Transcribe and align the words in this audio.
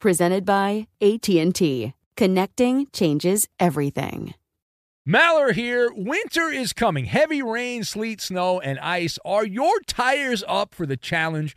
Presented 0.00 0.44
by 0.44 0.86
AT&T. 1.00 1.92
Connecting 2.16 2.86
changes 2.92 3.48
everything. 3.58 4.34
Maller 5.08 5.52
here. 5.52 5.90
Winter 5.92 6.50
is 6.50 6.72
coming. 6.72 7.06
Heavy 7.06 7.42
rain, 7.42 7.82
sleet, 7.82 8.20
snow, 8.20 8.60
and 8.60 8.78
ice. 8.78 9.18
Are 9.24 9.44
your 9.44 9.80
tires 9.88 10.44
up 10.46 10.72
for 10.72 10.86
the 10.86 10.96
challenge? 10.96 11.56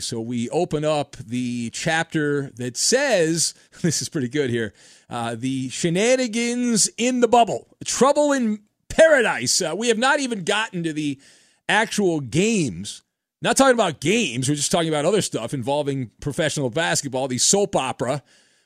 So 0.00 0.20
we 0.20 0.48
open 0.50 0.84
up 0.84 1.16
the 1.16 1.70
chapter 1.70 2.50
that 2.56 2.76
says, 2.76 3.54
this 3.82 4.02
is 4.02 4.08
pretty 4.08 4.28
good 4.28 4.50
here, 4.50 4.72
uh, 5.10 5.34
the 5.36 5.68
shenanigans 5.68 6.88
in 6.96 7.20
the 7.20 7.28
bubble, 7.28 7.76
trouble 7.84 8.32
in 8.32 8.60
paradise. 8.88 9.60
Uh, 9.60 9.74
we 9.76 9.88
have 9.88 9.98
not 9.98 10.20
even 10.20 10.44
gotten 10.44 10.82
to 10.82 10.92
the 10.92 11.20
actual 11.68 12.20
games. 12.20 13.02
Not 13.40 13.56
talking 13.56 13.74
about 13.74 14.00
games, 14.00 14.48
we're 14.48 14.56
just 14.56 14.72
talking 14.72 14.88
about 14.88 15.04
other 15.04 15.22
stuff 15.22 15.54
involving 15.54 16.10
professional 16.20 16.70
basketball. 16.70 17.28
The 17.28 17.38
soap 17.38 17.76
opera, 17.76 18.22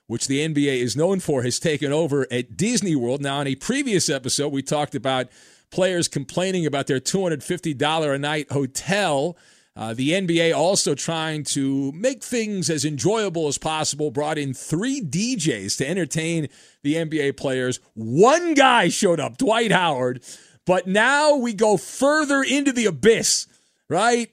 which 0.07 0.29
the 0.29 0.47
NBA 0.47 0.79
is 0.79 0.97
known 0.97 1.21
for, 1.21 1.43
has 1.43 1.59
taken 1.59 1.93
over 1.93 2.27
at 2.31 2.57
Disney 2.57 2.97
World. 2.97 3.21
Now, 3.21 3.41
in 3.43 3.49
a 3.49 3.55
previous 3.55 4.09
episode, 4.09 4.51
we 4.51 4.63
talked 4.63 4.95
about 4.95 5.29
players 5.71 6.07
complaining 6.07 6.65
about 6.65 6.87
their 6.87 7.01
$250 7.01 8.15
a 8.15 8.19
night 8.19 8.53
hotel. 8.53 9.37
Uh, 9.75 9.95
the 9.95 10.11
NBA 10.11 10.55
also 10.55 10.95
trying 10.95 11.45
to 11.45 11.93
make 11.93 12.23
things 12.23 12.69
as 12.69 12.85
enjoyable 12.85 13.49
as 13.49 13.57
possible, 13.57 14.11
brought 14.11 14.37
in 14.37 14.53
three 14.53 15.01
DJs 15.01 15.79
to 15.79 15.89
entertain 15.89 16.49
the 16.83 16.95
NBA 16.95 17.39
players. 17.39 17.81
One 17.95 18.53
guy 18.53 18.89
showed 18.89 19.19
up, 19.19 19.39
Dwight 19.39 19.73
Howard, 19.73 20.23
but 20.67 20.87
now 20.87 21.37
we 21.37 21.55
go 21.55 21.79
further 21.79 22.43
into 22.43 22.73
the 22.73 22.85
abyss, 22.85 23.47
right? 23.89 24.31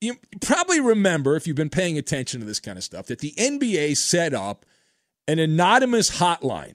You 0.00 0.16
probably 0.40 0.80
remember, 0.80 1.34
if 1.34 1.48
you've 1.48 1.56
been 1.56 1.68
paying 1.68 1.98
attention 1.98 2.40
to 2.40 2.46
this 2.46 2.60
kind 2.60 2.78
of 2.78 2.84
stuff, 2.84 3.06
that 3.06 3.18
the 3.18 3.34
NBA 3.36 3.96
set 3.96 4.34
up 4.34 4.64
an 5.26 5.40
anonymous 5.40 6.18
hotline. 6.18 6.74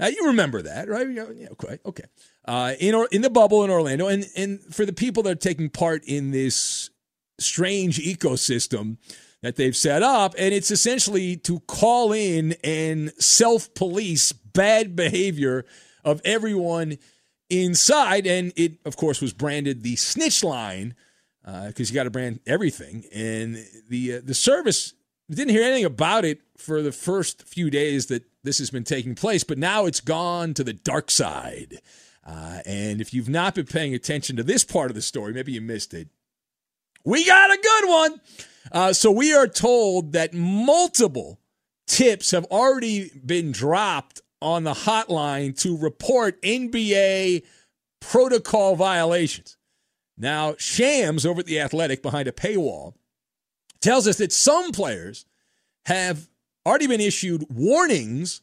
Now, 0.00 0.08
you 0.08 0.26
remember 0.26 0.62
that, 0.62 0.88
right? 0.88 1.08
Yeah, 1.08 1.48
okay, 1.52 1.78
okay. 1.86 2.04
Uh, 2.44 2.74
in, 2.80 2.94
or, 2.94 3.08
in 3.12 3.22
the 3.22 3.30
bubble 3.30 3.62
in 3.62 3.70
Orlando, 3.70 4.08
and, 4.08 4.26
and 4.36 4.60
for 4.74 4.84
the 4.84 4.92
people 4.92 5.22
that 5.22 5.30
are 5.30 5.34
taking 5.36 5.70
part 5.70 6.04
in 6.04 6.32
this 6.32 6.90
strange 7.38 7.98
ecosystem 7.98 8.96
that 9.42 9.56
they've 9.56 9.76
set 9.76 10.02
up. 10.02 10.34
And 10.38 10.54
it's 10.54 10.70
essentially 10.70 11.36
to 11.38 11.60
call 11.60 12.12
in 12.12 12.56
and 12.64 13.12
self 13.18 13.72
police 13.74 14.32
bad 14.32 14.96
behavior 14.96 15.64
of 16.04 16.20
everyone 16.24 16.98
inside. 17.50 18.26
And 18.26 18.52
it, 18.56 18.78
of 18.84 18.96
course, 18.96 19.20
was 19.20 19.32
branded 19.32 19.82
the 19.82 19.96
snitch 19.96 20.42
line 20.42 20.94
because 21.44 21.88
uh, 21.88 21.90
you 21.90 21.94
got 21.94 22.04
to 22.04 22.10
brand 22.10 22.40
everything. 22.46 23.04
And 23.14 23.64
the, 23.88 24.14
uh, 24.14 24.20
the 24.24 24.34
service 24.34 24.94
didn't 25.30 25.54
hear 25.54 25.62
anything 25.62 25.84
about 25.84 26.24
it 26.24 26.40
for 26.56 26.82
the 26.82 26.92
first 26.92 27.42
few 27.42 27.70
days 27.70 28.06
that 28.06 28.24
this 28.42 28.58
has 28.58 28.70
been 28.70 28.84
taking 28.84 29.14
place, 29.14 29.44
but 29.44 29.58
now 29.58 29.86
it's 29.86 30.00
gone 30.00 30.54
to 30.54 30.64
the 30.64 30.72
dark 30.72 31.10
side. 31.10 31.80
Uh, 32.24 32.60
and 32.66 33.00
if 33.00 33.14
you've 33.14 33.28
not 33.28 33.54
been 33.54 33.66
paying 33.66 33.94
attention 33.94 34.36
to 34.36 34.42
this 34.42 34.64
part 34.64 34.90
of 34.90 34.94
the 34.94 35.02
story, 35.02 35.32
maybe 35.32 35.52
you 35.52 35.60
missed 35.60 35.94
it. 35.94 36.08
We 37.06 37.24
got 37.24 37.52
a 37.52 37.56
good 37.62 37.88
one. 37.88 38.20
Uh, 38.72 38.92
so 38.92 39.12
we 39.12 39.32
are 39.32 39.46
told 39.46 40.12
that 40.12 40.34
multiple 40.34 41.38
tips 41.86 42.32
have 42.32 42.44
already 42.46 43.12
been 43.24 43.52
dropped 43.52 44.20
on 44.42 44.64
the 44.64 44.72
hotline 44.72 45.56
to 45.60 45.78
report 45.78 46.42
NBA 46.42 47.44
protocol 48.00 48.74
violations. 48.74 49.56
Now, 50.18 50.56
Shams 50.58 51.24
over 51.24 51.40
at 51.40 51.46
the 51.46 51.60
Athletic 51.60 52.02
behind 52.02 52.26
a 52.26 52.32
paywall 52.32 52.94
tells 53.80 54.08
us 54.08 54.18
that 54.18 54.32
some 54.32 54.72
players 54.72 55.26
have 55.84 56.28
already 56.66 56.88
been 56.88 57.00
issued 57.00 57.46
warnings 57.48 58.42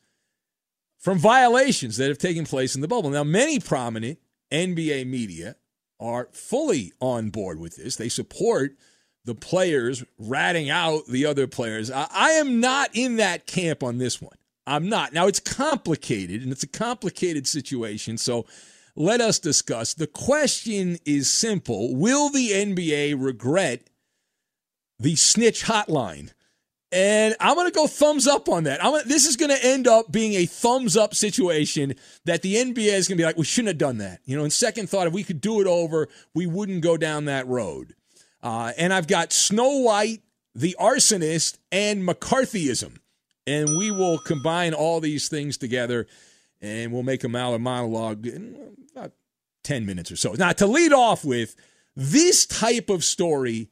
from 0.99 1.17
violations 1.17 1.97
that 1.97 2.07
have 2.07 2.17
taken 2.17 2.45
place 2.45 2.75
in 2.75 2.81
the 2.81 2.87
bubble. 2.87 3.09
Now, 3.09 3.25
many 3.25 3.59
prominent 3.59 4.19
NBA 4.53 5.05
media 5.05 5.57
are 5.99 6.29
fully 6.31 6.91
on 6.99 7.29
board 7.29 7.59
with 7.59 7.77
this. 7.77 7.95
They 7.95 8.09
support 8.09 8.75
the 9.25 9.35
players 9.35 10.03
ratting 10.17 10.69
out 10.69 11.07
the 11.07 11.25
other 11.25 11.47
players. 11.47 11.89
I, 11.89 12.07
I, 12.11 12.31
am 12.31 12.59
not 12.59 12.89
in 12.93 13.17
that 13.17 13.47
camp 13.47 13.81
on 13.83 13.97
this 13.97 14.21
one. 14.21 14.35
I'm 14.67 14.89
not. 14.89 15.13
Now, 15.13 15.27
it's 15.27 15.39
complicated, 15.39 16.41
and 16.41 16.51
it's 16.51 16.63
a 16.63 16.67
complicated 16.67 17.47
situation. 17.47 18.17
So 18.17 18.45
let 18.95 19.21
us 19.21 19.39
discuss. 19.39 19.93
The 19.93 20.07
question 20.07 20.97
is 21.05 21.31
simple 21.31 21.95
Will 21.95 22.29
the 22.29 22.51
NBA 22.51 23.15
regret 23.17 23.83
the 24.99 25.15
snitch 25.15 25.63
hotline? 25.65 26.31
And 26.93 27.35
I'm 27.39 27.55
going 27.55 27.67
to 27.67 27.73
go 27.73 27.87
thumbs 27.87 28.27
up 28.27 28.47
on 28.47 28.65
that. 28.65 28.79
Gonna, 28.79 29.03
this 29.03 29.25
is 29.25 29.35
going 29.35 29.49
to 29.49 29.65
end 29.65 29.87
up 29.87 30.11
being 30.11 30.33
a 30.35 30.45
thumbs 30.45 30.95
up 30.95 31.15
situation 31.15 31.95
that 32.25 32.43
the 32.43 32.53
NBA 32.53 32.93
is 32.93 33.07
going 33.07 33.17
to 33.17 33.21
be 33.21 33.25
like, 33.25 33.35
we 33.35 33.45
shouldn't 33.45 33.69
have 33.69 33.77
done 33.79 33.97
that. 33.97 34.19
You 34.25 34.37
know, 34.37 34.43
in 34.43 34.51
second 34.51 34.91
thought, 34.91 35.07
if 35.07 35.13
we 35.13 35.23
could 35.23 35.41
do 35.41 35.59
it 35.59 35.65
over, 35.65 36.07
we 36.35 36.45
wouldn't 36.45 36.83
go 36.83 36.95
down 36.95 37.25
that 37.25 37.47
road. 37.47 37.95
Uh, 38.43 38.73
and 38.77 38.93
I've 38.93 39.07
got 39.07 39.33
Snow 39.33 39.79
White, 39.79 40.21
the 40.53 40.75
arsonist, 40.79 41.57
and 41.71 42.07
McCarthyism. 42.07 42.97
And 43.47 43.75
we 43.75 43.89
will 43.89 44.19
combine 44.19 44.75
all 44.75 44.99
these 44.99 45.29
things 45.29 45.57
together 45.57 46.05
and 46.61 46.93
we'll 46.93 47.03
make 47.03 47.23
a 47.23 47.27
Maller 47.27 47.59
monologue 47.59 48.27
in 48.27 48.55
about 48.95 49.13
10 49.63 49.85
minutes 49.87 50.11
or 50.11 50.15
so. 50.15 50.33
Now, 50.33 50.51
to 50.53 50.67
lead 50.67 50.93
off 50.93 51.25
with, 51.25 51.55
this 51.95 52.45
type 52.45 52.89
of 52.89 53.03
story 53.03 53.69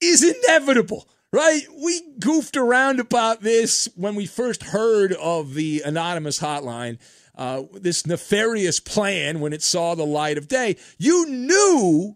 is 0.00 0.22
inevitable 0.22 1.08
right? 1.34 1.66
We 1.82 2.00
goofed 2.20 2.56
around 2.56 3.00
about 3.00 3.40
this 3.42 3.88
when 3.96 4.14
we 4.14 4.24
first 4.24 4.62
heard 4.62 5.12
of 5.14 5.54
the 5.54 5.82
anonymous 5.84 6.38
hotline, 6.38 6.98
uh, 7.36 7.64
this 7.72 8.06
nefarious 8.06 8.78
plan 8.78 9.40
when 9.40 9.52
it 9.52 9.60
saw 9.60 9.96
the 9.96 10.06
light 10.06 10.38
of 10.38 10.46
day. 10.46 10.76
You 10.96 11.26
knew, 11.26 12.14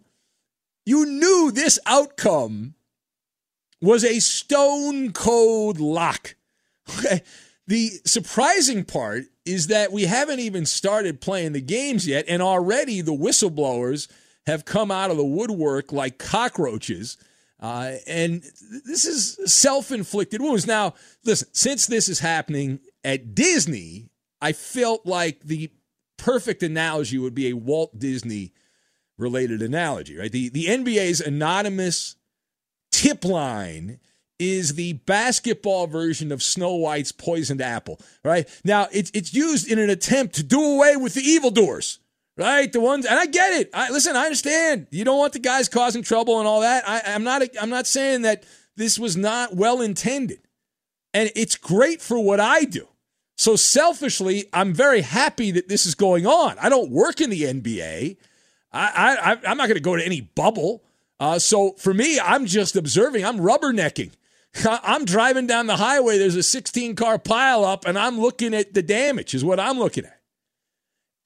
you 0.87 1.05
knew 1.05 1.51
this 1.51 1.81
outcome 1.85 2.75
was 3.83 4.05
a 4.05 4.21
stone 4.21 5.13
cold 5.13 5.81
lock. 5.81 6.35
Okay. 6.99 7.23
The 7.67 7.91
surprising 8.07 8.83
part 8.83 9.25
is 9.45 9.67
that 9.67 9.93
we 9.93 10.05
haven't 10.05 10.41
even 10.41 10.65
started 10.65 11.21
playing 11.21 11.53
the 11.53 11.61
games 11.61 12.09
yet, 12.09 12.25
and 12.27 12.41
already 12.41 13.03
the 13.03 13.13
whistleblowers 13.13 14.09
have 14.47 14.65
come 14.65 14.91
out 14.91 15.11
of 15.11 15.19
the 15.19 15.25
woodwork 15.25 15.93
like 15.93 16.17
cockroaches 16.17 17.19
uh, 17.61 17.93
and 18.07 18.43
this 18.85 19.05
is 19.05 19.39
self 19.53 19.91
inflicted 19.91 20.41
wounds. 20.41 20.67
Now, 20.67 20.95
listen, 21.25 21.49
since 21.53 21.87
this 21.87 22.09
is 22.09 22.21
happening 22.21 22.81
at 23.03 23.35
Disney, 23.35 24.11
I 24.41 24.53
felt 24.53 25.07
like 25.07 25.41
the 25.41 25.71
perfect 26.17 26.63
analogy 26.63 27.19
would 27.19 27.35
be 27.35 27.49
a 27.49 27.57
Walt 27.57 27.99
Disney 27.99 28.53
related 29.17 29.61
analogy, 29.63 30.17
right? 30.17 30.31
The, 30.31 30.49
the 30.51 30.67
NBA's 30.67 31.21
anonymous 31.21 32.17
tip 32.93 33.25
line 33.25 33.99
is 34.39 34.75
the 34.75 34.93
basketball 34.93 35.89
version 35.89 36.31
of 36.31 36.43
Snow 36.43 36.75
White's 36.75 37.11
poisoned 37.11 37.61
apple, 37.61 38.01
right? 38.25 38.49
Now, 38.65 38.87
it's, 38.93 39.11
it's 39.13 39.35
used 39.35 39.71
in 39.71 39.81
an 39.81 39.91
attempt 39.91 40.37
to 40.37 40.45
do 40.45 40.63
away 40.63 40.97
with 40.97 41.15
the 41.15 41.23
evildoers 41.23 41.99
right? 42.39 42.73
The 42.73 42.81
ones, 42.81 43.05
and 43.05 43.19
I 43.19 43.27
get 43.27 43.53
it. 43.61 43.71
I 43.75 43.91
listen. 43.91 44.17
I 44.17 44.25
understand. 44.25 44.87
You 44.91 45.05
don't 45.05 45.19
want 45.19 45.35
the 45.35 45.39
guys 45.41 45.69
causing 45.69 46.03
trouble 46.03 46.39
and 46.39 46.49
all 46.49 46.61
that. 46.61 46.89
I, 46.89 47.03
I'm 47.07 47.25
not. 47.25 47.43
I'm 47.61 47.71
not 47.71 47.87
saying 47.87 48.23
that 48.23 48.45
this 48.77 48.99
was 48.99 49.17
not 49.17 49.55
well 49.55 49.83
intended, 49.83 50.41
and 51.13 51.31
it's 51.35 51.57
great 51.57 52.01
for 52.01 52.19
what 52.19 52.41
I 52.41 52.65
do. 52.65 52.89
So 53.37 53.57
selfishly, 53.57 54.47
I'm 54.53 54.73
very 54.73 55.03
happy 55.03 55.51
that 55.53 55.69
this 55.69 55.85
is 55.85 55.95
going 55.95 56.27
on. 56.27 56.57
I 56.61 56.69
don't 56.69 56.91
work 56.91 57.21
in 57.21 57.31
the 57.31 57.43
NBA. 57.43 58.17
I, 58.73 59.17
I 59.17 59.33
I'm 59.49 59.57
not 59.57 59.69
going 59.69 59.75
to 59.75 59.81
go 59.81 59.97
to 59.97 60.05
any 60.05 60.21
bubble. 60.21 60.83
Uh, 61.21 61.39
so 61.39 61.73
for 61.73 61.93
me, 61.93 62.21
I'm 62.21 62.47
just 62.47 62.77
observing. 62.77 63.25
I'm 63.25 63.39
rubbernecking. 63.39 64.13
I'm 64.65 65.05
driving 65.05 65.47
down 65.47 65.67
the 65.67 65.77
highway. 65.77 66.19
There's 66.19 66.37
a 66.37 66.43
16 66.43 66.97
car 66.97 67.19
pileup, 67.19 67.85
and 67.85 67.99
I'm 67.99 68.21
looking 68.21 68.55
at 68.55 68.75
the 68.75 68.83
damage. 68.83 69.35
Is 69.35 69.45
what 69.45 69.61
I'm 69.61 69.79
looking 69.79 70.05
at. 70.05 70.18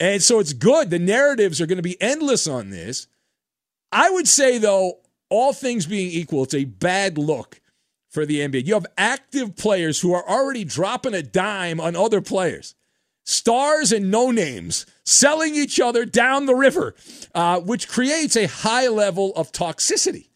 And 0.02 0.20
so 0.20 0.40
it's 0.40 0.52
good. 0.52 0.90
The 0.90 0.98
narratives 0.98 1.60
are 1.60 1.66
going 1.66 1.76
to 1.76 1.82
be 1.82 2.00
endless 2.02 2.48
on 2.48 2.70
this. 2.70 3.06
I 3.92 4.10
would 4.10 4.26
say, 4.26 4.58
though, 4.58 4.98
all 5.30 5.52
things 5.52 5.86
being 5.86 6.10
equal, 6.10 6.42
it's 6.42 6.54
a 6.54 6.64
bad 6.64 7.16
look 7.16 7.60
for 8.08 8.26
the 8.26 8.40
NBA. 8.40 8.66
You 8.66 8.74
have 8.74 8.86
active 8.98 9.54
players 9.54 10.00
who 10.00 10.12
are 10.12 10.28
already 10.28 10.64
dropping 10.64 11.14
a 11.14 11.22
dime 11.22 11.80
on 11.80 11.94
other 11.94 12.20
players, 12.20 12.74
stars 13.22 13.92
and 13.92 14.10
no 14.10 14.32
names 14.32 14.86
selling 15.04 15.54
each 15.54 15.78
other 15.78 16.04
down 16.04 16.46
the 16.46 16.56
river, 16.56 16.96
uh, 17.32 17.60
which 17.60 17.86
creates 17.86 18.34
a 18.34 18.48
high 18.48 18.88
level 18.88 19.32
of 19.36 19.52
toxicity 19.52 20.30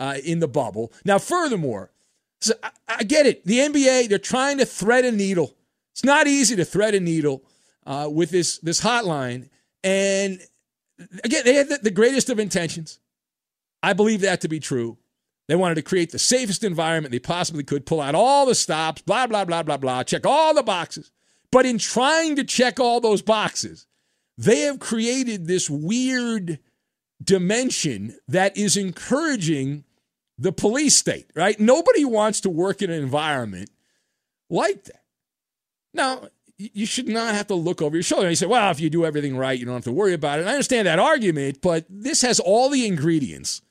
uh, 0.00 0.16
in 0.24 0.40
the 0.40 0.48
bubble. 0.48 0.92
Now, 1.04 1.20
furthermore, 1.20 1.92
so 2.40 2.54
I, 2.60 2.70
I 2.88 3.02
get 3.04 3.26
it. 3.26 3.46
The 3.46 3.58
NBA, 3.60 4.08
they're 4.08 4.18
trying 4.18 4.58
to 4.58 4.66
thread 4.66 5.04
a 5.04 5.12
needle. 5.12 5.54
It's 5.92 6.02
not 6.02 6.26
easy 6.26 6.56
to 6.56 6.64
thread 6.64 6.96
a 6.96 7.00
needle 7.00 7.44
uh, 7.86 8.08
with 8.10 8.30
this 8.30 8.58
this 8.58 8.80
hotline. 8.80 9.48
And 9.84 10.40
again, 11.24 11.42
they 11.44 11.54
had 11.54 11.68
the, 11.68 11.78
the 11.82 11.90
greatest 11.90 12.30
of 12.30 12.38
intentions. 12.38 13.00
I 13.82 13.92
believe 13.92 14.20
that 14.20 14.40
to 14.42 14.48
be 14.48 14.60
true. 14.60 14.98
They 15.48 15.56
wanted 15.56 15.74
to 15.74 15.82
create 15.82 16.12
the 16.12 16.18
safest 16.18 16.62
environment 16.62 17.12
they 17.12 17.18
possibly 17.18 17.64
could, 17.64 17.84
pull 17.84 18.00
out 18.00 18.14
all 18.14 18.46
the 18.46 18.54
stops, 18.54 19.02
blah, 19.02 19.26
blah, 19.26 19.44
blah, 19.44 19.62
blah, 19.62 19.76
blah, 19.76 20.04
check 20.04 20.24
all 20.24 20.54
the 20.54 20.62
boxes. 20.62 21.10
But 21.50 21.66
in 21.66 21.78
trying 21.78 22.36
to 22.36 22.44
check 22.44 22.78
all 22.78 23.00
those 23.00 23.22
boxes, 23.22 23.86
they 24.38 24.60
have 24.60 24.78
created 24.78 25.46
this 25.46 25.68
weird 25.68 26.58
dimension 27.22 28.16
that 28.28 28.56
is 28.56 28.76
encouraging 28.76 29.84
the 30.38 30.52
police 30.52 30.96
state, 30.96 31.30
right? 31.34 31.58
Nobody 31.60 32.04
wants 32.04 32.40
to 32.42 32.50
work 32.50 32.80
in 32.80 32.90
an 32.90 33.02
environment 33.02 33.70
like 34.48 34.84
that. 34.84 35.02
Now, 35.92 36.28
you 36.72 36.86
should 36.86 37.08
not 37.08 37.34
have 37.34 37.46
to 37.48 37.54
look 37.54 37.82
over 37.82 37.96
your 37.96 38.02
shoulder. 38.02 38.26
And 38.26 38.32
you 38.32 38.36
say, 38.36 38.46
well, 38.46 38.70
if 38.70 38.80
you 38.80 38.90
do 38.90 39.04
everything 39.04 39.36
right, 39.36 39.58
you 39.58 39.64
don't 39.64 39.74
have 39.74 39.84
to 39.84 39.92
worry 39.92 40.14
about 40.14 40.38
it. 40.38 40.42
And 40.42 40.50
I 40.50 40.52
understand 40.52 40.86
that 40.86 40.98
argument, 40.98 41.60
but 41.62 41.86
this 41.88 42.22
has 42.22 42.40
all 42.40 42.68
the 42.68 42.86
ingredients 42.86 43.62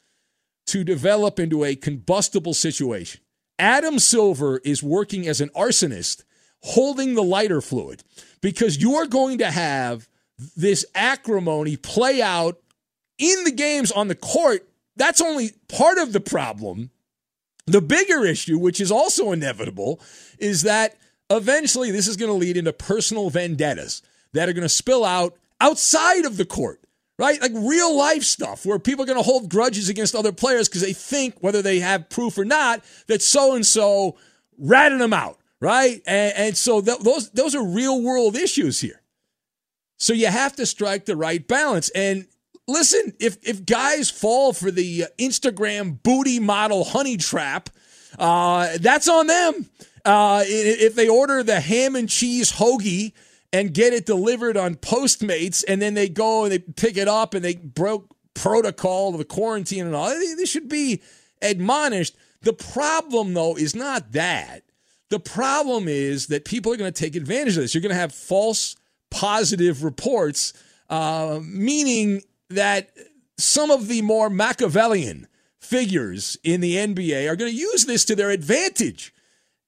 to 0.67 0.83
develop 0.83 1.39
into 1.39 1.63
a 1.63 1.75
combustible 1.75 2.53
situation. 2.53 3.21
Adam 3.59 3.99
Silver 3.99 4.59
is 4.63 4.81
working 4.81 5.27
as 5.27 5.41
an 5.41 5.49
arsonist 5.49 6.23
holding 6.63 7.15
the 7.15 7.23
lighter 7.23 7.61
fluid 7.61 8.03
because 8.41 8.81
you're 8.81 9.07
going 9.07 9.37
to 9.39 9.51
have 9.51 10.07
this 10.55 10.85
acrimony 10.95 11.77
play 11.77 12.21
out 12.21 12.59
in 13.17 13.43
the 13.43 13.51
games 13.51 13.91
on 13.91 14.07
the 14.07 14.15
court. 14.15 14.67
That's 14.95 15.21
only 15.21 15.51
part 15.67 15.97
of 15.97 16.13
the 16.13 16.19
problem. 16.19 16.91
The 17.67 17.81
bigger 17.81 18.25
issue, 18.25 18.57
which 18.57 18.81
is 18.81 18.91
also 18.91 19.31
inevitable, 19.31 20.01
is 20.39 20.63
that 20.63 20.97
eventually 21.37 21.91
this 21.91 22.07
is 22.07 22.17
going 22.17 22.31
to 22.31 22.37
lead 22.37 22.57
into 22.57 22.73
personal 22.73 23.29
vendettas 23.29 24.01
that 24.33 24.47
are 24.49 24.53
going 24.53 24.63
to 24.63 24.69
spill 24.69 25.03
out 25.03 25.35
outside 25.59 26.25
of 26.25 26.37
the 26.37 26.45
court, 26.45 26.81
right? 27.17 27.41
Like 27.41 27.51
real 27.53 27.95
life 27.97 28.23
stuff 28.23 28.65
where 28.65 28.79
people 28.79 29.03
are 29.03 29.07
going 29.07 29.17
to 29.17 29.23
hold 29.23 29.49
grudges 29.49 29.89
against 29.89 30.15
other 30.15 30.31
players 30.31 30.67
because 30.67 30.81
they 30.81 30.93
think, 30.93 31.35
whether 31.39 31.61
they 31.61 31.79
have 31.79 32.09
proof 32.09 32.37
or 32.37 32.45
not, 32.45 32.83
that 33.07 33.21
so 33.21 33.55
and 33.55 33.65
so 33.65 34.17
ratted 34.57 34.99
them 34.99 35.13
out, 35.13 35.37
right? 35.59 36.01
And, 36.05 36.33
and 36.35 36.57
so 36.57 36.81
th- 36.81 36.99
those, 36.99 37.29
those 37.31 37.55
are 37.55 37.63
real 37.63 38.01
world 38.01 38.35
issues 38.35 38.81
here. 38.81 39.01
So 39.97 40.13
you 40.13 40.27
have 40.27 40.55
to 40.55 40.65
strike 40.65 41.05
the 41.05 41.15
right 41.15 41.47
balance. 41.47 41.89
And 41.89 42.25
listen, 42.67 43.13
if, 43.19 43.37
if 43.43 43.65
guys 43.65 44.09
fall 44.09 44.53
for 44.53 44.71
the 44.71 45.05
Instagram 45.19 46.01
booty 46.01 46.39
model 46.39 46.83
honey 46.83 47.17
trap, 47.17 47.69
uh, 48.17 48.77
that's 48.79 49.07
on 49.07 49.27
them. 49.27 49.69
Uh, 50.03 50.43
if 50.45 50.95
they 50.95 51.07
order 51.07 51.43
the 51.43 51.59
ham 51.59 51.95
and 51.95 52.09
cheese 52.09 52.53
hoagie 52.53 53.13
and 53.53 53.73
get 53.73 53.93
it 53.93 54.05
delivered 54.05 54.57
on 54.57 54.75
Postmates, 54.75 55.63
and 55.67 55.81
then 55.81 55.93
they 55.93 56.09
go 56.09 56.43
and 56.43 56.51
they 56.51 56.59
pick 56.59 56.97
it 56.97 57.07
up 57.07 57.33
and 57.33 57.43
they 57.43 57.55
broke 57.55 58.15
protocol 58.33 59.09
of 59.09 59.17
the 59.17 59.25
quarantine 59.25 59.85
and 59.85 59.95
all, 59.95 60.09
they 60.09 60.45
should 60.45 60.69
be 60.69 61.01
admonished. 61.41 62.15
The 62.41 62.53
problem, 62.53 63.33
though, 63.33 63.55
is 63.55 63.75
not 63.75 64.13
that. 64.13 64.63
The 65.09 65.19
problem 65.19 65.87
is 65.87 66.27
that 66.27 66.45
people 66.45 66.71
are 66.71 66.77
going 66.77 66.91
to 66.91 66.99
take 66.99 67.15
advantage 67.15 67.57
of 67.57 67.63
this. 67.63 67.75
You're 67.75 67.81
going 67.81 67.93
to 67.93 67.99
have 67.99 68.13
false 68.13 68.77
positive 69.09 69.83
reports, 69.83 70.53
uh, 70.89 71.39
meaning 71.43 72.21
that 72.49 72.91
some 73.37 73.71
of 73.71 73.87
the 73.87 74.01
more 74.01 74.29
Machiavellian 74.29 75.27
figures 75.59 76.37
in 76.43 76.61
the 76.61 76.75
NBA 76.75 77.29
are 77.29 77.35
going 77.35 77.51
to 77.51 77.57
use 77.57 77.85
this 77.85 78.05
to 78.05 78.15
their 78.15 78.31
advantage. 78.31 79.13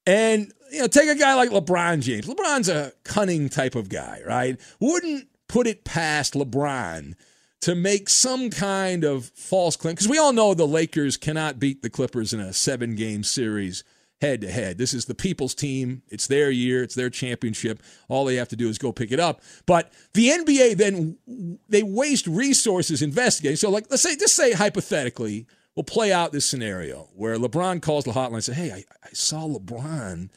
And, 0.06 0.52
you 0.72 0.80
know, 0.80 0.88
take 0.88 1.10
a 1.10 1.16
guy 1.16 1.36
like 1.36 1.50
LeBron 1.50 2.02
James. 2.02 2.26
LeBron's 2.26 2.70
a 2.70 2.94
cunning 3.04 3.50
type 3.50 3.76
of 3.76 3.90
guy, 3.90 4.22
right? 4.26 4.60
Wouldn't 4.80 5.28
put 5.48 5.68
it 5.68 5.84
past 5.84 6.34
LeBron 6.34 7.16
to 7.62 7.76
make 7.76 8.10
some 8.10 8.50
kind 8.50 9.06
of 9.06 9.32
false 9.36 9.76
claim. 9.78 9.96
Because 9.96 10.10
we 10.10 10.18
all 10.18 10.34
know 10.34 10.54
the 10.54 10.68
Lakers 10.68 11.16
cannot 11.16 11.60
beat 11.60 11.82
the 11.82 11.90
Clippers 11.90 12.34
in 12.34 12.40
a 12.42 12.52
seven 12.52 12.96
game 12.96 13.24
series 13.24 13.84
head 14.20 14.42
to 14.42 14.50
head. 14.50 14.78
This 14.78 14.94
is 14.94 15.06
the 15.06 15.16
people's 15.16 15.54
team. 15.54 16.02
It's 16.10 16.28
their 16.28 16.50
year, 16.50 16.82
it's 16.82 16.96
their 16.96 17.10
championship. 17.10 17.82
All 18.08 18.26
they 18.26 18.36
have 18.36 18.48
to 18.50 18.56
do 18.56 18.70
is 18.70 18.78
go 18.78 18.92
pick 18.92 19.12
it 19.12 19.20
up. 19.20 19.42
But 19.66 19.92
the 20.14 20.30
NBA 20.30 20.78
then 20.78 21.60
they 21.70 21.84
waste 21.84 22.26
resources 22.28 23.02
investigating. 23.02 23.58
So 23.58 23.70
like 23.70 23.86
let's 23.90 24.04
say 24.04 24.16
just 24.16 24.36
say 24.36 24.54
hypothetically 24.54 25.46
we'll 25.76 25.84
play 25.84 26.12
out 26.12 26.32
this 26.32 26.46
scenario 26.46 27.10
where 27.16 27.38
LeBron 27.38 27.82
calls 27.82 28.06
the 28.06 28.12
hotline 28.12 28.36
and 28.36 28.44
says, 28.44 28.56
Hey, 28.56 28.72
I, 28.72 28.84
I 29.04 29.10
saw 29.14 29.48
LeBron 29.48 30.30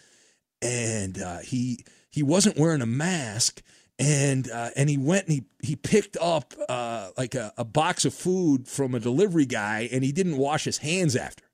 and 0.62 1.18
uh, 1.20 1.38
he 1.38 1.84
he 2.10 2.22
wasn't 2.22 2.58
wearing 2.58 2.82
a 2.82 2.86
mask 2.86 3.62
and 3.98 4.50
uh, 4.50 4.70
and 4.76 4.88
he 4.88 4.96
went 4.96 5.26
and 5.26 5.34
he 5.34 5.44
he 5.62 5.76
picked 5.76 6.16
up 6.20 6.54
uh, 6.68 7.10
like 7.16 7.34
a, 7.34 7.52
a 7.56 7.64
box 7.64 8.04
of 8.04 8.14
food 8.14 8.68
from 8.68 8.94
a 8.94 9.00
delivery 9.00 9.46
guy 9.46 9.88
and 9.92 10.04
he 10.04 10.12
didn't 10.12 10.36
wash 10.36 10.64
his 10.64 10.78
hands 10.78 11.16
after. 11.16 11.44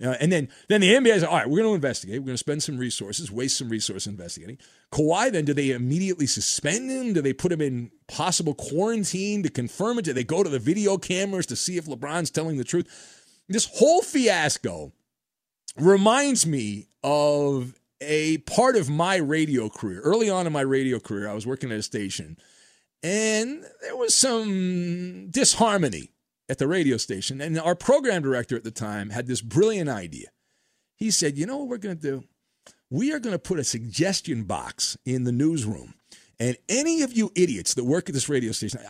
And 0.00 0.32
then 0.32 0.48
then 0.68 0.80
the 0.80 0.92
NBA 0.92 1.14
is 1.14 1.22
all 1.22 1.36
right. 1.36 1.48
We're 1.48 1.58
going 1.58 1.70
to 1.70 1.74
investigate. 1.74 2.20
We're 2.20 2.26
going 2.26 2.34
to 2.34 2.38
spend 2.38 2.62
some 2.62 2.76
resources, 2.76 3.30
waste 3.30 3.56
some 3.56 3.68
resources 3.68 4.08
investigating. 4.08 4.58
Kawhi. 4.90 5.30
Then 5.30 5.44
do 5.44 5.54
they 5.54 5.70
immediately 5.70 6.26
suspend 6.26 6.90
him? 6.90 7.12
Do 7.12 7.22
they 7.22 7.32
put 7.32 7.52
him 7.52 7.60
in 7.60 7.90
possible 8.08 8.54
quarantine 8.54 9.42
to 9.44 9.48
confirm 9.48 9.98
it? 9.98 10.04
Do 10.04 10.12
they 10.12 10.24
go 10.24 10.42
to 10.42 10.50
the 10.50 10.58
video 10.58 10.98
cameras 10.98 11.46
to 11.46 11.56
see 11.56 11.76
if 11.76 11.86
LeBron's 11.86 12.30
telling 12.30 12.56
the 12.56 12.64
truth? 12.64 12.88
This 13.48 13.68
whole 13.74 14.02
fiasco 14.02 14.92
reminds 15.76 16.46
me 16.46 16.88
of 17.04 17.74
a 18.00 18.38
part 18.38 18.76
of 18.76 18.90
my 18.90 19.16
radio 19.16 19.68
career. 19.68 20.00
Early 20.00 20.28
on 20.28 20.46
in 20.46 20.52
my 20.52 20.62
radio 20.62 20.98
career, 20.98 21.28
I 21.28 21.34
was 21.34 21.46
working 21.46 21.70
at 21.70 21.78
a 21.78 21.82
station, 21.82 22.36
and 23.02 23.64
there 23.82 23.96
was 23.96 24.14
some 24.14 25.28
disharmony 25.30 26.10
at 26.48 26.58
the 26.58 26.68
radio 26.68 26.96
station. 26.96 27.40
And 27.40 27.58
our 27.58 27.74
program 27.74 28.22
director 28.22 28.56
at 28.56 28.64
the 28.64 28.70
time 28.70 29.10
had 29.10 29.26
this 29.26 29.40
brilliant 29.40 29.88
idea. 29.88 30.28
He 30.96 31.10
said, 31.10 31.36
You 31.36 31.46
know 31.46 31.58
what 31.58 31.68
we're 31.68 31.78
going 31.78 31.96
to 31.96 32.02
do? 32.02 32.24
We 32.90 33.12
are 33.12 33.18
going 33.18 33.34
to 33.34 33.38
put 33.38 33.58
a 33.58 33.64
suggestion 33.64 34.44
box 34.44 34.96
in 35.04 35.24
the 35.24 35.32
newsroom. 35.32 35.94
And 36.38 36.56
any 36.68 37.02
of 37.02 37.12
you 37.12 37.30
idiots 37.34 37.74
that 37.74 37.84
work 37.84 38.08
at 38.08 38.14
this 38.14 38.28
radio 38.28 38.52
station, 38.52 38.80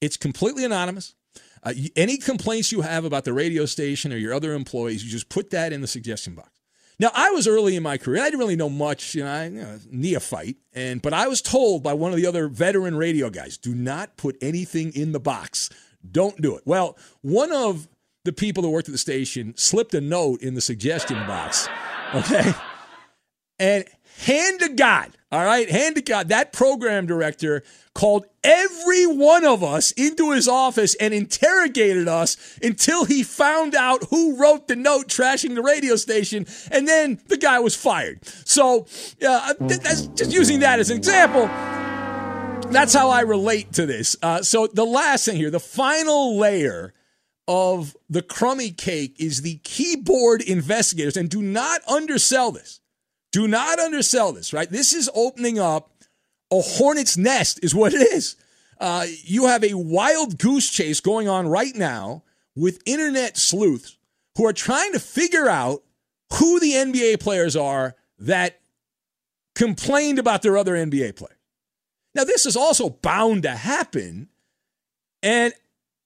it's 0.00 0.16
completely 0.16 0.64
anonymous. 0.64 1.14
Uh, 1.62 1.72
any 1.96 2.16
complaints 2.16 2.70
you 2.70 2.82
have 2.82 3.04
about 3.04 3.24
the 3.24 3.32
radio 3.32 3.64
station 3.64 4.12
or 4.12 4.16
your 4.16 4.34
other 4.34 4.52
employees, 4.52 5.04
you 5.04 5.10
just 5.10 5.28
put 5.28 5.50
that 5.50 5.72
in 5.72 5.80
the 5.80 5.86
suggestion 5.86 6.34
box. 6.34 6.50
Now, 6.98 7.10
I 7.14 7.30
was 7.30 7.46
early 7.46 7.76
in 7.76 7.82
my 7.82 7.98
career. 7.98 8.22
I 8.22 8.26
didn't 8.26 8.38
really 8.38 8.56
know 8.56 8.70
much, 8.70 9.14
you 9.14 9.22
know, 9.22 9.30
I, 9.30 9.46
you 9.46 9.60
know, 9.60 9.78
neophyte, 9.90 10.56
and 10.72 11.02
but 11.02 11.12
I 11.12 11.28
was 11.28 11.42
told 11.42 11.82
by 11.82 11.92
one 11.92 12.10
of 12.10 12.16
the 12.16 12.26
other 12.26 12.48
veteran 12.48 12.96
radio 12.96 13.28
guys, 13.28 13.58
"Do 13.58 13.74
not 13.74 14.16
put 14.16 14.36
anything 14.40 14.92
in 14.94 15.12
the 15.12 15.20
box. 15.20 15.68
Don't 16.12 16.40
do 16.40 16.56
it." 16.56 16.62
Well, 16.64 16.96
one 17.22 17.52
of 17.52 17.88
the 18.24 18.32
people 18.32 18.62
that 18.62 18.70
worked 18.70 18.88
at 18.88 18.92
the 18.92 18.98
station 18.98 19.54
slipped 19.56 19.94
a 19.94 20.00
note 20.00 20.42
in 20.42 20.54
the 20.54 20.60
suggestion 20.60 21.16
box. 21.26 21.68
Okay, 22.14 22.52
and 23.58 23.84
hand 24.18 24.60
to 24.60 24.68
God, 24.70 25.12
all 25.30 25.44
right, 25.44 25.70
hand 25.70 25.96
to 25.96 26.02
God, 26.02 26.28
that 26.28 26.52
program 26.52 27.06
director 27.06 27.62
called 27.94 28.26
every 28.44 29.06
one 29.06 29.44
of 29.44 29.62
us 29.62 29.90
into 29.92 30.32
his 30.32 30.48
office 30.48 30.94
and 30.96 31.12
interrogated 31.14 32.08
us 32.08 32.36
until 32.62 33.04
he 33.04 33.22
found 33.22 33.74
out 33.74 34.04
who 34.10 34.36
wrote 34.40 34.68
the 34.68 34.76
note 34.76 35.08
trashing 35.08 35.54
the 35.54 35.62
radio 35.62 35.96
station, 35.96 36.46
and 36.70 36.86
then 36.86 37.20
the 37.28 37.36
guy 37.36 37.58
was 37.58 37.74
fired. 37.74 38.24
So, 38.44 38.86
uh, 39.26 39.54
that's 39.60 40.06
just 40.08 40.32
using 40.32 40.60
that 40.60 40.78
as 40.78 40.90
an 40.90 40.96
example. 40.96 41.48
That's 42.70 42.94
how 42.94 43.10
I 43.10 43.20
relate 43.20 43.72
to 43.74 43.86
this. 43.86 44.16
Uh, 44.22 44.42
so, 44.42 44.66
the 44.66 44.84
last 44.84 45.24
thing 45.24 45.36
here, 45.36 45.50
the 45.50 45.60
final 45.60 46.36
layer 46.36 46.92
of 47.48 47.96
the 48.10 48.22
crummy 48.22 48.70
cake 48.70 49.16
is 49.18 49.42
the 49.42 49.56
keyboard 49.58 50.42
investigators, 50.42 51.16
and 51.16 51.30
do 51.30 51.42
not 51.42 51.80
undersell 51.88 52.52
this. 52.52 52.80
Do 53.32 53.46
not 53.46 53.78
undersell 53.78 54.32
this, 54.32 54.52
right? 54.52 54.68
This 54.68 54.92
is 54.92 55.10
opening 55.14 55.58
up 55.58 55.90
a 56.50 56.60
hornet's 56.60 57.16
nest, 57.16 57.60
is 57.62 57.74
what 57.74 57.92
it 57.94 58.00
is. 58.12 58.36
Uh, 58.78 59.06
you 59.22 59.46
have 59.46 59.64
a 59.64 59.74
wild 59.74 60.38
goose 60.38 60.70
chase 60.70 61.00
going 61.00 61.28
on 61.28 61.48
right 61.48 61.74
now 61.74 62.22
with 62.54 62.82
internet 62.86 63.36
sleuths 63.36 63.96
who 64.36 64.46
are 64.46 64.52
trying 64.52 64.92
to 64.92 64.98
figure 64.98 65.48
out 65.48 65.82
who 66.34 66.60
the 66.60 66.72
NBA 66.72 67.20
players 67.20 67.56
are 67.56 67.94
that 68.18 68.60
complained 69.54 70.18
about 70.18 70.42
their 70.42 70.56
other 70.58 70.74
NBA 70.74 71.16
players. 71.16 71.35
Now, 72.16 72.24
this 72.24 72.46
is 72.46 72.56
also 72.56 72.88
bound 72.88 73.42
to 73.42 73.50
happen. 73.50 74.30
And 75.22 75.52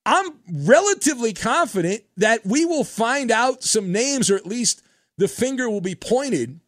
I'm 0.05 0.33
relatively 0.51 1.33
confident 1.33 2.03
that 2.17 2.45
we 2.45 2.65
will 2.65 2.83
find 2.83 3.31
out 3.31 3.63
some 3.63 3.93
names, 3.93 4.29
or 4.29 4.35
at 4.35 4.45
least 4.45 4.83
the 5.19 5.29
finger 5.29 5.71
will 5.71 5.81
be 5.81 5.95
pointed 5.95 6.59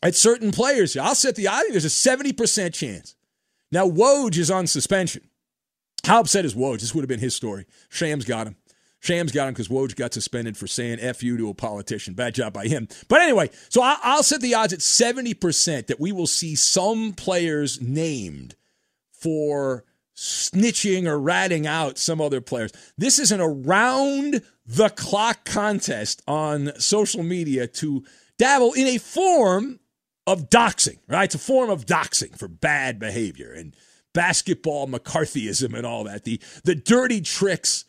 at 0.00 0.14
certain 0.14 0.52
players. 0.52 0.96
I'll 0.96 1.16
set 1.16 1.34
the 1.34 1.48
odds. 1.48 1.70
There's 1.70 1.84
a 1.84 1.88
70% 1.88 2.72
chance. 2.72 3.16
Now, 3.72 3.88
Woj 3.88 4.38
is 4.38 4.50
on 4.50 4.68
suspension. 4.68 5.28
How 6.04 6.20
upset 6.20 6.44
is 6.44 6.54
Woj? 6.54 6.80
This 6.80 6.94
would 6.94 7.02
have 7.02 7.08
been 7.08 7.18
his 7.18 7.34
story. 7.34 7.66
Shams 7.88 8.24
got 8.24 8.46
him. 8.46 8.56
Shams 9.02 9.32
got 9.32 9.48
him 9.48 9.54
because 9.54 9.66
Woj 9.66 9.96
got 9.96 10.14
suspended 10.14 10.56
for 10.56 10.68
saying 10.68 11.00
F 11.00 11.24
you 11.24 11.36
to 11.36 11.48
a 11.48 11.54
politician. 11.54 12.14
Bad 12.14 12.36
job 12.36 12.52
by 12.52 12.68
him. 12.68 12.86
But 13.08 13.20
anyway, 13.20 13.50
so 13.68 13.82
I'll 13.82 14.22
set 14.22 14.40
the 14.40 14.54
odds 14.54 14.72
at 14.72 14.78
70% 14.78 15.88
that 15.88 15.98
we 15.98 16.12
will 16.12 16.28
see 16.28 16.54
some 16.54 17.12
players 17.12 17.80
named 17.80 18.54
for 19.12 19.84
snitching 20.16 21.06
or 21.06 21.18
ratting 21.18 21.66
out 21.66 21.98
some 21.98 22.20
other 22.20 22.40
players. 22.40 22.70
This 22.96 23.18
is 23.18 23.32
an 23.32 23.40
around 23.40 24.42
the 24.64 24.88
clock 24.90 25.44
contest 25.44 26.22
on 26.28 26.70
social 26.78 27.24
media 27.24 27.66
to 27.66 28.04
dabble 28.38 28.72
in 28.74 28.86
a 28.86 28.98
form 28.98 29.80
of 30.28 30.48
doxing, 30.48 30.98
right? 31.08 31.24
It's 31.24 31.34
a 31.34 31.38
form 31.38 31.70
of 31.70 31.86
doxing 31.86 32.38
for 32.38 32.46
bad 32.46 33.00
behavior 33.00 33.52
and 33.52 33.74
basketball 34.12 34.86
McCarthyism 34.86 35.74
and 35.74 35.84
all 35.84 36.04
that. 36.04 36.22
The 36.22 36.40
the 36.62 36.76
dirty 36.76 37.20
tricks 37.20 37.84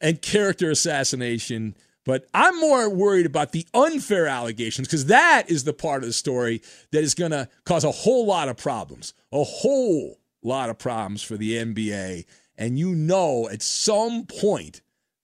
and 0.00 0.20
character 0.22 0.70
assassination. 0.70 1.74
But 2.04 2.26
I'm 2.32 2.58
more 2.60 2.88
worried 2.88 3.26
about 3.26 3.52
the 3.52 3.66
unfair 3.74 4.26
allegations 4.26 4.86
because 4.86 5.06
that 5.06 5.50
is 5.50 5.64
the 5.64 5.72
part 5.72 6.02
of 6.02 6.08
the 6.08 6.12
story 6.12 6.62
that 6.92 7.02
is 7.02 7.14
going 7.14 7.32
to 7.32 7.48
cause 7.64 7.84
a 7.84 7.90
whole 7.90 8.26
lot 8.26 8.48
of 8.48 8.56
problems, 8.56 9.12
a 9.32 9.42
whole 9.42 10.18
lot 10.42 10.70
of 10.70 10.78
problems 10.78 11.22
for 11.22 11.36
the 11.36 11.54
NBA. 11.54 12.24
And 12.56 12.78
you 12.78 12.94
know, 12.94 13.48
at 13.48 13.60
some 13.60 14.24
point, 14.24 14.80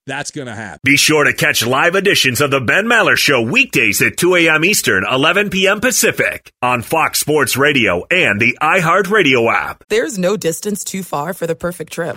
that's 0.07 0.33
going 0.33 0.49
to 0.49 0.55
happen. 0.55 0.81
Be 0.83 0.97
sure 0.97 1.25
to 1.25 1.33
catch 1.33 1.64
live 1.64 1.95
editions 1.95 2.41
of 2.41 2.50
the 2.50 2.61
Ben 2.61 2.87
Maller 2.87 3.17
Show 3.17 3.43
weekdays 3.43 4.02
at 4.02 4.17
2 4.17 4.35
a.m. 4.37 4.64
Eastern, 4.64 5.05
11 5.09 5.50
p.m. 5.50 5.81
Pacific 5.81 6.52
on 6.61 6.83
Fox 6.83 7.21
Sports 7.21 7.57
Radio 7.57 8.05
and 8.11 8.41
the 8.41 8.59
iHeartRadio 8.61 9.52
app. 9.52 9.85
There's 9.88 10.19
no 10.19 10.37
distance 10.37 10.83
too 10.83 11.05
far 11.05 11.33
for 11.35 11.47
the 11.47 11.55
perfect 11.55 11.93
trip. 11.93 12.17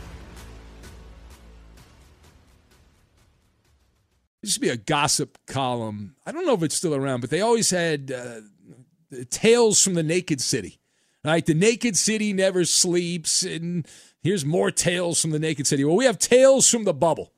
Used 4.41 4.55
to 4.55 4.59
be 4.59 4.69
a 4.69 4.77
gossip 4.77 5.37
column. 5.47 6.15
I 6.25 6.31
don't 6.31 6.45
know 6.45 6.53
if 6.53 6.63
it's 6.63 6.75
still 6.75 6.95
around, 6.95 7.21
but 7.21 7.29
they 7.29 7.41
always 7.41 7.69
had 7.69 8.11
uh, 8.11 8.41
tales 9.29 9.83
from 9.83 9.93
the 9.93 10.03
naked 10.03 10.41
city. 10.41 10.79
Right? 11.23 11.45
The 11.45 11.53
naked 11.53 11.95
city 11.97 12.33
never 12.33 12.65
sleeps. 12.65 13.43
And 13.43 13.87
here's 14.23 14.43
more 14.43 14.71
tales 14.71 15.21
from 15.21 15.31
the 15.31 15.39
naked 15.39 15.67
city. 15.67 15.85
Well, 15.85 15.95
we 15.95 16.05
have 16.05 16.17
tales 16.17 16.67
from 16.67 16.83
the 16.83 16.93
bubble. 16.93 17.31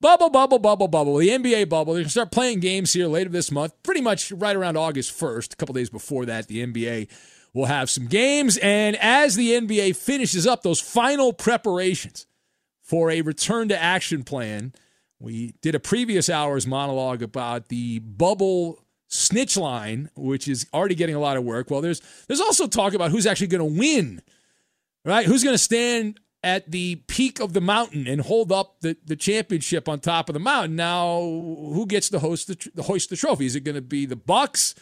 Bubble, 0.00 0.30
bubble, 0.30 0.58
bubble, 0.58 0.88
bubble. 0.88 1.16
The 1.16 1.28
NBA 1.28 1.68
bubble. 1.68 1.92
They're 1.92 2.02
going 2.02 2.06
to 2.06 2.10
start 2.10 2.32
playing 2.32 2.60
games 2.60 2.92
here 2.92 3.06
later 3.06 3.30
this 3.30 3.50
month, 3.50 3.74
pretty 3.82 4.00
much 4.00 4.32
right 4.32 4.56
around 4.56 4.76
August 4.76 5.18
1st. 5.18 5.52
A 5.52 5.56
couple 5.56 5.74
days 5.74 5.90
before 5.90 6.24
that, 6.26 6.48
the 6.48 6.66
NBA 6.66 7.08
will 7.52 7.66
have 7.66 7.88
some 7.88 8.06
games. 8.06 8.56
And 8.58 8.96
as 8.96 9.36
the 9.36 9.50
NBA 9.52 9.96
finishes 9.96 10.46
up 10.46 10.62
those 10.62 10.80
final 10.80 11.32
preparations 11.32 12.26
for 12.82 13.10
a 13.10 13.22
return 13.22 13.68
to 13.68 13.82
action 13.82 14.24
plan, 14.24 14.72
we 15.24 15.54
did 15.62 15.74
a 15.74 15.80
previous 15.80 16.28
hour's 16.28 16.66
monologue 16.66 17.22
about 17.22 17.68
the 17.68 17.98
bubble 18.00 18.84
snitch 19.08 19.56
line, 19.56 20.10
which 20.14 20.46
is 20.48 20.66
already 20.74 20.94
getting 20.94 21.14
a 21.14 21.20
lot 21.20 21.36
of 21.36 21.44
work. 21.44 21.70
Well, 21.70 21.80
there's 21.80 22.02
there's 22.28 22.40
also 22.40 22.66
talk 22.66 22.94
about 22.94 23.10
who's 23.10 23.26
actually 23.26 23.46
going 23.46 23.74
to 23.74 23.78
win, 23.78 24.22
right? 25.04 25.26
Who's 25.26 25.42
going 25.42 25.54
to 25.54 25.58
stand 25.58 26.20
at 26.42 26.70
the 26.70 26.96
peak 27.06 27.40
of 27.40 27.54
the 27.54 27.60
mountain 27.60 28.06
and 28.06 28.20
hold 28.20 28.52
up 28.52 28.80
the, 28.80 28.96
the 29.04 29.16
championship 29.16 29.88
on 29.88 30.00
top 30.00 30.28
of 30.28 30.34
the 30.34 30.40
mountain? 30.40 30.76
Now, 30.76 31.20
who 31.20 31.86
gets 31.86 32.10
to 32.10 32.18
host 32.18 32.48
the, 32.48 32.70
the 32.74 32.82
hoist 32.82 33.10
the 33.10 33.16
trophy? 33.16 33.46
Is 33.46 33.56
it 33.56 33.60
going 33.60 33.76
to 33.76 33.82
be 33.82 34.04
the 34.04 34.16
Bucks? 34.16 34.74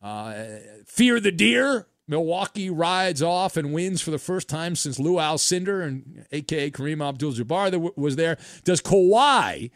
Uh, 0.00 0.44
fear 0.86 1.18
the 1.18 1.32
deer. 1.32 1.88
Milwaukee 2.10 2.70
rides 2.70 3.22
off 3.22 3.58
and 3.58 3.74
wins 3.74 4.00
for 4.00 4.10
the 4.10 4.18
first 4.18 4.48
time 4.48 4.74
since 4.74 4.98
Lou 4.98 5.16
Alcindor 5.16 5.86
and 5.86 6.24
AKA 6.32 6.70
Kareem 6.70 7.06
Abdul-Jabbar 7.06 7.96
was 7.98 8.16
there. 8.16 8.38
Does 8.64 8.80
Kawhi 8.80 9.70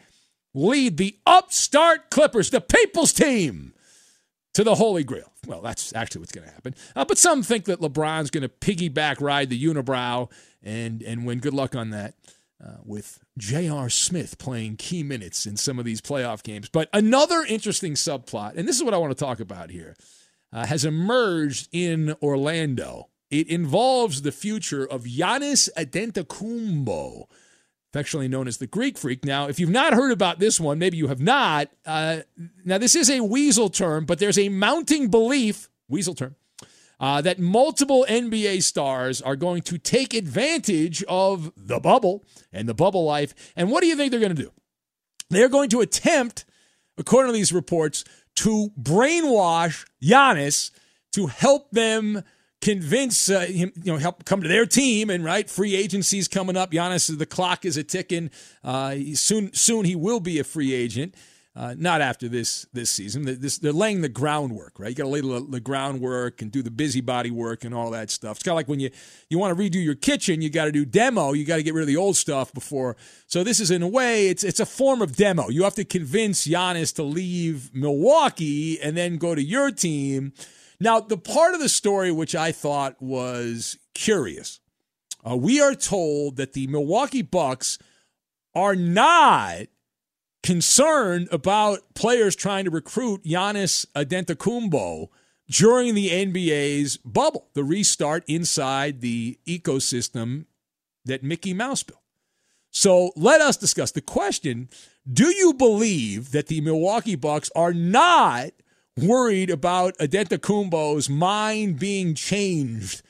lead 0.53 0.97
the 0.97 1.17
upstart 1.25 2.09
Clippers, 2.09 2.49
the 2.49 2.61
People's 2.61 3.13
team, 3.13 3.73
to 4.53 4.63
the 4.63 4.75
Holy 4.75 5.03
Grail. 5.03 5.31
Well, 5.45 5.61
that's 5.61 5.93
actually 5.95 6.19
what's 6.19 6.31
going 6.31 6.47
to 6.47 6.53
happen. 6.53 6.75
Uh, 6.95 7.05
but 7.05 7.17
some 7.17 7.43
think 7.43 7.65
that 7.65 7.81
LeBron's 7.81 8.29
going 8.29 8.43
to 8.43 8.49
piggyback 8.49 9.19
ride 9.19 9.49
the 9.49 9.61
unibrow 9.61 10.31
and 10.61 11.01
and 11.01 11.25
win. 11.25 11.39
Good 11.39 11.53
luck 11.53 11.75
on 11.75 11.89
that. 11.89 12.15
Uh, 12.63 12.77
with 12.85 13.19
J.R. 13.37 13.89
Smith 13.89 14.37
playing 14.37 14.77
key 14.77 15.03
minutes 15.03 15.45
in 15.45 15.57
some 15.57 15.79
of 15.79 15.85
these 15.85 15.99
playoff 15.99 16.43
games. 16.43 16.69
But 16.69 16.87
another 16.93 17.43
interesting 17.43 17.95
subplot, 17.95 18.55
and 18.55 18.65
this 18.65 18.77
is 18.77 18.83
what 18.83 18.93
I 18.93 18.97
want 18.97 19.11
to 19.11 19.21
talk 19.21 19.41
about 19.41 19.69
here, 19.69 19.97
uh, 20.53 20.65
has 20.65 20.85
emerged 20.85 21.67
in 21.73 22.15
Orlando. 22.21 23.09
It 23.29 23.49
involves 23.49 24.21
the 24.21 24.31
future 24.31 24.85
of 24.85 25.03
Giannis 25.03 25.67
Antetokounmpo, 25.75 27.25
affectionately 27.93 28.27
known 28.27 28.47
as 28.47 28.57
the 28.57 28.65
Greek 28.65 28.97
Freak. 28.97 29.23
Now, 29.23 29.47
if 29.47 29.59
you've 29.59 29.69
not 29.69 29.93
heard 29.93 30.11
about 30.11 30.39
this 30.39 30.59
one, 30.59 30.79
maybe 30.79 30.97
you 30.97 31.09
have 31.09 31.19
not. 31.19 31.69
Uh, 31.85 32.21
now, 32.65 32.79
this 32.79 32.95
is 32.95 33.07
a 33.07 33.21
weasel 33.21 33.69
term, 33.69 34.05
but 34.05 34.17
there's 34.17 34.39
a 34.39 34.49
mounting 34.49 35.09
belief, 35.09 35.69
weasel 35.87 36.15
term, 36.15 36.35
uh, 36.99 37.21
that 37.21 37.37
multiple 37.37 38.03
NBA 38.09 38.63
stars 38.63 39.21
are 39.21 39.35
going 39.35 39.61
to 39.63 39.77
take 39.77 40.15
advantage 40.15 41.03
of 41.03 41.51
the 41.55 41.79
bubble 41.79 42.23
and 42.51 42.67
the 42.67 42.73
bubble 42.73 43.05
life. 43.05 43.35
And 43.55 43.69
what 43.69 43.81
do 43.81 43.87
you 43.87 43.95
think 43.95 44.09
they're 44.09 44.19
going 44.19 44.35
to 44.35 44.41
do? 44.41 44.51
They're 45.29 45.47
going 45.47 45.69
to 45.69 45.81
attempt, 45.81 46.45
according 46.97 47.31
to 47.31 47.37
these 47.37 47.53
reports, 47.53 48.03
to 48.37 48.71
brainwash 48.81 49.85
Giannis 50.01 50.71
to 51.11 51.27
help 51.27 51.69
them 51.69 52.23
convince 52.63 53.29
uh, 53.29 53.41
him, 53.41 53.73
you 53.83 53.91
know, 53.91 53.97
help 53.97 54.23
come 54.23 54.41
to 54.41 54.47
their 54.47 54.65
team. 54.65 55.09
And 55.09 55.23
right, 55.23 55.49
free 55.49 55.75
agency's 55.75 56.29
coming 56.29 56.55
up. 56.55 56.71
Giannis, 56.71 57.15
the 57.15 57.25
clock 57.25 57.65
is 57.65 57.75
a 57.75 57.83
ticking. 57.83 58.31
Uh, 58.63 58.95
soon, 59.15 59.53
soon 59.53 59.83
he 59.83 59.95
will 59.95 60.21
be 60.21 60.39
a 60.39 60.45
free 60.45 60.73
agent. 60.73 61.13
Uh, 61.55 61.75
not 61.77 62.01
after 62.01 62.27
this 62.27 62.65
this 62.73 62.89
season. 62.89 63.25
This, 63.25 63.59
they're 63.59 63.71
laying 63.71 64.01
the 64.01 64.09
groundwork, 64.09 64.79
right? 64.79 64.89
You 64.89 64.95
got 64.95 65.03
to 65.03 65.09
lay 65.09 65.21
the, 65.21 65.45
the, 65.47 65.59
groundwork 65.59 66.41
and 66.41 66.51
do 66.51 66.63
the 66.63 66.71
busybody 66.71 67.29
work 67.29 67.63
and 67.63 67.75
all 67.75 67.91
that 67.91 68.09
stuff. 68.09 68.37
It's 68.37 68.43
kind 68.43 68.53
of 68.53 68.55
like 68.55 68.67
when 68.67 68.79
you 68.79 68.89
you 69.29 69.37
want 69.37 69.55
to 69.55 69.63
redo 69.63 69.83
your 69.83 69.93
kitchen, 69.93 70.41
you 70.41 70.49
got 70.49 70.65
to 70.65 70.71
do 70.71 70.83
demo. 70.83 71.33
You 71.33 71.45
got 71.45 71.57
to 71.57 71.63
get 71.63 71.75
rid 71.75 71.83
of 71.83 71.87
the 71.87 71.97
old 71.97 72.15
stuff 72.15 72.51
before. 72.55 72.97
So 73.27 73.43
this 73.43 73.59
is 73.59 73.69
in 73.69 73.83
a 73.83 73.87
way, 73.87 74.29
it's 74.29 74.43
it's 74.43 74.59
a 74.59 74.65
form 74.65 75.03
of 75.03 75.15
demo. 75.15 75.49
You 75.49 75.63
have 75.63 75.75
to 75.75 75.85
convince 75.85 76.47
Giannis 76.47 76.95
to 76.95 77.03
leave 77.03 77.69
Milwaukee 77.71 78.81
and 78.81 78.97
then 78.97 79.17
go 79.17 79.35
to 79.35 79.43
your 79.43 79.69
team. 79.69 80.33
Now, 80.83 80.99
the 80.99 81.17
part 81.17 81.53
of 81.53 81.61
the 81.61 81.69
story 81.69 82.11
which 82.11 82.35
I 82.35 82.51
thought 82.51 83.01
was 83.01 83.77
curious, 83.95 84.59
uh, 85.25 85.37
we 85.37 85.61
are 85.61 85.75
told 85.75 86.35
that 86.35 86.51
the 86.51 86.67
Milwaukee 86.67 87.21
Bucks 87.21 87.79
are 88.53 88.75
not 88.75 89.67
concerned 90.43 91.29
about 91.31 91.95
players 91.95 92.35
trying 92.35 92.65
to 92.65 92.69
recruit 92.69 93.23
Giannis 93.23 93.85
Antetokounmpo 93.95 95.07
during 95.49 95.95
the 95.95 96.09
NBA's 96.09 96.97
bubble, 96.97 97.47
the 97.53 97.63
restart 97.63 98.25
inside 98.27 98.99
the 98.99 99.39
ecosystem 99.47 100.47
that 101.05 101.23
Mickey 101.23 101.53
Mouse 101.53 101.83
built. 101.83 102.01
So 102.71 103.13
let 103.15 103.39
us 103.39 103.55
discuss 103.55 103.91
the 103.91 104.01
question 104.01 104.67
Do 105.09 105.33
you 105.33 105.53
believe 105.53 106.31
that 106.31 106.47
the 106.47 106.59
Milwaukee 106.59 107.15
Bucks 107.15 107.49
are 107.55 107.73
not 107.73 108.51
worried 108.97 109.49
about 109.49 109.97
Antetokounmpo's 109.97 111.09
mind 111.09 111.79
being 111.79 112.15
changed 112.15 113.01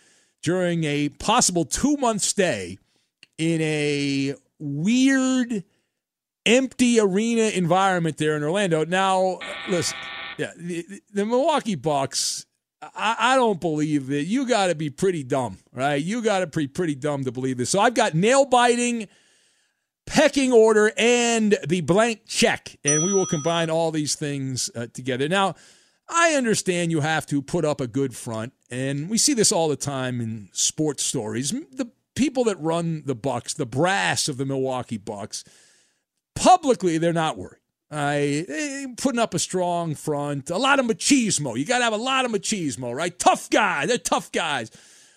during 0.41 0.83
a 0.83 1.09
possible 1.09 1.65
two 1.65 1.97
month 1.97 2.21
stay 2.21 2.77
in 3.37 3.61
a 3.61 4.35
weird 4.59 5.63
empty 6.45 6.99
arena 6.99 7.43
environment 7.43 8.17
there 8.17 8.35
in 8.35 8.43
Orlando. 8.43 8.85
Now, 8.85 9.39
listen, 9.69 9.97
yeah, 10.37 10.51
the, 10.57 10.85
the 11.13 11.25
Milwaukee 11.25 11.75
Bucks. 11.75 12.45
I, 12.81 13.15
I 13.17 13.35
don't 13.35 13.61
believe 13.61 14.11
it. 14.11 14.27
You 14.27 14.45
got 14.45 14.67
to 14.67 14.75
be 14.75 14.89
pretty 14.89 15.23
dumb, 15.23 15.59
right? 15.71 16.01
You 16.01 16.21
got 16.21 16.39
to 16.39 16.47
be 16.47 16.67
pretty 16.67 16.95
dumb 16.95 17.23
to 17.23 17.31
believe 17.31 17.57
this. 17.57 17.69
So 17.69 17.79
I've 17.79 17.93
got 17.93 18.13
nail 18.13 18.45
biting, 18.45 19.07
pecking 20.05 20.51
order, 20.51 20.91
and 20.97 21.57
the 21.67 21.81
blank 21.81 22.21
check, 22.27 22.75
and 22.83 23.03
we 23.03 23.13
will 23.13 23.25
combine 23.25 23.69
all 23.69 23.91
these 23.91 24.15
things 24.15 24.69
uh, 24.75 24.87
together. 24.93 25.27
Now, 25.27 25.55
I 26.09 26.33
understand 26.33 26.91
you 26.91 27.01
have 27.01 27.25
to 27.27 27.41
put 27.41 27.65
up 27.65 27.81
a 27.81 27.87
good 27.87 28.15
front, 28.15 28.53
and 28.69 29.09
we 29.09 29.17
see 29.17 29.33
this 29.33 29.51
all 29.51 29.69
the 29.69 29.75
time 29.75 30.21
in 30.21 30.49
sports 30.51 31.03
stories. 31.03 31.51
The 31.51 31.91
people 32.15 32.43
that 32.45 32.59
run 32.59 33.03
the 33.05 33.15
Bucks, 33.15 33.53
the 33.53 33.65
brass 33.65 34.27
of 34.27 34.37
the 34.37 34.45
Milwaukee 34.45 34.97
Bucks, 34.97 35.43
publicly 36.35 36.97
they're 36.97 37.13
not 37.13 37.37
worried. 37.37 37.59
I 37.89 38.87
putting 38.97 39.19
up 39.19 39.33
a 39.33 39.39
strong 39.39 39.93
front, 39.93 40.49
a 40.49 40.57
lot 40.57 40.79
of 40.79 40.87
machismo. 40.87 41.57
You 41.57 41.65
got 41.65 41.77
to 41.77 41.83
have 41.83 41.93
a 41.93 41.97
lot 41.97 42.25
of 42.25 42.31
machismo, 42.31 42.93
right? 42.93 43.17
Tough 43.17 43.49
guy, 43.49 43.85
they're 43.85 43.99
tough 43.99 44.31
guys. 44.31 44.71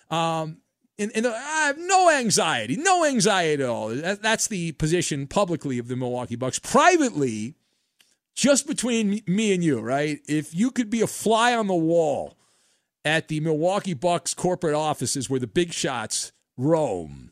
Um, 0.09 0.57
and, 0.99 1.11
and, 1.13 1.27
I 1.27 1.67
have 1.67 1.77
no 1.77 2.09
anxiety, 2.09 2.75
no 2.75 3.05
anxiety 3.05 3.63
at 3.63 3.69
all. 3.69 3.89
That, 3.89 4.21
that's 4.21 4.47
the 4.47 4.71
position 4.73 5.27
publicly 5.27 5.77
of 5.77 5.87
the 5.87 5.95
Milwaukee 5.95 6.35
Bucks. 6.35 6.59
Privately, 6.59 7.55
just 8.35 8.67
between 8.67 9.21
me 9.27 9.53
and 9.53 9.63
you, 9.63 9.79
right? 9.79 10.19
If 10.27 10.55
you 10.55 10.71
could 10.71 10.89
be 10.89 11.01
a 11.01 11.07
fly 11.07 11.53
on 11.55 11.67
the 11.67 11.75
wall 11.75 12.37
at 13.05 13.27
the 13.27 13.39
Milwaukee 13.39 13.93
Bucks 13.93 14.33
corporate 14.33 14.75
offices 14.75 15.29
where 15.29 15.39
the 15.39 15.47
big 15.47 15.73
shots 15.73 16.31
roam, 16.55 17.31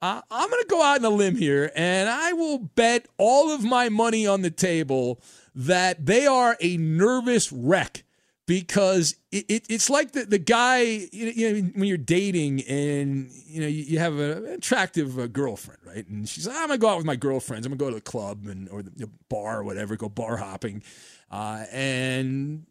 uh, 0.00 0.20
I'm 0.30 0.50
going 0.50 0.62
to 0.62 0.68
go 0.68 0.82
out 0.82 0.98
on 0.98 1.04
a 1.04 1.10
limb 1.10 1.36
here 1.36 1.72
and 1.74 2.10
I 2.10 2.34
will 2.34 2.58
bet 2.58 3.06
all 3.16 3.54
of 3.54 3.64
my 3.64 3.88
money 3.88 4.26
on 4.26 4.42
the 4.42 4.50
table 4.50 5.20
that 5.54 6.04
they 6.04 6.26
are 6.26 6.58
a 6.60 6.76
nervous 6.76 7.50
wreck 7.50 8.03
because 8.46 9.16
it, 9.32 9.46
it, 9.48 9.66
it's 9.68 9.88
like 9.88 10.12
the, 10.12 10.24
the 10.24 10.38
guy 10.38 10.82
you 10.82 11.52
know 11.52 11.70
when 11.74 11.84
you're 11.84 11.96
dating 11.96 12.62
and 12.62 13.30
you 13.46 13.60
know 13.60 13.66
you, 13.66 13.82
you 13.84 13.98
have 13.98 14.18
an 14.18 14.46
attractive 14.46 15.18
uh, 15.18 15.26
girlfriend 15.26 15.80
right? 15.86 16.06
And 16.08 16.28
she's 16.28 16.46
like 16.46 16.56
I'm 16.56 16.68
gonna 16.68 16.78
go 16.78 16.88
out 16.88 16.96
with 16.96 17.06
my 17.06 17.16
girlfriends. 17.16 17.66
I'm 17.66 17.72
gonna 17.72 17.78
go 17.78 17.90
to 17.90 17.96
the 17.96 18.10
club 18.10 18.46
and 18.46 18.68
or 18.68 18.82
the 18.82 19.08
bar 19.28 19.60
or 19.60 19.64
whatever 19.64 19.96
go 19.96 20.08
bar 20.08 20.36
hopping. 20.36 20.82
Uh, 21.30 21.64
and, 21.72 22.66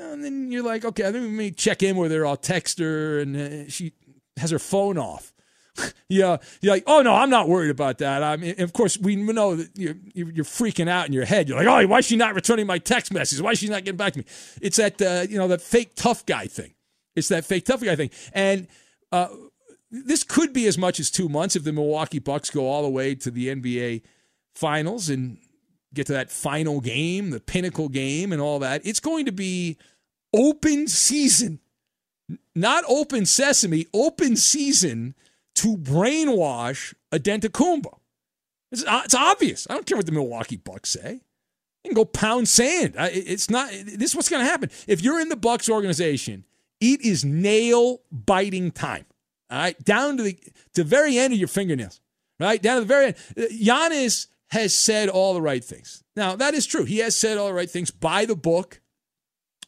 and 0.00 0.24
then 0.24 0.52
you're 0.52 0.62
like 0.62 0.84
okay 0.84 1.04
let 1.04 1.14
me 1.14 1.50
check 1.50 1.82
in 1.82 1.96
with 1.96 2.12
her. 2.12 2.26
I'll 2.26 2.36
text 2.36 2.78
her. 2.78 3.20
And 3.20 3.36
uh, 3.36 3.70
she 3.70 3.92
has 4.36 4.50
her 4.50 4.58
phone 4.58 4.98
off 4.98 5.32
yeah, 6.08 6.38
you're 6.60 6.74
like, 6.74 6.84
oh 6.86 7.02
no, 7.02 7.14
I'm 7.14 7.30
not 7.30 7.48
worried 7.48 7.70
about 7.70 7.98
that. 7.98 8.22
I 8.22 8.36
mean, 8.36 8.60
of 8.60 8.72
course, 8.72 8.98
we 8.98 9.16
know 9.16 9.56
that 9.56 9.70
you're, 9.76 9.96
you're 10.14 10.44
freaking 10.44 10.88
out 10.88 11.06
in 11.06 11.12
your 11.12 11.24
head. 11.24 11.48
You're 11.48 11.58
like, 11.58 11.66
oh, 11.66 11.86
why 11.86 11.98
is 11.98 12.06
she 12.06 12.16
not 12.16 12.34
returning 12.34 12.66
my 12.66 12.78
text 12.78 13.12
messages? 13.12 13.42
Why 13.42 13.52
is 13.52 13.58
she 13.58 13.68
not 13.68 13.84
getting 13.84 13.96
back 13.96 14.14
to 14.14 14.20
me? 14.20 14.24
It's 14.60 14.76
that 14.76 15.00
uh, 15.00 15.26
you 15.28 15.38
know 15.38 15.48
that 15.48 15.60
fake 15.60 15.92
tough 15.94 16.26
guy 16.26 16.46
thing. 16.46 16.74
It's 17.16 17.28
that 17.28 17.44
fake 17.44 17.64
tough 17.64 17.82
guy 17.82 17.96
thing, 17.96 18.10
and 18.32 18.68
uh, 19.12 19.28
this 19.90 20.22
could 20.22 20.52
be 20.52 20.66
as 20.66 20.78
much 20.78 21.00
as 21.00 21.10
two 21.10 21.28
months 21.28 21.56
if 21.56 21.64
the 21.64 21.72
Milwaukee 21.72 22.18
Bucks 22.18 22.50
go 22.50 22.66
all 22.66 22.82
the 22.82 22.88
way 22.88 23.14
to 23.14 23.30
the 23.30 23.48
NBA 23.48 24.02
Finals 24.54 25.08
and 25.08 25.38
get 25.94 26.06
to 26.08 26.12
that 26.12 26.30
final 26.30 26.80
game, 26.80 27.30
the 27.30 27.40
pinnacle 27.40 27.88
game, 27.88 28.32
and 28.32 28.40
all 28.40 28.58
that. 28.58 28.84
It's 28.84 29.00
going 29.00 29.24
to 29.26 29.32
be 29.32 29.78
open 30.34 30.88
season, 30.88 31.60
not 32.54 32.84
open 32.88 33.24
sesame, 33.24 33.86
open 33.94 34.36
season 34.36 35.14
to 35.58 35.76
brainwash 35.76 36.94
Antetokounmpo. 37.12 37.98
It's, 38.70 38.84
uh, 38.84 39.02
it's 39.04 39.14
obvious. 39.14 39.66
I 39.68 39.74
don't 39.74 39.86
care 39.86 39.96
what 39.96 40.06
the 40.06 40.12
Milwaukee 40.12 40.56
Bucks 40.56 40.90
say. 40.90 41.20
You 41.84 41.90
can 41.90 41.94
go 41.94 42.04
pound 42.04 42.48
sand. 42.48 42.94
It's 42.98 43.48
not. 43.48 43.70
This 43.70 44.10
is 44.10 44.16
what's 44.16 44.28
going 44.28 44.44
to 44.44 44.50
happen 44.50 44.70
if 44.86 45.02
you're 45.02 45.20
in 45.20 45.28
the 45.28 45.36
Bucks 45.36 45.70
organization. 45.70 46.44
It 46.80 47.00
is 47.02 47.24
nail 47.24 48.00
biting 48.10 48.72
time. 48.72 49.06
All 49.50 49.58
right, 49.58 49.82
down 49.84 50.16
to 50.18 50.22
the 50.22 50.34
to 50.74 50.82
the 50.82 50.84
very 50.84 51.16
end 51.16 51.32
of 51.32 51.38
your 51.38 51.48
fingernails. 51.48 52.00
Right 52.38 52.60
down 52.60 52.76
to 52.76 52.80
the 52.80 52.86
very 52.86 53.06
end. 53.06 53.16
Giannis 53.36 54.26
has 54.50 54.74
said 54.74 55.08
all 55.08 55.34
the 55.34 55.42
right 55.42 55.64
things. 55.64 56.04
Now 56.14 56.36
that 56.36 56.54
is 56.54 56.66
true. 56.66 56.84
He 56.84 56.98
has 56.98 57.16
said 57.16 57.38
all 57.38 57.48
the 57.48 57.54
right 57.54 57.70
things 57.70 57.90
by 57.90 58.26
the 58.26 58.36
book. 58.36 58.80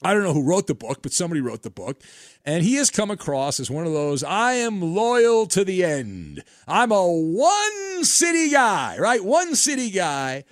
I 0.03 0.15
don't 0.15 0.23
know 0.23 0.33
who 0.33 0.43
wrote 0.43 0.67
the 0.67 0.75
book, 0.75 1.03
but 1.03 1.13
somebody 1.13 1.41
wrote 1.41 1.63
the 1.63 1.71
book. 1.71 2.03
And 2.45 2.65
he 2.65 2.77
has 2.77 2.91
come 2.91 3.11
across 3.11 3.61
as 3.61 3.71
one 3.71 3.87
of 3.87 3.93
those, 3.93 4.25
I 4.25 4.55
am 4.55 4.95
loyal 4.95 5.47
to 5.49 5.65
the 5.65 5.85
end. 5.85 6.43
I'm 6.67 6.91
a 6.91 7.07
one 7.07 8.05
city 8.05 8.51
guy, 8.51 8.97
right? 8.99 9.23
One 9.23 9.55
city 9.55 9.91
guy. 9.91 10.45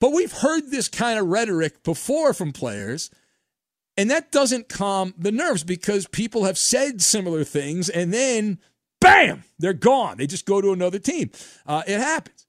But 0.00 0.12
we've 0.12 0.32
heard 0.32 0.70
this 0.70 0.88
kind 0.88 1.18
of 1.18 1.26
rhetoric 1.26 1.82
before 1.82 2.32
from 2.32 2.52
players. 2.52 3.10
And 3.96 4.10
that 4.10 4.30
doesn't 4.30 4.68
calm 4.68 5.14
the 5.18 5.32
nerves 5.32 5.64
because 5.64 6.06
people 6.06 6.44
have 6.44 6.58
said 6.58 7.00
similar 7.00 7.44
things 7.44 7.88
and 7.88 8.12
then, 8.12 8.58
bam, 9.00 9.44
they're 9.58 9.72
gone. 9.72 10.18
They 10.18 10.26
just 10.26 10.46
go 10.46 10.60
to 10.60 10.72
another 10.72 10.98
team. 10.98 11.30
Uh, 11.66 11.82
it 11.86 11.98
happens. 11.98 12.45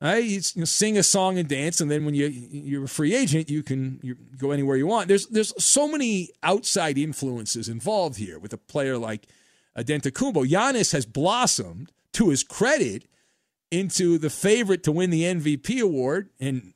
Right? 0.00 0.24
You, 0.24 0.40
sing 0.40 0.98
a 0.98 1.02
song 1.02 1.38
and 1.38 1.48
dance, 1.48 1.80
and 1.80 1.90
then 1.90 2.04
when 2.04 2.14
you 2.14 2.26
you're 2.26 2.84
a 2.84 2.88
free 2.88 3.14
agent, 3.14 3.48
you 3.48 3.62
can 3.62 3.98
you 4.02 4.14
go 4.36 4.50
anywhere 4.50 4.76
you 4.76 4.86
want. 4.86 5.08
There's 5.08 5.26
there's 5.28 5.54
so 5.62 5.88
many 5.88 6.30
outside 6.42 6.98
influences 6.98 7.68
involved 7.68 8.18
here 8.18 8.38
with 8.38 8.52
a 8.52 8.58
player 8.58 8.98
like 8.98 9.26
Antetokounmpo. 9.76 10.46
Giannis 10.46 10.92
has 10.92 11.06
blossomed 11.06 11.92
to 12.12 12.28
his 12.28 12.42
credit 12.42 13.06
into 13.70 14.18
the 14.18 14.30
favorite 14.30 14.82
to 14.84 14.92
win 14.92 15.08
the 15.08 15.22
MVP 15.22 15.80
award, 15.80 16.28
and 16.38 16.74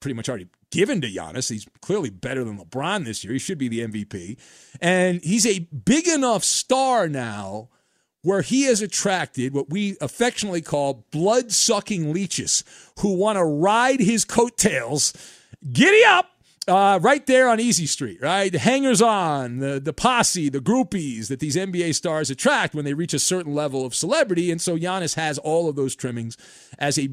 pretty 0.00 0.14
much 0.14 0.30
already 0.30 0.48
given 0.70 1.02
to 1.02 1.08
Giannis. 1.08 1.50
He's 1.50 1.66
clearly 1.82 2.08
better 2.08 2.42
than 2.42 2.58
LeBron 2.58 3.04
this 3.04 3.22
year. 3.22 3.34
He 3.34 3.38
should 3.38 3.58
be 3.58 3.68
the 3.68 3.80
MVP, 3.80 4.38
and 4.80 5.22
he's 5.22 5.44
a 5.44 5.58
big 5.58 6.08
enough 6.08 6.42
star 6.42 7.06
now 7.06 7.68
where 8.22 8.42
he 8.42 8.62
has 8.64 8.80
attracted 8.80 9.52
what 9.52 9.70
we 9.70 9.96
affectionately 10.00 10.62
call 10.62 11.04
blood 11.10 11.52
sucking 11.52 12.12
leeches 12.12 12.64
who 13.00 13.14
want 13.14 13.36
to 13.36 13.44
ride 13.44 14.00
his 14.00 14.24
coattails. 14.24 15.12
Giddy 15.72 16.04
up! 16.04 16.28
Uh, 16.68 16.96
right 17.02 17.26
there 17.26 17.48
on 17.48 17.58
Easy 17.58 17.86
Street, 17.86 18.22
right? 18.22 18.52
The 18.52 18.60
hangers 18.60 19.02
on, 19.02 19.58
the, 19.58 19.80
the 19.80 19.92
posse, 19.92 20.48
the 20.48 20.60
groupies 20.60 21.26
that 21.26 21.40
these 21.40 21.56
NBA 21.56 21.92
stars 21.96 22.30
attract 22.30 22.72
when 22.72 22.84
they 22.84 22.94
reach 22.94 23.12
a 23.12 23.18
certain 23.18 23.52
level 23.52 23.84
of 23.84 23.96
celebrity. 23.96 24.48
And 24.52 24.60
so 24.60 24.78
Giannis 24.78 25.16
has 25.16 25.38
all 25.38 25.68
of 25.68 25.74
those 25.74 25.96
trimmings 25.96 26.36
as 26.78 27.00
a 27.00 27.08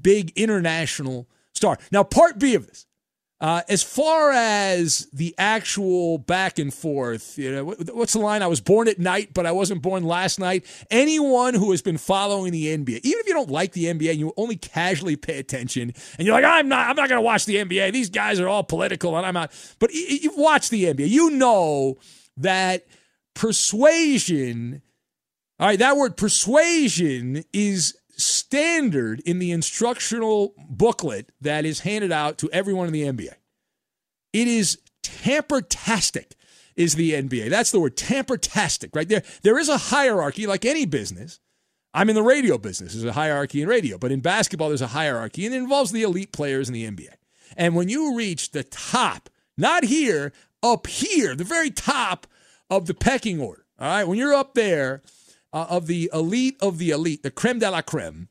big 0.00 0.30
international 0.36 1.28
star. 1.54 1.76
Now, 1.90 2.04
part 2.04 2.38
B 2.38 2.54
of 2.54 2.68
this 2.68 2.86
uh, 3.40 3.62
as 3.68 3.82
far 3.82 4.30
as 4.30 5.08
the 5.12 5.34
actual 5.36 6.18
back 6.18 6.58
and 6.58 6.72
forth, 6.72 7.36
you 7.36 7.52
know, 7.52 7.64
what's 7.92 8.12
the 8.12 8.18
line? 8.20 8.42
I 8.42 8.46
was 8.46 8.60
born 8.60 8.86
at 8.86 8.98
night, 8.98 9.34
but 9.34 9.44
I 9.44 9.52
wasn't 9.52 9.82
born 9.82 10.04
last 10.04 10.38
night. 10.38 10.64
Anyone 10.90 11.54
who 11.54 11.72
has 11.72 11.82
been 11.82 11.98
following 11.98 12.52
the 12.52 12.66
NBA, 12.66 13.00
even 13.02 13.20
if 13.20 13.26
you 13.26 13.34
don't 13.34 13.50
like 13.50 13.72
the 13.72 13.86
NBA, 13.86 14.16
you 14.16 14.32
only 14.36 14.56
casually 14.56 15.16
pay 15.16 15.38
attention, 15.38 15.92
and 16.16 16.26
you're 16.26 16.34
like, 16.34 16.44
I'm 16.44 16.68
not, 16.68 16.88
I'm 16.88 16.96
not 16.96 17.08
going 17.08 17.18
to 17.18 17.24
watch 17.24 17.44
the 17.44 17.56
NBA. 17.56 17.92
These 17.92 18.10
guys 18.10 18.38
are 18.38 18.48
all 18.48 18.62
political, 18.62 19.16
and 19.16 19.26
I'm 19.26 19.34
not. 19.34 19.52
But 19.80 19.92
you've 19.92 20.38
watched 20.38 20.70
the 20.70 20.84
NBA, 20.84 21.08
you 21.08 21.30
know 21.30 21.96
that 22.36 22.86
persuasion. 23.34 24.80
All 25.58 25.66
right, 25.66 25.78
that 25.78 25.96
word 25.96 26.16
persuasion 26.16 27.44
is 27.52 27.96
standard 28.16 29.20
in 29.20 29.38
the 29.38 29.50
instructional 29.50 30.54
booklet 30.68 31.30
that 31.40 31.64
is 31.64 31.80
handed 31.80 32.12
out 32.12 32.38
to 32.38 32.50
everyone 32.50 32.86
in 32.86 32.92
the 32.92 33.02
NBA. 33.02 33.34
It 34.32 34.48
is 34.48 34.78
tamper-tastic 35.02 36.34
is 36.76 36.96
the 36.96 37.12
NBA. 37.12 37.50
That's 37.50 37.70
the 37.70 37.80
word 37.80 37.96
tamper-tastic 37.96 38.94
right 38.94 39.08
there. 39.08 39.22
There 39.42 39.58
is 39.58 39.68
a 39.68 39.76
hierarchy 39.76 40.46
like 40.46 40.64
any 40.64 40.86
business. 40.86 41.40
I'm 41.92 42.08
in 42.08 42.16
the 42.16 42.22
radio 42.22 42.58
business. 42.58 42.92
There's 42.92 43.04
a 43.04 43.12
hierarchy 43.12 43.62
in 43.62 43.68
radio, 43.68 43.96
but 43.96 44.10
in 44.10 44.20
basketball 44.20 44.68
there's 44.68 44.82
a 44.82 44.88
hierarchy 44.88 45.46
and 45.46 45.54
it 45.54 45.58
involves 45.58 45.92
the 45.92 46.02
elite 46.02 46.32
players 46.32 46.68
in 46.68 46.74
the 46.74 46.84
NBA. 46.84 47.14
And 47.56 47.76
when 47.76 47.88
you 47.88 48.16
reach 48.16 48.50
the 48.50 48.64
top, 48.64 49.30
not 49.56 49.84
here, 49.84 50.32
up 50.62 50.88
here, 50.88 51.36
the 51.36 51.44
very 51.44 51.70
top 51.70 52.26
of 52.68 52.86
the 52.86 52.94
pecking 52.94 53.40
order, 53.40 53.64
all 53.78 53.86
right, 53.86 54.08
when 54.08 54.18
you're 54.18 54.34
up 54.34 54.54
there, 54.54 55.02
uh, 55.54 55.66
of 55.70 55.86
the 55.86 56.10
elite 56.12 56.56
of 56.60 56.78
the 56.78 56.90
elite, 56.90 57.22
the 57.22 57.30
creme 57.30 57.60
de 57.60 57.70
la 57.70 57.80
creme, 57.80 58.28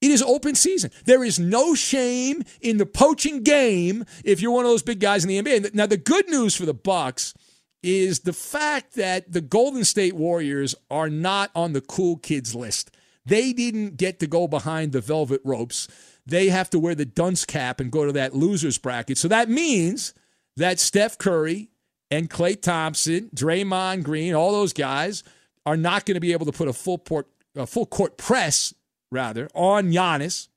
it 0.00 0.10
is 0.10 0.22
open 0.22 0.54
season. 0.54 0.90
There 1.06 1.24
is 1.24 1.38
no 1.38 1.74
shame 1.74 2.44
in 2.60 2.76
the 2.76 2.86
poaching 2.86 3.42
game 3.42 4.04
if 4.24 4.40
you're 4.40 4.52
one 4.52 4.66
of 4.66 4.70
those 4.70 4.82
big 4.82 5.00
guys 5.00 5.24
in 5.24 5.28
the 5.28 5.42
NBA. 5.42 5.74
Now, 5.74 5.86
the 5.86 5.96
good 5.96 6.28
news 6.28 6.54
for 6.54 6.66
the 6.66 6.74
Bucks 6.74 7.34
is 7.82 8.20
the 8.20 8.34
fact 8.34 8.94
that 8.94 9.32
the 9.32 9.40
Golden 9.40 9.84
State 9.84 10.14
Warriors 10.14 10.74
are 10.90 11.08
not 11.08 11.50
on 11.54 11.72
the 11.72 11.80
cool 11.80 12.16
kids 12.18 12.54
list. 12.54 12.90
They 13.24 13.52
didn't 13.52 13.96
get 13.96 14.20
to 14.20 14.26
go 14.26 14.46
behind 14.46 14.92
the 14.92 15.00
velvet 15.00 15.40
ropes. 15.44 15.88
They 16.26 16.50
have 16.50 16.68
to 16.70 16.78
wear 16.78 16.94
the 16.94 17.04
dunce 17.06 17.44
cap 17.44 17.80
and 17.80 17.90
go 17.90 18.04
to 18.04 18.12
that 18.12 18.34
losers 18.34 18.78
bracket. 18.78 19.16
So 19.16 19.28
that 19.28 19.48
means 19.48 20.12
that 20.56 20.78
Steph 20.78 21.16
Curry 21.16 21.70
and 22.10 22.28
Klay 22.28 22.60
Thompson, 22.60 23.30
Draymond 23.34 24.02
Green, 24.02 24.34
all 24.34 24.52
those 24.52 24.72
guys 24.72 25.24
are 25.66 25.76
not 25.76 26.06
going 26.06 26.14
to 26.14 26.20
be 26.20 26.32
able 26.32 26.46
to 26.46 26.52
put 26.52 26.68
a 26.68 26.72
full 26.72 26.96
port, 26.96 27.26
a 27.56 27.66
full 27.66 27.84
court 27.86 28.16
press 28.16 28.72
rather 29.10 29.48
on 29.54 29.90
Giannis, 29.90 30.48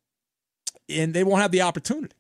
and 0.87 1.13
they 1.13 1.23
won't 1.23 1.41
have 1.41 1.51
the 1.51 1.61
opportunity. 1.61 2.15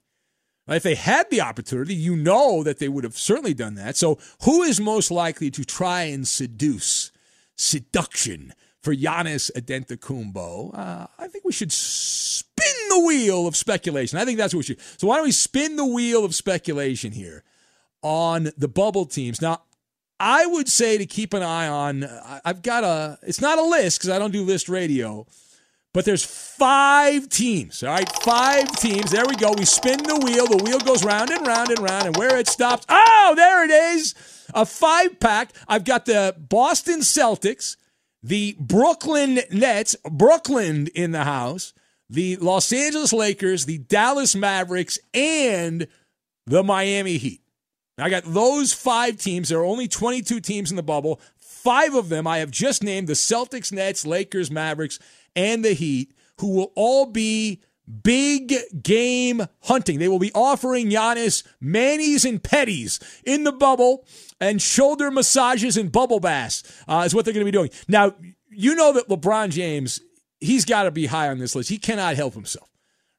If 0.67 0.83
they 0.83 0.95
had 0.95 1.29
the 1.31 1.41
opportunity, 1.41 1.95
you 1.95 2.15
know 2.15 2.63
that 2.63 2.77
they 2.77 2.89
would 2.89 3.03
have 3.03 3.17
certainly 3.17 3.53
done 3.53 3.75
that. 3.75 3.97
So, 3.97 4.19
who 4.43 4.61
is 4.61 4.79
most 4.79 5.09
likely 5.09 5.49
to 5.51 5.63
try 5.63 6.03
and 6.03 6.27
seduce, 6.27 7.11
seduction 7.55 8.53
for 8.83 8.93
Giannis 8.93 9.49
Antetokounmpo? 9.53 10.77
Uh, 10.77 11.07
I 11.17 11.27
think 11.27 11.43
we 11.43 11.51
should 11.51 11.71
spin 11.71 12.89
the 12.89 12.99
wheel 12.99 13.47
of 13.47 13.55
speculation. 13.55 14.19
I 14.19 14.25
think 14.25 14.37
that's 14.37 14.53
what 14.53 14.59
we 14.59 14.63
should. 14.63 14.81
So, 14.97 15.07
why 15.07 15.15
don't 15.15 15.25
we 15.25 15.31
spin 15.31 15.75
the 15.75 15.85
wheel 15.85 16.23
of 16.23 16.35
speculation 16.35 17.13
here 17.13 17.43
on 18.03 18.51
the 18.55 18.67
bubble 18.67 19.07
teams? 19.07 19.41
Now, 19.41 19.63
I 20.19 20.45
would 20.45 20.67
say 20.67 20.97
to 20.97 21.05
keep 21.05 21.33
an 21.33 21.43
eye 21.43 21.67
on. 21.67 22.05
I've 22.43 22.61
got 22.61 22.83
a. 22.83 23.17
It's 23.23 23.41
not 23.41 23.57
a 23.57 23.63
list 23.63 23.99
because 23.99 24.09
I 24.09 24.19
don't 24.19 24.31
do 24.31 24.43
list 24.43 24.69
radio 24.69 25.25
but 25.93 26.05
there's 26.05 26.23
five 26.23 27.29
teams, 27.29 27.81
all 27.81 27.89
right? 27.89 28.09
Five 28.21 28.71
teams. 28.73 29.11
There 29.11 29.25
we 29.27 29.35
go. 29.35 29.53
We 29.57 29.65
spin 29.65 29.97
the 30.03 30.19
wheel. 30.23 30.45
The 30.45 30.63
wheel 30.63 30.79
goes 30.79 31.03
round 31.03 31.31
and 31.31 31.45
round 31.45 31.69
and 31.69 31.79
round, 31.79 32.05
and 32.05 32.15
where 32.15 32.37
it 32.37 32.47
stops, 32.47 32.85
oh, 32.89 33.33
there 33.35 33.63
it 33.65 33.71
is. 33.71 34.13
A 34.53 34.65
five 34.65 35.19
pack. 35.19 35.51
I've 35.67 35.83
got 35.83 36.05
the 36.05 36.35
Boston 36.37 36.99
Celtics, 36.99 37.75
the 38.21 38.55
Brooklyn 38.59 39.39
Nets, 39.51 39.95
Brooklyn 40.09 40.87
in 40.93 41.11
the 41.11 41.23
house, 41.23 41.73
the 42.09 42.35
Los 42.37 42.71
Angeles 42.71 43.13
Lakers, 43.13 43.65
the 43.65 43.79
Dallas 43.79 44.35
Mavericks, 44.35 44.99
and 45.13 45.87
the 46.45 46.63
Miami 46.63 47.17
Heat. 47.17 47.41
I 48.01 48.09
got 48.09 48.23
those 48.25 48.73
five 48.73 49.17
teams. 49.17 49.49
There 49.49 49.59
are 49.59 49.65
only 49.65 49.87
22 49.87 50.39
teams 50.39 50.69
in 50.69 50.77
the 50.77 50.83
bubble. 50.83 51.19
Five 51.37 51.93
of 51.93 52.09
them 52.09 52.25
I 52.25 52.39
have 52.39 52.51
just 52.51 52.83
named 52.83 53.07
the 53.07 53.13
Celtics, 53.13 53.71
Nets, 53.71 54.05
Lakers, 54.05 54.49
Mavericks, 54.49 54.99
and 55.35 55.63
the 55.63 55.73
Heat, 55.73 56.13
who 56.37 56.53
will 56.55 56.71
all 56.75 57.05
be 57.05 57.61
big 58.03 58.53
game 58.81 59.45
hunting. 59.63 59.99
They 59.99 60.07
will 60.07 60.19
be 60.19 60.31
offering 60.33 60.89
Giannis 60.89 61.43
manis 61.59 62.23
and 62.23 62.41
petties 62.41 63.01
in 63.25 63.43
the 63.43 63.51
bubble 63.51 64.05
and 64.39 64.61
shoulder 64.61 65.11
massages 65.11 65.75
and 65.75 65.91
bubble 65.91 66.19
baths 66.19 66.63
uh, 66.87 67.03
is 67.05 67.13
what 67.13 67.25
they're 67.25 67.33
going 67.33 67.45
to 67.45 67.51
be 67.51 67.57
doing. 67.57 67.71
Now, 67.87 68.13
you 68.49 68.75
know 68.75 68.93
that 68.93 69.09
LeBron 69.09 69.49
James, 69.49 69.99
he's 70.39 70.65
got 70.65 70.83
to 70.83 70.91
be 70.91 71.07
high 71.07 71.29
on 71.29 71.39
this 71.39 71.55
list. 71.55 71.69
He 71.69 71.77
cannot 71.77 72.15
help 72.15 72.33
himself, 72.33 72.69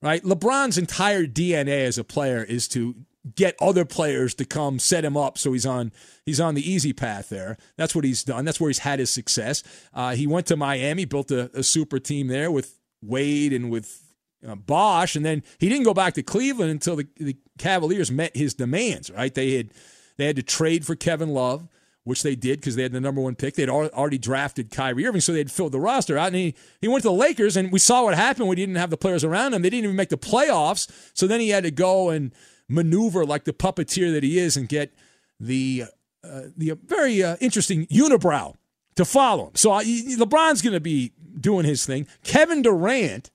right? 0.02 0.22
LeBron's 0.22 0.78
entire 0.78 1.24
DNA 1.24 1.84
as 1.84 1.98
a 1.98 2.04
player 2.04 2.42
is 2.42 2.68
to 2.68 2.94
get 3.34 3.54
other 3.60 3.84
players 3.84 4.34
to 4.34 4.44
come 4.44 4.78
set 4.78 5.04
him 5.04 5.16
up 5.16 5.36
so 5.36 5.52
he's 5.52 5.66
on 5.66 5.92
he's 6.24 6.40
on 6.40 6.54
the 6.54 6.70
easy 6.70 6.92
path 6.92 7.28
there 7.28 7.58
that's 7.76 7.94
what 7.94 8.04
he's 8.04 8.24
done 8.24 8.44
that's 8.44 8.58
where 8.58 8.70
he's 8.70 8.78
had 8.78 8.98
his 8.98 9.10
success 9.10 9.62
uh, 9.92 10.14
he 10.14 10.26
went 10.26 10.46
to 10.46 10.56
miami 10.56 11.04
built 11.04 11.30
a, 11.30 11.50
a, 11.58 11.62
super 11.62 11.98
team 11.98 12.28
there 12.28 12.50
with 12.50 12.78
wade 13.02 13.52
and 13.52 13.70
with 13.70 14.14
uh, 14.48 14.54
bosh 14.54 15.16
and 15.16 15.24
then 15.24 15.42
he 15.58 15.68
didn't 15.68 15.84
go 15.84 15.92
back 15.92 16.14
to 16.14 16.22
cleveland 16.22 16.70
until 16.70 16.96
the, 16.96 17.06
the 17.16 17.36
cavaliers 17.58 18.10
met 18.10 18.34
his 18.34 18.54
demands 18.54 19.10
right 19.10 19.34
they 19.34 19.54
had 19.56 19.70
they 20.16 20.26
had 20.26 20.36
to 20.36 20.42
trade 20.42 20.86
for 20.86 20.96
kevin 20.96 21.28
love 21.28 21.68
which 22.04 22.22
they 22.22 22.34
did 22.34 22.58
because 22.60 22.76
they 22.76 22.82
had 22.82 22.92
the 22.92 23.00
number 23.00 23.20
one 23.20 23.34
pick. 23.34 23.54
They'd 23.54 23.68
already 23.68 24.18
drafted 24.18 24.70
Kyrie 24.70 25.06
Irving, 25.06 25.20
so 25.20 25.32
they'd 25.32 25.50
filled 25.50 25.72
the 25.72 25.80
roster 25.80 26.16
out. 26.16 26.28
And 26.28 26.36
he, 26.36 26.54
he 26.80 26.88
went 26.88 27.02
to 27.02 27.08
the 27.08 27.14
Lakers, 27.14 27.56
and 27.56 27.70
we 27.70 27.78
saw 27.78 28.04
what 28.04 28.14
happened 28.14 28.48
when 28.48 28.56
he 28.56 28.64
didn't 28.64 28.78
have 28.80 28.90
the 28.90 28.96
players 28.96 29.22
around 29.22 29.54
him. 29.54 29.62
They 29.62 29.70
didn't 29.70 29.84
even 29.84 29.96
make 29.96 30.08
the 30.08 30.16
playoffs. 30.16 30.90
So 31.14 31.26
then 31.26 31.40
he 31.40 31.50
had 31.50 31.64
to 31.64 31.70
go 31.70 32.10
and 32.10 32.32
maneuver 32.70 33.26
like 33.26 33.44
the 33.44 33.52
puppeteer 33.52 34.12
that 34.12 34.22
he 34.22 34.38
is 34.38 34.56
and 34.56 34.68
get 34.68 34.92
the 35.38 35.84
uh, 36.22 36.42
the 36.56 36.78
very 36.86 37.22
uh, 37.22 37.36
interesting 37.40 37.86
unibrow 37.86 38.54
to 38.94 39.04
follow 39.04 39.46
him. 39.46 39.54
So 39.54 39.70
LeBron's 39.70 40.62
going 40.62 40.74
to 40.74 40.80
be 40.80 41.12
doing 41.38 41.64
his 41.64 41.86
thing. 41.86 42.06
Kevin 42.22 42.62
Durant, 42.62 43.30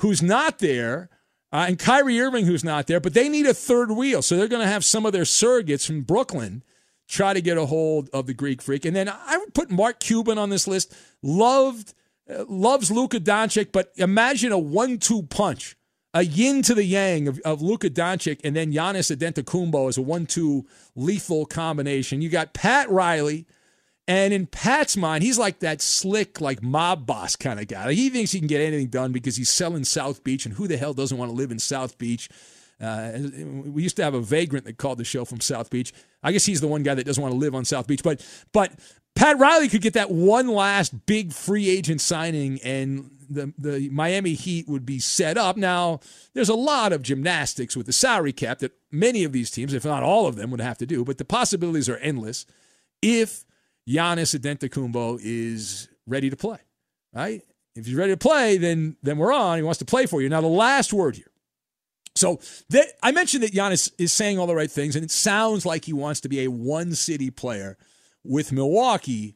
who's 0.00 0.22
not 0.22 0.60
there, 0.60 1.10
uh, 1.52 1.66
and 1.68 1.78
Kyrie 1.78 2.20
Irving, 2.20 2.46
who's 2.46 2.64
not 2.64 2.86
there, 2.86 3.00
but 3.00 3.14
they 3.14 3.28
need 3.28 3.46
a 3.46 3.54
third 3.54 3.90
wheel. 3.90 4.22
So 4.22 4.36
they're 4.36 4.48
going 4.48 4.62
to 4.62 4.72
have 4.72 4.84
some 4.84 5.04
of 5.06 5.12
their 5.12 5.24
surrogates 5.24 5.86
from 5.86 6.02
Brooklyn 6.02 6.62
try 7.06 7.34
to 7.34 7.42
get 7.42 7.58
a 7.58 7.66
hold 7.66 8.08
of 8.12 8.26
the 8.26 8.34
Greek 8.34 8.62
freak. 8.62 8.84
And 8.84 8.96
then 8.96 9.08
I 9.08 9.36
would 9.36 9.54
put 9.54 9.70
Mark 9.70 10.00
Cuban 10.00 10.38
on 10.38 10.50
this 10.50 10.66
list. 10.66 10.94
Loved, 11.22 11.94
uh, 12.30 12.44
loves 12.48 12.90
Luka 12.90 13.20
Doncic, 13.20 13.72
but 13.72 13.92
imagine 13.96 14.52
a 14.52 14.58
one-two 14.58 15.24
punch 15.24 15.76
a 16.14 16.24
yin 16.24 16.62
to 16.62 16.74
the 16.74 16.84
yang 16.84 17.28
of, 17.28 17.40
of 17.40 17.60
Luka 17.60 17.90
Doncic 17.90 18.40
and 18.44 18.54
then 18.54 18.72
Giannis 18.72 19.14
Antetokounmpo 19.14 19.88
as 19.88 19.98
a 19.98 20.02
one-two 20.02 20.64
lethal 20.94 21.44
combination. 21.44 22.22
You 22.22 22.28
got 22.28 22.54
Pat 22.54 22.88
Riley, 22.88 23.46
and 24.06 24.32
in 24.32 24.46
Pat's 24.46 24.96
mind, 24.96 25.24
he's 25.24 25.38
like 25.38 25.58
that 25.58 25.82
slick, 25.82 26.40
like 26.40 26.62
mob 26.62 27.04
boss 27.04 27.36
kind 27.36 27.58
of 27.58 27.66
guy. 27.66 27.92
He 27.92 28.10
thinks 28.10 28.32
he 28.32 28.38
can 28.38 28.46
get 28.48 28.60
anything 28.60 28.86
done 28.88 29.12
because 29.12 29.36
he's 29.36 29.50
selling 29.50 29.84
South 29.84 30.22
Beach, 30.22 30.46
and 30.46 30.54
who 30.54 30.68
the 30.68 30.76
hell 30.76 30.94
doesn't 30.94 31.18
want 31.18 31.30
to 31.30 31.36
live 31.36 31.50
in 31.50 31.58
South 31.58 31.98
Beach? 31.98 32.28
Uh, 32.80 33.12
we 33.64 33.82
used 33.82 33.96
to 33.96 34.04
have 34.04 34.14
a 34.14 34.20
vagrant 34.20 34.66
that 34.66 34.76
called 34.78 34.98
the 34.98 35.04
show 35.04 35.24
from 35.24 35.40
South 35.40 35.70
Beach. 35.70 35.92
I 36.22 36.32
guess 36.32 36.44
he's 36.44 36.60
the 36.60 36.68
one 36.68 36.82
guy 36.82 36.94
that 36.94 37.06
doesn't 37.06 37.22
want 37.22 37.32
to 37.32 37.38
live 37.38 37.54
on 37.54 37.64
South 37.64 37.86
Beach, 37.86 38.02
but 38.02 38.24
but 38.52 38.72
Pat 39.14 39.38
Riley 39.38 39.68
could 39.68 39.80
get 39.80 39.94
that 39.94 40.10
one 40.10 40.48
last 40.48 41.06
big 41.06 41.32
free 41.32 41.70
agent 41.70 42.00
signing, 42.00 42.60
and 42.62 43.10
the, 43.28 43.52
the 43.58 43.88
Miami 43.90 44.34
Heat 44.34 44.68
would 44.68 44.86
be 44.86 44.98
set 44.98 45.36
up. 45.36 45.56
Now, 45.56 46.00
there's 46.32 46.48
a 46.48 46.54
lot 46.54 46.92
of 46.92 47.02
gymnastics 47.02 47.76
with 47.76 47.86
the 47.86 47.92
salary 47.92 48.32
cap 48.32 48.58
that 48.60 48.72
many 48.90 49.24
of 49.24 49.32
these 49.32 49.50
teams, 49.50 49.74
if 49.74 49.84
not 49.84 50.02
all 50.02 50.26
of 50.26 50.36
them, 50.36 50.50
would 50.50 50.60
have 50.60 50.78
to 50.78 50.86
do, 50.86 51.04
but 51.04 51.18
the 51.18 51.24
possibilities 51.24 51.88
are 51.88 51.96
endless 51.98 52.46
if 53.02 53.44
Giannis 53.88 54.38
Antetokounmpo 54.38 55.20
is 55.22 55.88
ready 56.06 56.30
to 56.30 56.36
play, 56.36 56.58
right? 57.12 57.42
If 57.76 57.86
he's 57.86 57.94
ready 57.94 58.12
to 58.12 58.16
play, 58.16 58.56
then, 58.56 58.96
then 59.02 59.18
we're 59.18 59.32
on. 59.32 59.58
He 59.58 59.62
wants 59.62 59.78
to 59.78 59.84
play 59.84 60.06
for 60.06 60.22
you. 60.22 60.28
Now, 60.28 60.40
the 60.40 60.46
last 60.46 60.92
word 60.92 61.16
here. 61.16 61.30
So 62.16 62.38
that, 62.70 62.86
I 63.02 63.10
mentioned 63.10 63.42
that 63.42 63.52
Giannis 63.52 63.92
is 63.98 64.12
saying 64.12 64.38
all 64.38 64.46
the 64.46 64.54
right 64.54 64.70
things, 64.70 64.94
and 64.94 65.04
it 65.04 65.10
sounds 65.10 65.66
like 65.66 65.84
he 65.84 65.92
wants 65.92 66.20
to 66.20 66.28
be 66.28 66.44
a 66.44 66.50
one 66.50 66.94
city 66.94 67.30
player 67.30 67.76
with 68.22 68.52
Milwaukee. 68.52 69.34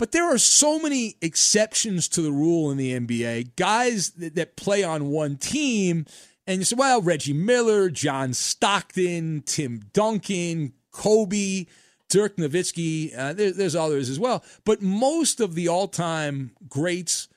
But 0.00 0.12
there 0.12 0.32
are 0.32 0.38
so 0.38 0.78
many 0.78 1.16
exceptions 1.20 2.08
to 2.08 2.22
the 2.22 2.32
rule 2.32 2.70
in 2.70 2.78
the 2.78 2.98
NBA. 2.98 3.54
Guys 3.56 4.12
that, 4.12 4.34
that 4.34 4.56
play 4.56 4.82
on 4.82 5.10
one 5.10 5.36
team, 5.36 6.06
and 6.46 6.60
you 6.60 6.64
say, 6.64 6.74
well, 6.74 7.02
Reggie 7.02 7.34
Miller, 7.34 7.90
John 7.90 8.32
Stockton, 8.32 9.42
Tim 9.44 9.82
Duncan, 9.92 10.72
Kobe, 10.90 11.66
Dirk 12.08 12.38
Nowitzki. 12.38 13.12
Uh, 13.14 13.34
there, 13.34 13.52
there's 13.52 13.76
others 13.76 14.08
as 14.08 14.18
well. 14.18 14.42
But 14.64 14.80
most 14.80 15.38
of 15.38 15.54
the 15.54 15.68
all 15.68 15.86
time 15.86 16.52
greats 16.66 17.28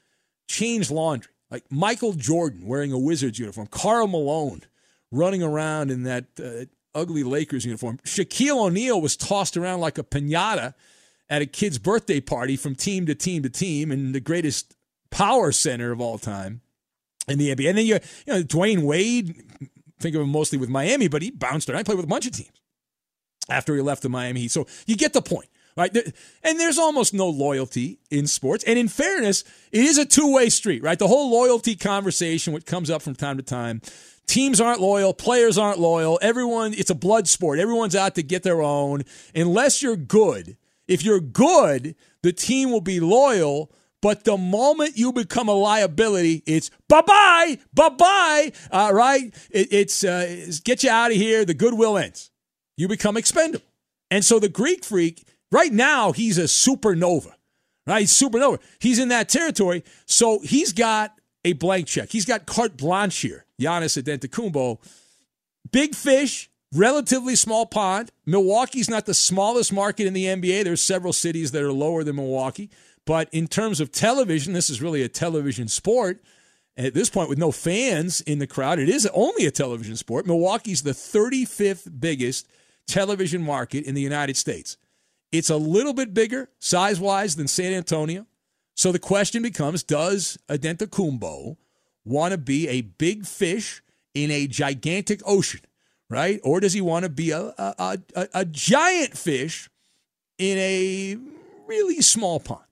change 0.47 0.89
laundry. 0.89 1.34
Like 1.52 1.65
Michael 1.69 2.13
Jordan 2.13 2.65
wearing 2.65 2.93
a 2.93 2.97
Wizards 2.97 3.39
uniform, 3.39 3.67
Karl 3.67 4.08
Malone 4.08 4.62
running 5.12 5.43
around 5.43 5.91
in 5.91 6.04
that 6.04 6.28
uh, 6.41 6.63
ugly 6.95 7.23
Lakers 7.23 7.65
uniform. 7.65 7.99
Shaquille 8.06 8.67
O'Neal 8.67 9.02
was 9.02 9.17
tossed 9.17 9.58
around 9.58 9.82
like 9.82 9.97
a 9.97 10.04
pinata 10.04 10.76
at 11.30 11.42
a 11.42 11.46
kid's 11.46 11.80
birthday 11.80 12.20
party 12.20 12.56
from 12.56 12.76
team 12.76 13.06
to 13.06 13.16
team 13.16 13.44
to 13.44 13.50
team 13.50 13.92
in 13.92 14.12
the 14.12 14.20
greatest 14.20 14.76
power 15.10 15.52
center 15.52 15.92
of 15.92 16.02
all 16.02 16.18
time 16.18 16.62
in 17.28 17.38
the 17.38 17.54
NBA. 17.54 17.70
And 17.70 17.78
then 17.78 17.86
you, 17.86 18.00
you 18.26 18.34
know, 18.34 18.44
Dwyane 18.44 18.84
Wade, 18.84 19.44
think 20.00 20.16
of 20.16 20.22
him 20.22 20.30
mostly 20.30 20.58
with 20.58 20.70
Miami, 20.70 21.08
but 21.08 21.22
he 21.22 21.32
bounced 21.32 21.70
around. 21.70 21.80
He 21.80 21.84
played 21.86 21.98
with 21.98 22.06
a 22.06 22.10
bunch 22.10 22.26
of 22.26 22.34
teams 22.34 22.62
after 23.50 23.76
he 23.76 23.82
left 23.82 24.04
the 24.04 24.10
Miami 24.10 24.42
Heat. 24.42 24.52
So 24.52 24.68
you 24.86 24.96
get 24.96 25.14
the 25.14 25.22
point, 25.22 25.50
right? 25.78 25.96
And 26.44 26.60
there's 26.60 26.78
almost 26.78 27.14
no 27.14 27.30
loyalty 27.30 28.00
in 28.10 28.28
sports. 28.28 28.64
And 28.66 28.78
in 28.78 28.88
fairness, 28.88 29.44
it 29.72 29.84
is 29.84 29.98
a 29.98 30.06
two 30.06 30.34
way 30.34 30.50
street, 30.50 30.84
right? 30.84 31.00
The 31.00 31.08
whole 31.08 31.32
loyalty 31.32 31.76
conversation, 31.76 32.54
which 32.54 32.66
comes 32.66 32.90
up 32.90 33.02
from 33.02 33.16
time 33.16 33.38
to 33.38 33.44
time. 33.44 33.82
Teams 34.26 34.62
aren't 34.62 34.80
loyal, 34.80 35.14
players 35.14 35.58
aren't 35.58 35.80
loyal. 35.80 36.18
Everyone, 36.22 36.74
it's 36.74 36.90
a 36.90 36.96
blood 36.96 37.28
sport. 37.28 37.60
Everyone's 37.60 37.96
out 37.96 38.16
to 38.16 38.24
get 38.24 38.44
their 38.44 38.62
own. 38.62 39.04
Unless 39.36 39.82
you're 39.82 39.98
good, 39.98 40.56
if 40.88 41.04
you're 41.04 41.19
good, 41.19 41.96
the 42.22 42.34
team 42.34 42.72
will 42.72 42.82
be 42.82 43.00
loyal. 43.00 43.72
But 44.02 44.26
the 44.26 44.38
moment 44.38 44.98
you 44.98 45.13
become 45.13 45.48
a 45.48 45.54
liability, 45.54 46.43
it's 46.46 46.69
bye 46.89 47.02
bye, 47.02 47.58
bye 47.74 47.88
bye. 47.88 48.52
Uh, 48.69 48.91
right, 48.93 49.34
it, 49.50 49.72
it's, 49.72 50.04
uh, 50.04 50.26
it's 50.28 50.60
get 50.60 50.84
you 50.84 50.89
out 50.89 51.12
of 51.12 51.17
here. 51.17 51.46
The 51.46 51.54
goodwill 51.54 51.98
ends. 51.98 52.30
You 52.76 52.89
become 52.89 53.15
expendable. 53.15 53.65
And 54.12 54.26
so 54.26 54.39
the 54.39 54.50
Greek 54.50 54.84
freak, 54.84 55.26
right 55.54 55.72
now, 55.72 56.12
he's 56.12 56.38
a 56.38 56.43
supernova. 56.43 57.32
Right, 57.88 58.02
he's 58.02 58.13
supernova. 58.13 58.60
He's 58.80 59.00
in 59.00 59.08
that 59.10 59.30
territory. 59.30 59.84
So 60.06 60.39
he's 60.39 60.74
got 60.74 61.13
a 61.46 61.54
blank 61.54 61.88
check. 61.88 62.10
He's 62.10 62.26
got 62.26 62.46
carte 62.46 62.78
blanche 62.78 63.19
here. 63.19 63.46
Giannis 63.60 64.02
Antetokounmpo. 64.02 64.80
Big 65.72 65.96
fish, 65.96 66.50
relatively 66.74 67.36
small 67.36 67.66
pond. 67.66 68.12
Milwaukee's 68.26 68.90
not 68.90 69.06
the 69.06 69.14
smallest 69.14 69.72
market 69.72 70.08
in 70.08 70.14
the 70.14 70.26
NBA. 70.26 70.64
There's 70.64 70.82
several 70.82 71.14
cities 71.14 71.52
that 71.52 71.64
are 71.64 71.72
lower 71.72 72.04
than 72.04 72.16
Milwaukee. 72.16 72.70
But 73.06 73.30
in 73.32 73.48
terms 73.48 73.80
of 73.80 73.92
television, 73.92 74.54
this 74.54 74.70
is 74.70 74.82
really 74.82 75.04
a 75.04 75.10
television 75.10 75.68
sport. 75.68 76.22
At 76.76 76.94
this 76.94 77.10
point, 77.10 77.30
with 77.30 77.38
no 77.38 77.52
fans 77.52 78.22
in 78.22 78.40
the 78.40 78.48
crowd, 78.48 78.80
it 78.80 78.90
is 78.90 79.08
only 79.14 79.46
a 79.46 79.52
television 79.52 79.96
sport. 79.96 80.26
Milwaukee's 80.26 80.82
the 80.82 80.92
35th 80.92 82.00
biggest 82.00 82.48
television 82.88 83.44
market 83.44 83.86
in 83.86 83.94
the 83.94 84.02
United 84.02 84.38
States. 84.38 84.78
It's 85.32 85.50
a 85.50 85.58
little 85.58 85.94
bit 85.94 86.14
bigger 86.14 86.50
size 86.60 87.00
wise 87.00 87.36
than 87.36 87.48
San 87.48 87.74
Antonio. 87.74 88.26
So 88.76 88.92
the 88.92 89.00
question 89.00 89.44
becomes 89.44 89.84
Does 89.84 90.38
Antetokounmpo 90.50 91.58
want 92.06 92.32
to 92.32 92.38
be 92.38 92.68
a 92.68 92.82
big 92.82 93.26
fish 93.26 93.84
in 94.14 94.32
a 94.32 94.48
gigantic 94.48 95.22
ocean? 95.26 95.62
Right? 96.10 96.39
Or 96.44 96.60
does 96.60 96.74
he 96.74 96.82
want 96.82 97.04
to 97.04 97.10
be 97.10 97.32
a, 97.32 97.54
a, 97.58 97.98
a, 98.16 98.28
a 98.34 98.46
giant 98.46 99.18
fish 99.18 99.70
in 100.38 100.58
a 100.58 101.18
really 101.68 102.02
small 102.02 102.39
pond? 102.39 102.66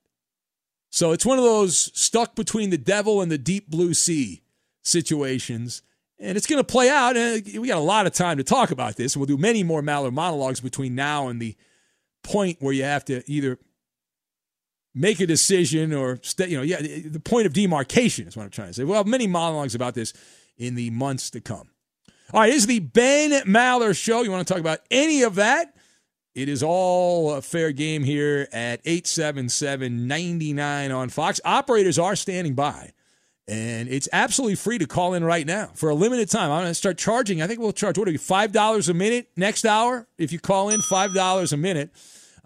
So 0.89 1.12
it's 1.12 1.26
one 1.26 1.38
of 1.38 1.44
those 1.44 1.91
stuck 2.00 2.36
between 2.36 2.70
the 2.70 2.78
devil 2.78 3.22
and 3.22 3.32
the 3.32 3.38
deep 3.38 3.70
blue 3.70 3.94
sea 3.94 4.41
situations. 4.84 5.82
And 6.20 6.38
it's 6.38 6.46
going 6.46 6.60
to 6.60 6.63
play 6.63 6.89
out. 6.89 7.17
And 7.17 7.44
we 7.58 7.67
got 7.67 7.78
a 7.78 7.80
lot 7.80 8.06
of 8.06 8.13
time 8.13 8.38
to 8.38 8.44
talk 8.44 8.72
about 8.72 8.98
this. 8.98 9.15
We'll 9.15 9.26
do 9.26 9.38
many 9.38 9.63
more 9.63 9.82
Maller 9.82 10.12
monologues 10.12 10.60
between 10.60 10.94
now 10.94 11.30
and 11.30 11.41
the 11.41 11.56
point 12.24 12.58
where 12.60 12.74
you 12.74 12.84
have 12.84 13.06
to 13.06 13.24
either 13.26 13.58
make 14.94 15.20
a 15.20 15.26
decision 15.26 15.94
or 15.94 16.20
stay, 16.22 16.48
you 16.48 16.58
know, 16.58 16.63
yeah, 16.63 16.82
the 16.82 17.22
point 17.22 17.46
of 17.46 17.54
demarcation 17.54 18.28
is 18.28 18.36
what 18.36 18.44
I'm 18.44 18.50
trying 18.50 18.67
to 18.67 18.74
say. 18.74 18.84
We'll 18.84 18.98
have 18.98 19.08
many 19.08 19.28
monologues 19.28 19.74
about 19.74 19.96
this 19.96 20.13
in 20.58 20.76
the 20.76 20.89
months 20.89 21.30
to 21.32 21.41
come. 21.41 21.70
All 22.34 22.39
right, 22.39 22.54
is 22.54 22.65
the 22.65 22.80
Ben 22.80 23.32
Maller 23.44 23.94
Show. 23.98 24.22
You 24.22 24.32
want 24.32 24.48
to 24.48 24.54
talk 24.54 24.62
about 24.62 24.80
any 24.89 25.24
of 25.24 25.36
that? 25.36 25.76
It 26.34 26.48
is 26.48 26.63
all 26.63 27.34
a 27.34 27.41
fair 27.41 27.74
game 27.74 28.06
here 28.06 28.48
at 28.54 28.80
877 28.86 30.08
99 30.08 30.91
on 30.91 31.10
Fox. 31.10 31.41
Operators 31.44 32.00
are 32.00 32.15
standing 32.15 32.54
by, 32.54 32.94
and 33.50 33.89
it's 33.89 34.08
absolutely 34.13 34.56
free 34.56 34.78
to 34.78 34.88
call 34.88 35.13
in 35.13 35.26
right 35.26 35.46
now 35.46 35.72
for 35.74 35.89
a 35.89 35.94
limited 35.94 36.30
time. 36.30 36.52
I'm 36.52 36.62
going 36.62 36.72
to 36.72 36.74
start 36.74 36.98
charging. 36.98 37.41
I 37.41 37.48
think 37.48 37.60
we'll 37.60 37.74
charge, 37.74 37.98
what 37.98 38.08
are 38.08 38.12
you, 38.12 38.20
$5 38.20 38.89
a 38.89 38.94
minute 38.94 39.28
next 39.36 39.65
hour? 39.65 40.08
If 40.17 40.32
you 40.32 40.39
call 40.39 40.70
in, 40.70 40.80
$5 40.80 41.52
a 41.52 41.58
minute. 41.58 41.89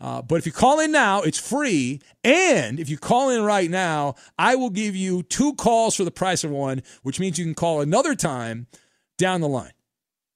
Uh, 0.01 0.23
but 0.23 0.37
if 0.37 0.47
you 0.47 0.51
call 0.51 0.79
in 0.79 0.91
now, 0.91 1.21
it's 1.21 1.39
free. 1.39 2.01
And 2.23 2.79
if 2.79 2.89
you 2.89 2.97
call 2.97 3.29
in 3.29 3.43
right 3.43 3.69
now, 3.69 4.15
I 4.39 4.55
will 4.55 4.71
give 4.71 4.95
you 4.95 5.21
two 5.21 5.53
calls 5.53 5.95
for 5.95 6.03
the 6.03 6.11
price 6.11 6.43
of 6.43 6.49
one, 6.49 6.81
which 7.03 7.19
means 7.19 7.37
you 7.37 7.45
can 7.45 7.53
call 7.53 7.81
another 7.81 8.15
time 8.15 8.65
down 9.17 9.41
the 9.41 9.47
line. 9.47 9.71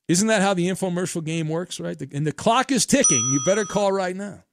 Isn't 0.07 0.27
that 0.27 0.41
how 0.41 0.53
the 0.53 0.67
infomercial 0.67 1.23
game 1.23 1.47
works, 1.49 1.79
right? 1.79 1.99
And 2.11 2.25
the 2.25 2.31
clock 2.31 2.71
is 2.71 2.85
ticking. 2.85 3.29
You 3.31 3.39
better 3.45 3.63
call 3.65 3.91
right 3.91 4.15
now. 4.15 4.43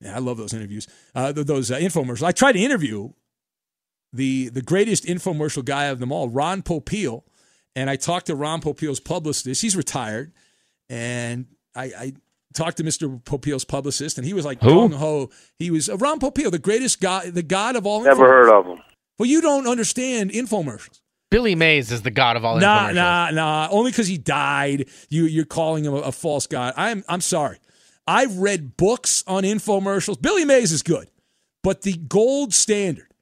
Yeah, 0.00 0.16
I 0.16 0.18
love 0.18 0.38
those 0.38 0.54
interviews, 0.54 0.86
uh, 1.14 1.32
those 1.32 1.70
uh, 1.70 1.76
infomercials. 1.76 2.22
I 2.22 2.32
tried 2.32 2.52
to 2.52 2.58
interview 2.60 3.10
the 4.12 4.48
the 4.48 4.62
greatest 4.62 5.04
infomercial 5.04 5.64
guy 5.64 5.84
of 5.86 5.98
them 5.98 6.10
all, 6.10 6.28
Ron 6.28 6.62
Popeil, 6.62 7.22
and 7.76 7.90
I 7.90 7.96
talked 7.96 8.26
to 8.26 8.34
Ron 8.34 8.62
Popeil's 8.62 9.00
publicist. 9.00 9.60
He's 9.60 9.76
retired, 9.76 10.32
and 10.88 11.46
I, 11.74 11.84
I 11.84 12.12
talked 12.54 12.78
to 12.78 12.84
Mr. 12.84 13.22
Popeil's 13.24 13.64
publicist, 13.64 14.16
and 14.18 14.26
he 14.26 14.32
was 14.32 14.44
like, 14.44 14.62
Who? 14.62 14.88
ho. 14.88 15.30
He 15.58 15.70
was 15.70 15.88
uh, 15.88 15.96
Ron 15.98 16.18
Popeil, 16.18 16.50
the 16.50 16.58
greatest 16.58 17.00
guy, 17.00 17.28
the 17.28 17.42
god 17.42 17.76
of 17.76 17.86
all. 17.86 18.02
Never 18.02 18.26
heard 18.26 18.48
of 18.48 18.66
him. 18.66 18.78
Well, 19.18 19.28
you 19.28 19.42
don't 19.42 19.66
understand 19.66 20.30
infomercials. 20.30 21.00
Billy 21.30 21.54
Mays 21.54 21.92
is 21.92 22.02
the 22.02 22.10
god 22.10 22.36
of 22.36 22.44
all 22.44 22.58
Nah, 22.58 22.88
infomercials. 22.88 22.94
nah, 22.94 23.30
nah. 23.30 23.68
Only 23.70 23.90
because 23.92 24.08
he 24.08 24.18
died, 24.18 24.88
you 25.08 25.24
you're 25.24 25.44
calling 25.44 25.84
him 25.84 25.94
a, 25.94 25.98
a 25.98 26.12
false 26.12 26.46
god. 26.46 26.74
I'm 26.76 27.04
I'm 27.08 27.20
sorry. 27.20 27.58
I've 28.06 28.36
read 28.38 28.76
books 28.76 29.22
on 29.26 29.44
infomercials. 29.44 30.20
Billy 30.20 30.44
Mays 30.44 30.72
is 30.72 30.82
good, 30.82 31.08
but 31.62 31.82
the 31.82 31.92
gold 31.94 32.52
standard 32.52 33.14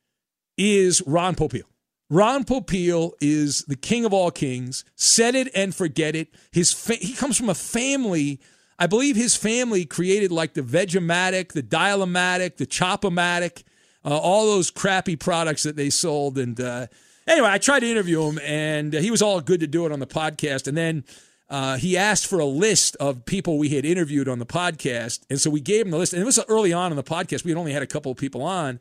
is 0.56 1.02
Ron 1.06 1.34
Popeil. 1.34 1.64
Ron 2.10 2.44
Popeil 2.44 3.12
is 3.20 3.64
the 3.64 3.76
king 3.76 4.06
of 4.06 4.14
all 4.14 4.30
kings. 4.30 4.84
Set 4.96 5.34
it 5.34 5.50
and 5.54 5.74
forget 5.74 6.16
it. 6.16 6.28
His 6.52 6.72
fa- 6.72 6.94
he 6.94 7.12
comes 7.12 7.36
from 7.36 7.50
a 7.50 7.54
family. 7.54 8.40
I 8.78 8.86
believe 8.86 9.14
his 9.16 9.36
family 9.36 9.84
created 9.84 10.32
like 10.32 10.54
the 10.54 10.62
Veg-O-Matic, 10.62 11.52
the 11.52 11.62
Dial-O-Matic, 11.62 12.56
the 12.56 12.64
Chop-O-Matic, 12.64 13.64
uh, 14.06 14.16
all 14.16 14.46
those 14.46 14.70
crappy 14.70 15.16
products 15.16 15.64
that 15.64 15.76
they 15.76 15.90
sold. 15.90 16.38
And 16.38 16.58
uh, 16.58 16.86
anyway, 17.28 17.48
I 17.50 17.58
tried 17.58 17.80
to 17.80 17.90
interview 17.90 18.22
him, 18.22 18.40
and 18.42 18.94
uh, 18.94 18.98
he 18.98 19.10
was 19.10 19.22
all 19.22 19.40
good 19.40 19.60
to 19.60 19.66
do 19.66 19.86
it 19.86 19.92
on 19.92 20.00
the 20.00 20.06
podcast. 20.06 20.66
And 20.66 20.76
then 20.76 21.04
uh, 21.48 21.76
he 21.76 21.96
asked 21.96 22.26
for 22.26 22.38
a 22.38 22.44
list 22.44 22.96
of 22.96 23.24
people 23.24 23.58
we 23.58 23.68
had 23.70 23.84
interviewed 23.84 24.28
on 24.28 24.38
the 24.38 24.46
podcast, 24.46 25.20
and 25.30 25.40
so 25.40 25.50
we 25.50 25.60
gave 25.60 25.86
him 25.86 25.90
the 25.90 25.98
list. 25.98 26.12
And 26.12 26.22
it 26.22 26.26
was 26.26 26.38
early 26.48 26.72
on 26.72 26.90
in 26.92 26.96
the 26.96 27.04
podcast; 27.04 27.44
we 27.44 27.50
had 27.50 27.58
only 27.58 27.72
had 27.72 27.82
a 27.82 27.86
couple 27.86 28.10
of 28.10 28.18
people 28.18 28.42
on, 28.42 28.80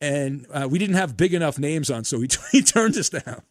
and 0.00 0.46
uh, 0.52 0.66
we 0.70 0.78
didn't 0.78 0.96
have 0.96 1.16
big 1.16 1.34
enough 1.34 1.58
names 1.58 1.90
on, 1.90 2.04
so 2.04 2.20
he 2.20 2.28
he 2.52 2.62
turned 2.62 2.96
us 2.96 3.08
down. 3.10 3.42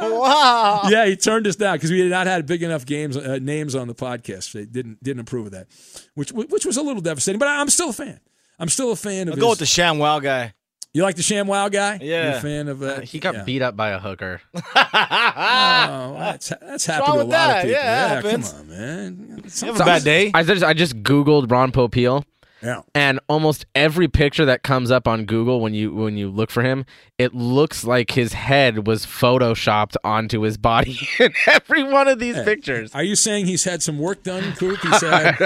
wow. 0.00 0.82
Yeah, 0.88 1.06
he 1.06 1.16
turned 1.16 1.46
us 1.46 1.56
down 1.56 1.76
because 1.76 1.90
we 1.90 2.00
had 2.00 2.10
not 2.10 2.26
had 2.26 2.46
big 2.46 2.62
enough 2.62 2.84
games 2.84 3.16
uh, 3.16 3.38
names 3.40 3.74
on 3.74 3.88
the 3.88 3.94
podcast. 3.94 4.52
They 4.52 4.66
didn't 4.66 5.02
didn't 5.02 5.20
approve 5.20 5.46
of 5.46 5.52
that, 5.52 5.68
which 6.14 6.32
which 6.32 6.64
was 6.64 6.76
a 6.76 6.82
little 6.82 7.02
devastating. 7.02 7.38
But 7.38 7.48
I'm 7.48 7.68
still 7.68 7.90
a 7.90 7.94
fan. 7.94 8.20
I'm 8.58 8.68
still 8.68 8.92
a 8.92 8.96
fan 8.96 9.28
of. 9.28 9.34
I'll 9.34 9.40
go 9.40 9.50
with 9.50 9.58
the 9.58 9.64
ShamWow 9.64 10.22
guy. 10.22 10.54
You 10.92 11.02
like 11.04 11.14
the 11.16 11.22
ShamWow 11.22 11.70
guy? 11.70 11.98
Yeah. 12.02 12.30
You're 12.30 12.38
a 12.38 12.40
fan 12.40 12.68
of. 12.68 12.82
Uh, 12.82 13.00
He 13.00 13.20
got 13.20 13.34
yeah. 13.34 13.44
beat 13.44 13.62
up 13.62 13.76
by 13.76 13.90
a 13.90 13.98
hooker. 14.00 14.40
Oh, 14.54 16.14
that's 16.18 16.48
that's 16.48 16.62
What's 16.62 16.86
happened 16.86 17.08
wrong 17.08 17.16
to 17.16 17.20
a 17.22 17.24
with 17.24 17.32
lot 17.32 17.46
that? 17.48 17.56
of 17.56 17.62
people. 17.62 17.70
Yeah, 17.82 17.84
Yeah, 17.84 18.08
happens. 18.14 18.52
come 18.52 18.60
on, 18.60 18.68
man. 18.68 19.42
You 19.44 19.66
have 19.66 19.80
a 19.80 19.84
bad 19.84 20.04
day. 20.04 20.30
I 20.34 20.42
just 20.42 20.64
I 20.64 20.72
just 20.74 21.02
googled 21.02 21.50
Ron 21.50 21.72
Popeil. 21.72 22.24
Yeah. 22.62 22.82
And 22.94 23.20
almost 23.28 23.64
every 23.74 24.06
picture 24.08 24.44
that 24.44 24.62
comes 24.62 24.90
up 24.90 25.08
on 25.08 25.24
Google 25.24 25.60
when 25.60 25.72
you 25.74 25.94
when 25.94 26.16
you 26.18 26.28
look 26.28 26.50
for 26.50 26.62
him, 26.62 26.84
it 27.18 27.34
looks 27.34 27.84
like 27.84 28.10
his 28.10 28.32
head 28.34 28.86
was 28.86 29.06
photoshopped 29.06 29.94
onto 30.04 30.42
his 30.42 30.58
body 30.58 30.98
in 31.18 31.32
every 31.46 31.82
one 31.82 32.06
of 32.08 32.18
these 32.18 32.34
Hey, 32.36 32.44
pictures. 32.44 32.94
Are 32.94 33.02
you 33.02 33.16
saying 33.16 33.46
he's 33.46 33.64
had 33.64 33.82
some 33.82 33.98
work 33.98 34.22
done, 34.24 34.52
Coop? 34.54 34.78
He's 34.80 35.00
had, 35.00 35.38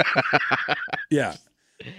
yeah. 1.09 1.35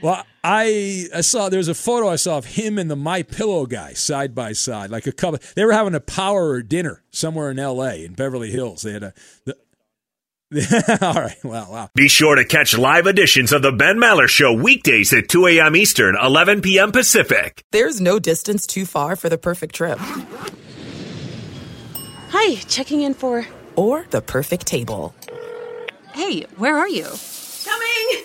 Well, 0.03 0.25
I 0.43 1.07
I 1.15 1.21
saw 1.21 1.49
there's 1.49 1.69
a 1.69 1.75
photo 1.75 2.09
I 2.09 2.17
saw 2.17 2.39
of 2.39 2.47
him 2.47 2.79
and 2.79 2.91
the 2.91 2.97
My 2.97 3.23
Pillow 3.23 3.67
guy 3.67 3.93
side 3.93 4.35
by 4.35 4.53
side, 4.53 4.91
like 4.91 5.07
a 5.07 5.13
couple. 5.13 5.39
They 5.55 5.65
were 5.65 5.73
having 5.73 5.95
a 5.95 6.01
power 6.01 6.63
dinner 6.63 7.03
somewhere 7.11 7.51
in 7.51 7.59
L.A. 7.59 8.05
in 8.05 8.15
Beverly 8.15 8.51
Hills. 8.51 8.83
They 8.83 8.93
had 8.93 9.03
a. 9.03 9.15
The, 9.45 9.57
all 11.03 11.15
right. 11.15 11.45
Wow. 11.45 11.71
Wow. 11.71 11.91
Be 11.95 12.09
sure 12.09 12.37
to 12.37 12.45
catch 12.45 12.79
live 12.79 13.07
editions 13.07 13.53
of 13.53 13.63
the 13.63 13.73
Ben 13.73 13.97
Maller 13.97 14.29
Show 14.29 14.53
weekdays 14.55 15.13
at 15.13 15.29
2 15.29 15.47
a.m. 15.49 15.75
Eastern, 15.75 16.17
11 16.23 16.63
p.m. 16.63 16.93
Pacific. 16.93 17.65
There's 17.73 18.01
no 18.01 18.19
distance 18.21 18.67
too 18.67 18.87
far 18.87 19.17
for 19.17 19.29
the 19.29 19.39
perfect 19.39 19.75
trip. 19.75 19.99
Hi, 22.31 22.55
checking 22.69 23.03
in 23.03 23.15
for. 23.15 23.45
Or 23.75 24.07
the 24.11 24.23
perfect 24.23 24.67
table. 24.67 25.15
Hey, 26.15 26.43
where 26.57 26.79
are 26.79 26.89
you? 26.89 27.09
Coming! 27.65 28.25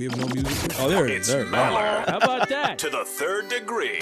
We 0.00 0.06
have 0.06 0.16
no 0.16 0.28
music. 0.28 0.76
Oh, 0.78 0.88
there 0.88 1.04
it 1.04 1.10
is. 1.10 1.18
It's 1.18 1.28
There. 1.28 1.44
Maller. 1.44 2.08
How 2.08 2.16
about 2.16 2.48
that? 2.48 2.78
To 2.78 2.88
the 2.88 3.04
third 3.04 3.50
degree. 3.50 4.00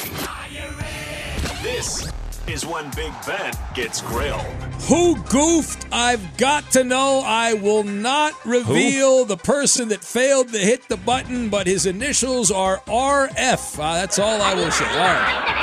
This 1.61 2.09
is 2.46 2.64
when 2.64 2.88
Big 2.92 3.12
Ben 3.26 3.53
gets 3.74 4.01
grilled. 4.03 4.40
Who 4.86 5.20
goofed? 5.24 5.88
I've 5.90 6.36
got 6.36 6.70
to 6.70 6.84
know. 6.84 7.24
I 7.26 7.55
will 7.55 7.82
not 7.82 8.32
reveal 8.46 9.24
the 9.24 9.36
person 9.36 9.88
that 9.88 10.05
failed 10.05 10.53
to 10.53 10.59
hit 10.61 10.88
the 10.88 10.99
button, 10.99 11.49
but 11.49 11.66
his 11.66 11.84
initials 11.84 12.53
are 12.53 12.78
RF. 12.86 13.80
Uh, 13.80 13.94
that's 13.94 14.20
all 14.20 14.40
I 14.40 14.55
will 14.55 14.70
say. 14.70 14.84
All 14.84 14.99
right. 14.99 15.55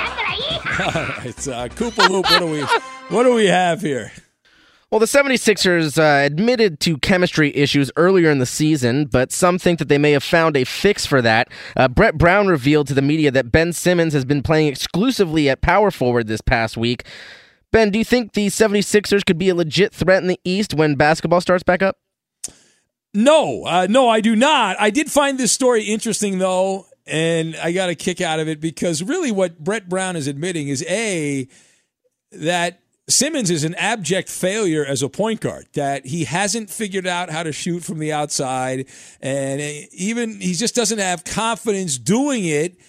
All 0.96 1.02
right. 1.02 1.48
Uh, 1.48 1.70
Koopa 1.70 2.10
Loop, 2.10 2.26
what 2.26 2.40
do 2.40 2.48
we 2.48 2.62
what 3.08 3.24
do 3.24 3.34
we 3.34 3.46
have 3.46 3.80
here? 3.80 4.12
Well, 4.92 5.00
the 5.00 5.08
76ers 5.08 5.98
uh, 5.98 6.26
admitted 6.26 6.80
to 6.82 6.98
chemistry 7.00 7.54
issues 7.56 7.92
earlier 7.98 8.30
in 8.30 8.38
the 8.38 8.46
season, 8.46 9.06
but 9.06 9.32
some 9.32 9.58
think 9.58 9.80
that 9.80 9.90
they 9.90 9.98
may 9.98 10.12
have 10.12 10.24
found 10.24 10.56
a 10.56 10.64
fix 10.64 11.06
for 11.08 11.24
that. 11.24 11.50
Uh, 11.76 11.88
Brett 11.88 12.18
Brown 12.18 12.48
revealed 12.48 12.88
to 12.88 12.94
the 12.94 13.02
media 13.02 13.32
that 13.32 13.52
Ben 13.52 13.74
Simmons 13.74 14.14
has 14.14 14.26
been 14.26 14.44
playing 14.44 14.68
exclusively 14.68 15.50
at 15.50 15.62
power 15.62 15.90
forward 15.90 16.28
this 16.28 16.42
past 16.42 16.78
week. 16.78 17.04
Ben, 17.72 17.90
do 17.90 17.98
you 17.98 18.06
think 18.06 18.34
the 18.34 18.48
76ers 18.48 19.26
could 19.26 19.40
be 19.40 19.50
a 19.50 19.56
legit 19.56 19.92
threat 19.92 20.22
in 20.22 20.28
the 20.28 20.40
East 20.46 20.74
when 20.74 20.96
basketball 20.96 21.42
starts 21.42 21.64
back 21.64 21.82
up? 21.82 21.98
No, 23.14 23.64
uh, 23.66 23.88
no, 23.90 24.08
I 24.08 24.22
do 24.22 24.36
not. 24.36 24.78
I 24.80 24.92
did 24.92 25.12
find 25.12 25.40
this 25.40 25.52
story 25.52 25.84
interesting, 25.84 26.38
though, 26.38 26.86
and 27.08 27.56
I 27.58 27.72
got 27.72 27.90
a 27.90 27.96
kick 27.96 28.22
out 28.22 28.40
of 28.40 28.48
it 28.48 28.62
because 28.62 29.02
really 29.02 29.32
what 29.32 29.64
Brett 29.64 29.90
Brown 29.90 30.16
is 30.16 30.28
admitting 30.28 30.68
is 30.68 30.86
A, 30.88 31.48
that 32.32 32.82
Simmons 33.08 33.52
is 33.52 33.64
an 33.64 33.76
abject 33.76 34.30
failure 34.30 34.84
as 34.84 35.04
a 35.04 35.10
point 35.10 35.40
guard, 35.40 35.68
that 35.74 36.08
he 36.08 36.24
hasn't 36.24 36.70
figured 36.72 37.06
out 37.06 37.30
how 37.30 37.44
to 37.44 37.52
shoot 37.52 37.84
from 37.84 38.00
the 38.00 38.12
outside, 38.12 38.88
and 39.22 39.62
even 39.92 40.42
he 40.42 40.54
just 40.54 40.74
doesn't 40.76 40.98
have 40.98 41.24
confidence 41.24 41.98
doing 41.98 42.46
it. 42.46 42.80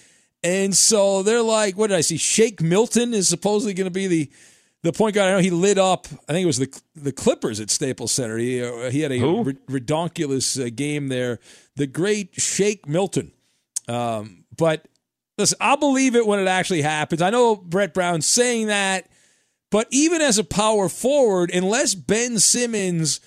And 0.42 0.74
so 0.74 1.22
they're 1.22 1.42
like, 1.42 1.76
what 1.76 1.88
did 1.88 1.96
I 1.96 2.00
see? 2.02 2.16
Shake 2.16 2.62
Milton 2.62 3.12
is 3.12 3.28
supposedly 3.28 3.74
going 3.74 3.86
to 3.86 3.90
be 3.90 4.06
the 4.06 4.30
the 4.82 4.92
point 4.92 5.14
guard. 5.16 5.28
I 5.28 5.32
know 5.32 5.40
he 5.40 5.50
lit 5.50 5.78
up. 5.78 6.06
I 6.28 6.32
think 6.32 6.44
it 6.44 6.46
was 6.46 6.58
the 6.58 6.80
the 6.94 7.12
Clippers 7.12 7.60
at 7.60 7.70
Staples 7.70 8.12
Center. 8.12 8.38
He 8.38 8.62
uh, 8.62 8.90
he 8.90 9.00
had 9.00 9.12
a 9.12 9.18
Who? 9.18 9.44
redonkulous 9.44 10.64
uh, 10.64 10.70
game 10.74 11.08
there. 11.08 11.40
The 11.74 11.86
great 11.86 12.40
Shake 12.40 12.86
Milton. 12.86 13.32
Um, 13.88 14.44
but 14.56 14.86
listen, 15.36 15.58
I'll 15.60 15.76
believe 15.76 16.14
it 16.16 16.26
when 16.26 16.38
it 16.38 16.48
actually 16.48 16.82
happens. 16.82 17.20
I 17.20 17.30
know 17.30 17.56
Brett 17.56 17.92
Brown 17.92 18.22
saying 18.22 18.68
that, 18.68 19.08
but 19.70 19.88
even 19.90 20.20
as 20.20 20.38
a 20.38 20.44
power 20.44 20.88
forward, 20.88 21.50
unless 21.52 21.94
Ben 21.94 22.38
Simmons 22.38 23.20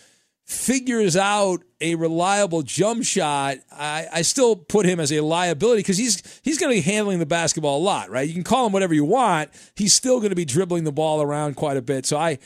figures 0.46 1.16
out 1.16 1.64
a 1.80 1.94
reliable 1.96 2.64
jump 2.64 3.04
shot, 3.04 3.58
I, 3.72 4.08
I 4.12 4.22
still 4.24 4.56
put 4.56 4.86
him 4.86 5.00
as 5.00 5.12
a 5.12 5.22
liability 5.22 5.82
because 5.82 5.98
he's 5.98 6.42
he's 6.44 6.58
going 6.58 6.72
to 6.72 6.82
be 6.82 6.92
handling 6.92 7.20
the 7.20 7.26
basketball 7.26 7.78
a 7.78 7.84
lot, 7.84 8.10
right? 8.10 8.28
You 8.28 8.34
can 8.34 8.44
call 8.44 8.66
him 8.66 8.74
whatever 8.74 8.94
you 8.94 9.06
want. 9.06 9.52
He's 9.76 9.94
still 9.94 10.20
going 10.20 10.32
to 10.32 10.36
be 10.36 10.46
dribbling 10.46 10.86
the 10.86 10.92
ball 10.92 11.22
around 11.22 11.56
quite 11.56 11.78
a 11.78 11.82
bit. 11.82 12.06
So 12.06 12.18
I 12.18 12.40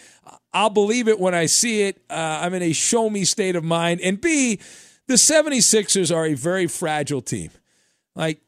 I'll 0.53 0.69
believe 0.69 1.07
it 1.07 1.19
when 1.19 1.33
I 1.33 1.45
see 1.47 1.83
it. 1.83 2.01
Uh, 2.09 2.39
I'm 2.41 2.53
in 2.53 2.61
a 2.61 2.73
show 2.73 3.09
me 3.09 3.25
state 3.25 3.55
of 3.55 3.63
mind. 3.63 4.01
And 4.01 4.19
B, 4.19 4.59
the 5.07 5.15
76ers 5.15 6.15
are 6.15 6.25
a 6.25 6.33
very 6.33 6.67
fragile 6.67 7.21
team. 7.21 7.49
Like 8.15 8.41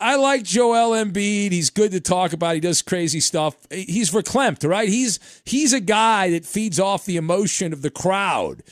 I 0.00 0.16
like 0.16 0.44
Joel 0.44 0.90
Embiid. 0.90 1.50
He's 1.50 1.70
good 1.70 1.90
to 1.90 2.00
talk 2.00 2.32
about. 2.32 2.54
He 2.54 2.60
does 2.60 2.82
crazy 2.82 3.20
stuff. 3.20 3.56
He's 3.70 4.10
verklempt, 4.10 4.68
right? 4.68 4.88
He's 4.88 5.18
he's 5.44 5.72
a 5.72 5.80
guy 5.80 6.30
that 6.30 6.46
feeds 6.46 6.78
off 6.78 7.04
the 7.04 7.16
emotion 7.16 7.72
of 7.72 7.82
the 7.82 7.90
crowd. 7.90 8.62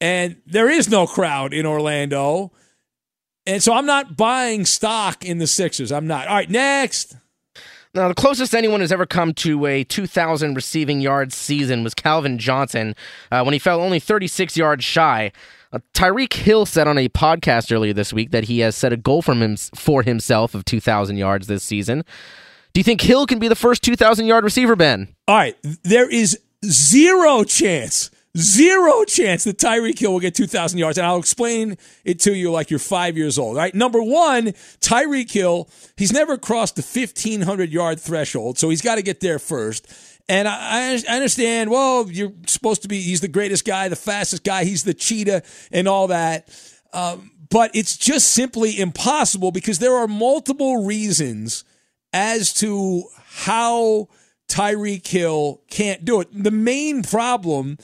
And 0.00 0.36
there 0.46 0.70
is 0.70 0.88
no 0.88 1.06
crowd 1.06 1.52
in 1.52 1.66
Orlando. 1.66 2.52
And 3.46 3.62
so 3.62 3.72
I'm 3.72 3.86
not 3.86 4.16
buying 4.16 4.64
stock 4.64 5.24
in 5.24 5.38
the 5.38 5.46
Sixers. 5.46 5.92
I'm 5.92 6.06
not. 6.06 6.26
All 6.26 6.34
right, 6.34 6.50
next. 6.50 7.16
Now, 7.94 8.08
the 8.08 8.14
closest 8.14 8.54
anyone 8.54 8.80
has 8.80 8.92
ever 8.92 9.06
come 9.06 9.32
to 9.34 9.64
a 9.64 9.84
2,000 9.84 10.54
receiving 10.54 11.00
yards 11.00 11.34
season 11.34 11.82
was 11.82 11.94
Calvin 11.94 12.36
Johnson 12.38 12.94
uh, 13.32 13.42
when 13.42 13.54
he 13.54 13.58
fell 13.58 13.80
only 13.80 14.00
36 14.00 14.54
yards 14.54 14.84
shy. 14.84 15.32
Uh, 15.72 15.78
Tyreek 15.94 16.32
Hill 16.32 16.66
said 16.66 16.86
on 16.86 16.98
a 16.98 17.08
podcast 17.08 17.72
earlier 17.74 17.92
this 17.92 18.12
week 18.12 18.30
that 18.30 18.44
he 18.44 18.60
has 18.60 18.76
set 18.76 18.92
a 18.92 18.96
goal 18.96 19.22
from 19.22 19.42
him, 19.42 19.56
for 19.56 20.02
himself 20.02 20.54
of 20.54 20.64
2,000 20.64 21.16
yards 21.16 21.46
this 21.46 21.64
season. 21.64 22.04
Do 22.72 22.80
you 22.80 22.84
think 22.84 23.00
Hill 23.00 23.26
can 23.26 23.38
be 23.38 23.48
the 23.48 23.56
first 23.56 23.82
2,000 23.82 24.26
yard 24.26 24.44
receiver, 24.44 24.76
Ben? 24.76 25.14
All 25.26 25.36
right, 25.36 25.56
there 25.82 26.08
is 26.10 26.38
zero 26.64 27.42
chance, 27.42 28.10
zero 28.36 29.04
chance 29.04 29.44
that 29.44 29.58
Tyreek 29.58 29.98
Hill 29.98 30.12
will 30.12 30.20
get 30.20 30.34
2,000 30.34 30.78
yards. 30.78 30.98
And 30.98 31.06
I'll 31.06 31.18
explain 31.18 31.78
it 32.04 32.20
to 32.20 32.34
you 32.34 32.50
like 32.50 32.70
you're 32.70 32.78
five 32.78 33.16
years 33.16 33.38
old. 33.38 33.56
All 33.56 33.62
right, 33.62 33.74
number 33.74 34.02
one, 34.02 34.48
Tyreek 34.80 35.30
Hill, 35.32 35.70
he's 35.96 36.12
never 36.12 36.36
crossed 36.36 36.76
the 36.76 36.82
1,500 36.82 37.72
yard 37.72 37.98
threshold, 37.98 38.58
so 38.58 38.68
he's 38.68 38.82
got 38.82 38.96
to 38.96 39.02
get 39.02 39.20
there 39.20 39.38
first. 39.38 39.88
And 40.28 40.48
I, 40.48 40.94
I 40.94 41.14
understand, 41.14 41.70
well, 41.70 42.10
you're 42.10 42.32
supposed 42.46 42.82
to 42.82 42.88
be, 42.88 43.00
he's 43.00 43.20
the 43.20 43.28
greatest 43.28 43.64
guy, 43.64 43.88
the 43.88 43.96
fastest 43.96 44.42
guy, 44.42 44.64
he's 44.64 44.82
the 44.82 44.94
cheetah, 44.94 45.42
and 45.70 45.86
all 45.86 46.08
that. 46.08 46.48
Um, 46.92 47.30
but 47.48 47.70
it's 47.74 47.96
just 47.96 48.32
simply 48.32 48.78
impossible 48.78 49.52
because 49.52 49.78
there 49.78 49.94
are 49.94 50.08
multiple 50.08 50.84
reasons 50.84 51.64
as 52.12 52.52
to 52.54 53.04
how 53.26 54.08
Tyreek 54.48 55.06
Hill 55.06 55.62
can't 55.70 56.04
do 56.04 56.20
it. 56.20 56.28
The 56.32 56.50
main 56.50 57.02
problem 57.02 57.78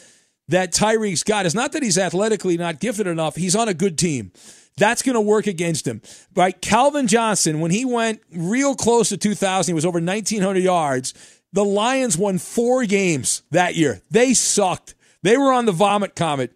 that 0.48 0.72
Tyreek's 0.72 1.22
got 1.22 1.46
is 1.46 1.54
not 1.54 1.72
that 1.72 1.82
he's 1.82 1.98
athletically 1.98 2.56
not 2.56 2.80
gifted 2.80 3.06
enough, 3.06 3.36
he's 3.36 3.56
on 3.56 3.68
a 3.68 3.74
good 3.74 3.98
team. 3.98 4.32
That's 4.78 5.02
going 5.02 5.14
to 5.14 5.20
work 5.20 5.46
against 5.46 5.86
him. 5.86 6.00
Right? 6.34 6.58
Calvin 6.60 7.06
Johnson, 7.06 7.60
when 7.60 7.70
he 7.70 7.84
went 7.84 8.22
real 8.34 8.74
close 8.74 9.10
to 9.10 9.18
2,000, 9.18 9.70
he 9.70 9.74
was 9.74 9.84
over 9.84 9.98
1,900 9.98 10.60
yards. 10.60 11.14
The 11.52 11.64
Lions 11.64 12.16
won 12.16 12.38
four 12.38 12.86
games 12.86 13.42
that 13.50 13.74
year. 13.74 14.00
They 14.10 14.32
sucked. 14.32 14.94
They 15.22 15.36
were 15.36 15.52
on 15.52 15.66
the 15.66 15.72
vomit 15.72 16.14
comet 16.14 16.52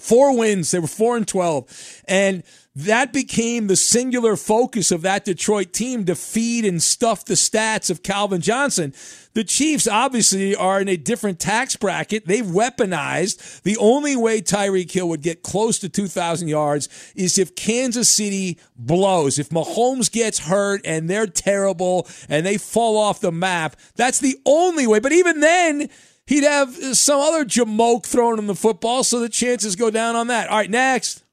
Four 0.00 0.36
wins. 0.36 0.70
They 0.70 0.78
were 0.78 0.86
four 0.86 1.16
and 1.16 1.26
twelve, 1.28 1.66
and 2.08 2.42
that 2.76 3.12
became 3.12 3.66
the 3.66 3.74
singular 3.76 4.36
focus 4.36 4.92
of 4.92 5.02
that 5.02 5.24
Detroit 5.24 5.72
team 5.72 6.04
to 6.04 6.14
feed 6.14 6.64
and 6.64 6.80
stuff 6.80 7.24
the 7.24 7.34
stats 7.34 7.90
of 7.90 8.04
Calvin 8.04 8.40
Johnson. 8.40 8.94
The 9.32 9.42
Chiefs 9.42 9.88
obviously 9.88 10.54
are 10.54 10.80
in 10.80 10.88
a 10.88 10.96
different 10.96 11.40
tax 11.40 11.74
bracket. 11.74 12.26
They've 12.26 12.44
weaponized. 12.44 13.62
The 13.62 13.76
only 13.76 14.14
way 14.14 14.40
Tyreek 14.40 14.90
Hill 14.90 15.08
would 15.08 15.22
get 15.22 15.42
close 15.42 15.80
to 15.80 15.88
2,000 15.88 16.46
yards 16.46 16.88
is 17.16 17.38
if 17.38 17.56
Kansas 17.56 18.08
City 18.08 18.58
blows. 18.76 19.38
If 19.38 19.48
Mahomes 19.48 20.10
gets 20.10 20.38
hurt 20.38 20.80
and 20.84 21.10
they're 21.10 21.26
terrible 21.26 22.08
and 22.28 22.46
they 22.46 22.56
fall 22.56 22.96
off 22.96 23.20
the 23.20 23.32
map, 23.32 23.76
that's 23.96 24.20
the 24.20 24.38
only 24.46 24.86
way. 24.86 25.00
But 25.00 25.12
even 25.12 25.40
then, 25.40 25.90
he'd 26.30 26.44
have 26.44 26.74
some 26.96 27.20
other 27.20 27.44
jamoke 27.44 28.06
thrown 28.06 28.38
him 28.38 28.46
the 28.46 28.54
football, 28.54 29.04
so 29.04 29.20
the 29.20 29.28
chances 29.28 29.76
go 29.76 29.90
down 29.90 30.16
on 30.16 30.28
that. 30.28 30.48
All 30.48 30.56
right, 30.56 30.70
next. 30.70 31.24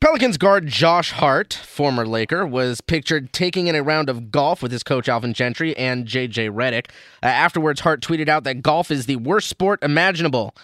Pelicans 0.00 0.36
guard 0.36 0.66
Josh 0.66 1.12
Hart, 1.12 1.54
former 1.54 2.06
Laker, 2.06 2.46
was 2.46 2.80
pictured 2.80 3.32
taking 3.32 3.66
in 3.66 3.74
a 3.74 3.82
round 3.82 4.08
of 4.08 4.30
golf 4.30 4.62
with 4.62 4.72
his 4.72 4.82
coach 4.82 5.08
Alvin 5.08 5.32
Gentry 5.32 5.76
and 5.76 6.06
JJ 6.06 6.50
Redick. 6.50 6.90
Uh, 7.22 7.26
afterwards, 7.26 7.80
Hart 7.80 8.00
tweeted 8.02 8.28
out 8.28 8.44
that 8.44 8.62
golf 8.62 8.90
is 8.90 9.06
the 9.06 9.16
worst 9.16 9.48
sport 9.48 9.82
imaginable. 9.82 10.54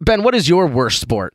Ben, 0.00 0.22
what 0.22 0.34
is 0.34 0.48
your 0.48 0.66
worst 0.66 1.00
sport? 1.00 1.34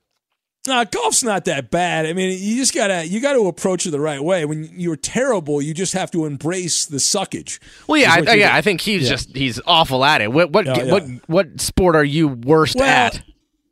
Uh, 0.68 0.86
golf's 0.86 1.24
not 1.24 1.44
that 1.46 1.70
bad. 1.72 2.06
I 2.06 2.14
mean, 2.14 2.38
you 2.42 2.56
just 2.56 2.74
gotta 2.74 3.06
you 3.06 3.20
gotta 3.20 3.42
approach 3.42 3.86
it 3.86 3.92
the 3.92 4.00
right 4.00 4.24
way. 4.24 4.46
When 4.46 4.70
you're 4.80 4.96
terrible, 4.96 5.62
you 5.62 5.74
just 5.74 5.92
have 5.94 6.10
to 6.12 6.26
embrace 6.26 6.86
the 6.86 6.98
suckage. 6.98 7.60
Well, 7.86 8.00
yeah, 8.00 8.14
I, 8.26 8.34
yeah. 8.36 8.56
I 8.56 8.62
think 8.62 8.80
he's 8.80 9.04
Yeah. 9.04 9.10
just 9.10 9.36
he's 9.36 9.60
awful 9.68 10.06
at 10.06 10.22
it. 10.22 10.32
What 10.32 10.52
what 10.52 10.66
Yeah, 10.66 10.84
yeah. 10.84 10.92
what 10.92 11.04
what 11.28 11.60
sport 11.62 11.98
are 11.98 12.04
you 12.04 12.30
worst 12.30 12.76
Well, 12.78 12.86
at? 12.86 13.22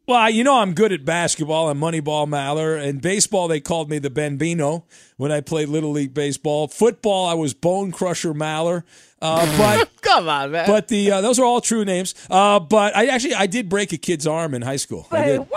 Well, 0.06 0.30
you 0.30 0.44
know 0.44 0.58
I'm 0.60 0.74
good 0.74 0.92
at 0.92 1.06
basketball. 1.06 1.70
I'm 1.70 1.80
Moneyball 1.80 2.28
Maller. 2.28 2.78
And 2.86 3.02
baseball, 3.02 3.48
they 3.48 3.62
called 3.62 3.90
me 3.90 3.98
the 3.98 4.10
Bambino 4.10 4.84
when 5.16 5.32
I 5.32 5.40
played 5.40 5.70
Little 5.70 5.92
League 5.92 6.14
Baseball. 6.14 6.68
Football, 6.68 7.26
I 7.30 7.36
was 7.36 7.54
Bone 7.54 7.94
Crusher 7.94 8.34
Maller. 8.34 8.84
Uh, 9.22 9.46
but 9.58 9.90
come 10.02 10.28
on, 10.28 10.52
man. 10.52 10.68
But 10.68 10.90
the 10.90 11.10
uh, 11.10 11.22
those 11.22 11.40
are 11.40 11.46
all 11.46 11.62
true 11.62 11.86
names. 11.86 12.16
Uh, 12.30 12.60
but 12.60 12.94
I 12.98 13.06
actually 13.06 13.36
I 13.36 13.46
did 13.48 13.70
break 13.70 13.94
a 13.94 13.98
kid's 13.98 14.28
arm 14.28 14.54
in 14.54 14.62
high 14.64 14.76
school. 14.76 15.08
I 15.10 15.24
did. 15.26 15.48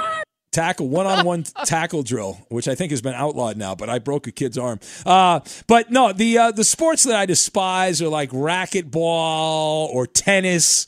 Tackle 0.54 0.88
one 0.88 1.06
on 1.06 1.26
one 1.26 1.42
tackle 1.64 2.04
drill, 2.04 2.38
which 2.48 2.68
I 2.68 2.76
think 2.76 2.92
has 2.92 3.02
been 3.02 3.14
outlawed 3.14 3.56
now. 3.56 3.74
But 3.74 3.90
I 3.90 3.98
broke 3.98 4.28
a 4.28 4.32
kid's 4.32 4.56
arm. 4.56 4.78
Uh, 5.04 5.40
but 5.66 5.90
no, 5.90 6.12
the 6.12 6.38
uh, 6.38 6.50
the 6.52 6.62
sports 6.62 7.02
that 7.02 7.16
I 7.16 7.26
despise 7.26 8.00
are 8.00 8.08
like 8.08 8.30
racquetball 8.30 9.88
or 9.88 10.06
tennis 10.06 10.86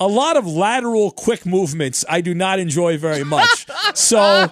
a 0.00 0.06
lot 0.06 0.36
of 0.36 0.46
lateral 0.46 1.10
quick 1.10 1.44
movements 1.44 2.04
I 2.08 2.20
do 2.20 2.34
not 2.34 2.58
enjoy 2.58 2.98
very 2.98 3.24
much. 3.24 3.66
so 3.94 4.50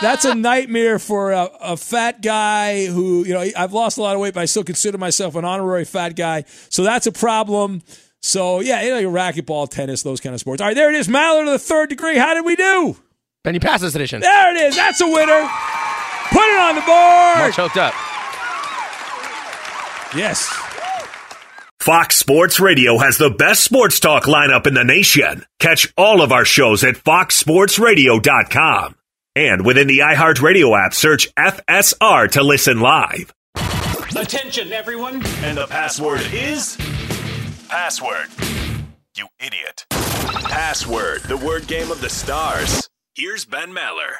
that's 0.00 0.24
a 0.24 0.34
nightmare 0.34 0.98
for 0.98 1.32
a, 1.32 1.50
a 1.60 1.76
fat 1.76 2.22
guy 2.22 2.86
who, 2.86 3.24
you 3.24 3.34
know, 3.34 3.44
I've 3.56 3.72
lost 3.72 3.98
a 3.98 4.02
lot 4.02 4.14
of 4.14 4.20
weight, 4.20 4.34
but 4.34 4.40
I 4.40 4.44
still 4.44 4.64
consider 4.64 4.98
myself 4.98 5.34
an 5.34 5.44
honorary 5.44 5.84
fat 5.84 6.14
guy. 6.14 6.44
So 6.68 6.84
that's 6.84 7.06
a 7.06 7.12
problem. 7.12 7.82
So 8.22 8.60
yeah, 8.60 8.82
you 8.82 8.90
know, 8.90 9.10
like 9.10 9.34
racquetball, 9.34 9.68
tennis, 9.68 10.02
those 10.02 10.20
kind 10.20 10.34
of 10.34 10.40
sports. 10.40 10.60
All 10.60 10.68
right, 10.68 10.74
there 10.74 10.88
it 10.88 10.96
is. 10.96 11.08
Maller 11.08 11.42
of 11.42 11.50
the 11.50 11.58
third 11.58 11.88
degree. 11.88 12.16
How 12.16 12.34
did 12.34 12.44
we 12.44 12.56
do? 12.56 12.96
Benny 13.46 13.60
Passes 13.60 13.94
edition. 13.94 14.20
There 14.22 14.56
it 14.56 14.60
is. 14.60 14.74
That's 14.74 15.00
a 15.00 15.06
winner. 15.06 15.48
Put 16.30 16.42
it 16.42 16.58
on 16.58 16.74
the 16.74 16.80
board. 16.80 17.38
All 17.38 17.52
choked 17.52 17.76
up. 17.76 17.94
Yes. 20.16 20.48
Fox 21.78 22.16
Sports 22.16 22.58
Radio 22.58 22.98
has 22.98 23.18
the 23.18 23.30
best 23.30 23.62
sports 23.62 24.00
talk 24.00 24.24
lineup 24.24 24.66
in 24.66 24.74
the 24.74 24.82
nation. 24.82 25.46
Catch 25.60 25.94
all 25.96 26.22
of 26.22 26.32
our 26.32 26.44
shows 26.44 26.82
at 26.82 26.96
foxsportsradio.com. 26.96 28.96
And 29.36 29.64
within 29.64 29.86
the 29.86 30.00
iHeartRadio 30.00 30.84
app, 30.84 30.92
search 30.92 31.32
FSR 31.36 32.28
to 32.32 32.42
listen 32.42 32.80
live. 32.80 33.32
Attention, 34.16 34.72
everyone. 34.72 35.24
And 35.44 35.56
the 35.56 35.68
password 35.68 36.22
is 36.32 36.76
password. 37.68 38.26
You 39.16 39.28
idiot. 39.38 39.86
Password, 39.90 41.22
the 41.28 41.36
word 41.36 41.68
game 41.68 41.92
of 41.92 42.00
the 42.00 42.10
stars. 42.10 42.88
Here's 43.16 43.46
Ben 43.46 43.72
Maller. 43.72 44.16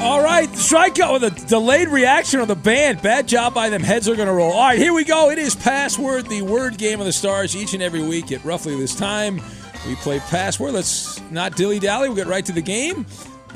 All 0.00 0.20
right, 0.20 0.48
strikeout 0.48 1.12
with 1.12 1.22
a 1.22 1.46
delayed 1.46 1.86
reaction 1.86 2.40
on 2.40 2.48
the 2.48 2.56
band. 2.56 3.02
Bad 3.02 3.28
job 3.28 3.54
by 3.54 3.68
them. 3.68 3.82
Heads 3.84 4.08
are 4.08 4.16
going 4.16 4.26
to 4.26 4.34
roll. 4.34 4.50
All 4.50 4.66
right, 4.66 4.78
here 4.78 4.92
we 4.92 5.04
go. 5.04 5.30
It 5.30 5.38
is 5.38 5.54
Password, 5.54 6.26
the 6.26 6.42
word 6.42 6.76
game 6.76 6.98
of 6.98 7.06
the 7.06 7.12
stars. 7.12 7.54
Each 7.54 7.72
and 7.72 7.82
every 7.82 8.02
week 8.02 8.32
at 8.32 8.44
roughly 8.44 8.76
this 8.76 8.96
time, 8.96 9.40
we 9.86 9.94
play 9.96 10.18
Password. 10.18 10.72
Let's 10.72 11.20
not 11.30 11.54
dilly 11.56 11.78
dally. 11.78 12.08
We'll 12.08 12.16
get 12.16 12.26
right 12.26 12.44
to 12.46 12.52
the 12.52 12.62
game. 12.62 13.06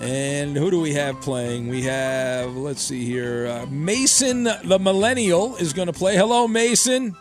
And 0.01 0.57
who 0.57 0.71
do 0.71 0.81
we 0.81 0.95
have 0.95 1.21
playing? 1.21 1.67
We 1.69 1.83
have, 1.83 2.57
let's 2.57 2.81
see 2.83 3.05
here, 3.05 3.49
uh, 3.49 3.67
Mason 3.67 4.45
the 4.45 4.79
Millennial 4.81 5.57
is 5.57 5.73
going 5.73 5.87
to 5.87 5.93
play. 5.93 6.15
Hello, 6.17 6.47
Mason. 6.47 7.17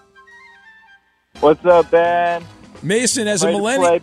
What's 1.40 1.66
up, 1.66 1.90
Ben? 1.90 2.46
Mason, 2.84 3.28
as 3.28 3.42
a 3.42 3.48
Way 3.48 3.52
to 3.54 3.58
millennial, 3.58 4.00
play- 4.00 4.02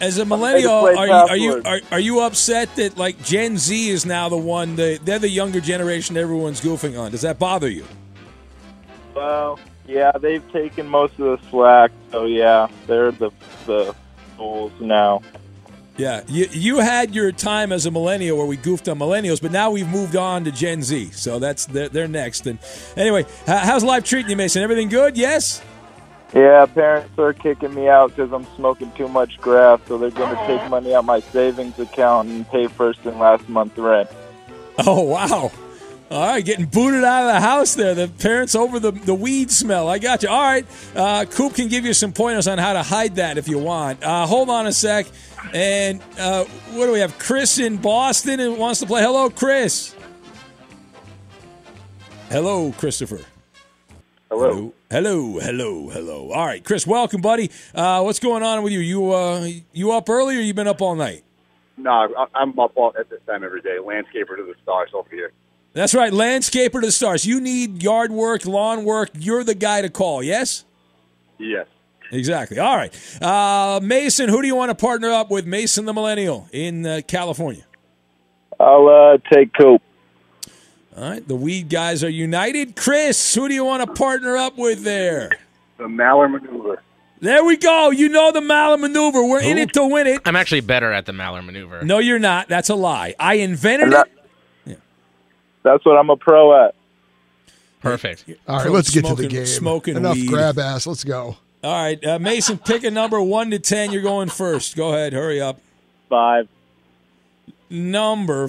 as 0.00 0.18
a 0.18 0.24
millennial, 0.24 0.72
are 0.72 1.06
you 1.06 1.12
are 1.12 1.36
you 1.36 1.62
are, 1.64 1.80
are 1.92 2.00
you 2.00 2.20
upset 2.20 2.74
that 2.76 2.96
like 2.96 3.22
Gen 3.22 3.58
Z 3.58 3.88
is 3.90 4.06
now 4.06 4.28
the 4.28 4.36
one? 4.36 4.76
The, 4.76 4.98
they're 5.04 5.18
the 5.18 5.28
younger 5.28 5.60
generation. 5.60 6.16
Everyone's 6.16 6.60
goofing 6.60 6.98
on. 6.98 7.10
Does 7.10 7.22
that 7.22 7.38
bother 7.38 7.68
you? 7.68 7.84
Well, 9.14 9.58
yeah, 9.86 10.12
they've 10.12 10.46
taken 10.52 10.86
most 10.86 11.18
of 11.18 11.40
the 11.40 11.48
slack, 11.50 11.90
so 12.10 12.24
yeah, 12.24 12.68
they're 12.86 13.12
the 13.12 13.30
the 13.66 13.94
fools 14.36 14.72
now. 14.80 15.22
Yeah, 15.96 16.22
you 16.28 16.46
you 16.50 16.78
had 16.78 17.14
your 17.14 17.30
time 17.30 17.72
as 17.72 17.84
a 17.84 17.90
millennial 17.90 18.38
where 18.38 18.46
we 18.46 18.56
goofed 18.56 18.88
on 18.88 18.98
millennials, 18.98 19.42
but 19.42 19.52
now 19.52 19.70
we've 19.70 19.88
moved 19.88 20.16
on 20.16 20.44
to 20.44 20.50
Gen 20.50 20.82
Z. 20.82 21.10
So 21.10 21.38
that's 21.38 21.66
they're, 21.66 21.90
they're 21.90 22.08
next. 22.08 22.46
And 22.46 22.58
anyway, 22.96 23.26
how's 23.46 23.84
life 23.84 24.04
treating 24.04 24.30
you, 24.30 24.36
Mason? 24.36 24.62
Everything 24.62 24.88
good? 24.88 25.18
Yes. 25.18 25.60
Yeah, 26.34 26.64
parents 26.66 27.18
are 27.18 27.32
kicking 27.32 27.74
me 27.74 27.88
out 27.88 28.14
because 28.14 28.32
I'm 28.32 28.46
smoking 28.54 28.92
too 28.92 29.08
much 29.08 29.38
grass, 29.38 29.80
so 29.88 29.98
they're 29.98 30.10
going 30.10 30.36
to 30.36 30.46
take 30.46 30.70
money 30.70 30.94
out 30.94 31.04
my 31.04 31.20
savings 31.20 31.78
account 31.78 32.28
and 32.28 32.48
pay 32.48 32.68
first 32.68 33.04
and 33.04 33.18
last 33.18 33.48
month 33.48 33.76
rent. 33.76 34.08
Oh 34.78 35.02
wow. 35.02 35.50
All 36.10 36.26
right, 36.26 36.44
getting 36.44 36.66
booted 36.66 37.04
out 37.04 37.28
of 37.28 37.34
the 37.34 37.40
house 37.40 37.74
there. 37.76 37.94
The 37.94 38.08
parents 38.08 38.56
over 38.56 38.80
the, 38.80 38.90
the 38.90 39.14
weed 39.14 39.48
smell. 39.50 39.88
I 39.88 39.98
got 39.98 40.24
you. 40.24 40.28
All 40.28 40.42
right. 40.42 40.66
Uh, 40.96 41.24
Coop 41.24 41.54
can 41.54 41.68
give 41.68 41.84
you 41.84 41.94
some 41.94 42.12
pointers 42.12 42.48
on 42.48 42.58
how 42.58 42.72
to 42.72 42.82
hide 42.82 43.16
that 43.16 43.38
if 43.38 43.46
you 43.46 43.58
want. 43.58 44.02
Uh, 44.02 44.26
hold 44.26 44.50
on 44.50 44.66
a 44.66 44.72
sec. 44.72 45.06
And 45.54 46.02
uh, 46.18 46.44
what 46.72 46.86
do 46.86 46.92
we 46.92 46.98
have? 46.98 47.16
Chris 47.18 47.58
in 47.58 47.76
Boston 47.76 48.40
and 48.40 48.58
wants 48.58 48.80
to 48.80 48.86
play. 48.86 49.02
Hello, 49.02 49.30
Chris. 49.30 49.94
Hello, 52.28 52.72
Christopher. 52.72 53.20
Hello. 54.30 54.50
Hello, 54.50 54.74
hello, 54.90 55.38
hello. 55.38 55.88
Hello. 55.88 56.30
All 56.32 56.46
right, 56.46 56.64
Chris, 56.64 56.86
welcome, 56.86 57.20
buddy. 57.20 57.50
Uh, 57.74 58.02
what's 58.02 58.18
going 58.20 58.42
on 58.42 58.62
with 58.62 58.72
you? 58.72 58.80
You 58.80 59.12
uh, 59.12 59.48
you 59.72 59.92
up 59.92 60.08
early 60.08 60.36
or 60.36 60.40
you 60.40 60.54
been 60.54 60.68
up 60.68 60.82
all 60.82 60.94
night? 60.94 61.24
No, 61.76 61.90
I- 61.90 62.26
I'm 62.34 62.58
up 62.58 62.72
all 62.76 62.92
at 62.98 63.08
this 63.08 63.20
time 63.26 63.44
every 63.44 63.62
day. 63.62 63.76
Landscaper 63.80 64.36
to 64.36 64.44
the 64.44 64.54
stars 64.62 64.90
over 64.92 65.08
here. 65.10 65.32
That's 65.72 65.94
right, 65.94 66.12
landscaper 66.12 66.72
to 66.80 66.86
the 66.86 66.92
stars. 66.92 67.24
You 67.24 67.40
need 67.40 67.82
yard 67.82 68.10
work, 68.10 68.44
lawn 68.44 68.84
work. 68.84 69.10
You're 69.14 69.44
the 69.44 69.54
guy 69.54 69.82
to 69.82 69.88
call. 69.88 70.22
Yes. 70.22 70.64
Yes. 71.38 71.66
Exactly. 72.12 72.58
All 72.58 72.76
right, 72.76 72.92
uh, 73.22 73.78
Mason. 73.82 74.28
Who 74.28 74.42
do 74.42 74.48
you 74.48 74.56
want 74.56 74.70
to 74.70 74.74
partner 74.74 75.10
up 75.10 75.30
with? 75.30 75.46
Mason 75.46 75.84
the 75.84 75.92
Millennial 75.92 76.48
in 76.52 76.84
uh, 76.84 77.00
California. 77.06 77.62
I'll 78.58 78.88
uh, 78.88 79.18
take 79.32 79.52
Coop. 79.54 79.80
All 80.96 81.08
right, 81.10 81.26
the 81.26 81.36
weed 81.36 81.68
guys 81.68 82.02
are 82.04 82.08
united. 82.10 82.74
Chris, 82.76 83.34
who 83.34 83.48
do 83.48 83.54
you 83.54 83.64
want 83.64 83.82
to 83.86 83.92
partner 83.94 84.36
up 84.36 84.58
with 84.58 84.82
there? 84.82 85.30
The 85.78 85.84
Maller 85.84 86.30
maneuver. 86.30 86.82
There 87.20 87.44
we 87.44 87.56
go. 87.56 87.90
You 87.90 88.08
know 88.08 88.32
the 88.32 88.40
Maller 88.40 88.78
maneuver. 88.80 89.24
We're 89.24 89.40
in 89.42 89.56
it 89.58 89.72
to 89.74 89.86
win 89.86 90.06
it. 90.06 90.20
I'm 90.24 90.36
actually 90.36 90.62
better 90.62 90.90
at 90.92 91.06
the 91.06 91.12
Maller 91.12 91.44
maneuver. 91.44 91.82
No, 91.84 91.98
you're 91.98 92.18
not. 92.18 92.48
That's 92.48 92.70
a 92.70 92.74
lie. 92.74 93.14
I 93.20 93.34
invented 93.34 93.92
it. 93.92 94.06
Yeah. 94.66 94.74
That's 95.62 95.84
what 95.84 95.96
I'm 95.98 96.10
a 96.10 96.16
pro 96.16 96.66
at. 96.66 96.74
Perfect. 97.80 98.24
All 98.48 98.56
right, 98.56 98.64
Pro 98.64 98.72
let's 98.72 98.90
get 98.90 99.04
to 99.06 99.14
the 99.14 99.28
game. 99.28 99.46
smoking 99.46 99.96
Enough 99.96 100.14
weed. 100.16 100.28
grab 100.28 100.58
ass. 100.58 100.86
Let's 100.86 101.04
go. 101.04 101.36
All 101.62 101.82
right, 101.82 102.02
uh, 102.04 102.18
Mason, 102.18 102.56
pick 102.58 102.84
a 102.84 102.90
number 102.90 103.20
one 103.22 103.50
to 103.50 103.58
ten. 103.58 103.92
You're 103.92 104.02
going 104.02 104.28
first. 104.30 104.76
Go 104.76 104.88
ahead. 104.94 105.12
Hurry 105.12 105.40
up. 105.42 105.60
Five. 106.08 106.48
Number 107.68 108.48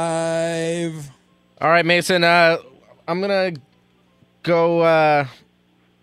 five. 0.00 1.10
All 1.60 1.68
right, 1.68 1.84
Mason. 1.84 2.24
Uh, 2.24 2.58
I'm 3.06 3.20
gonna 3.20 3.52
go. 4.42 4.80
Uh, 4.80 5.26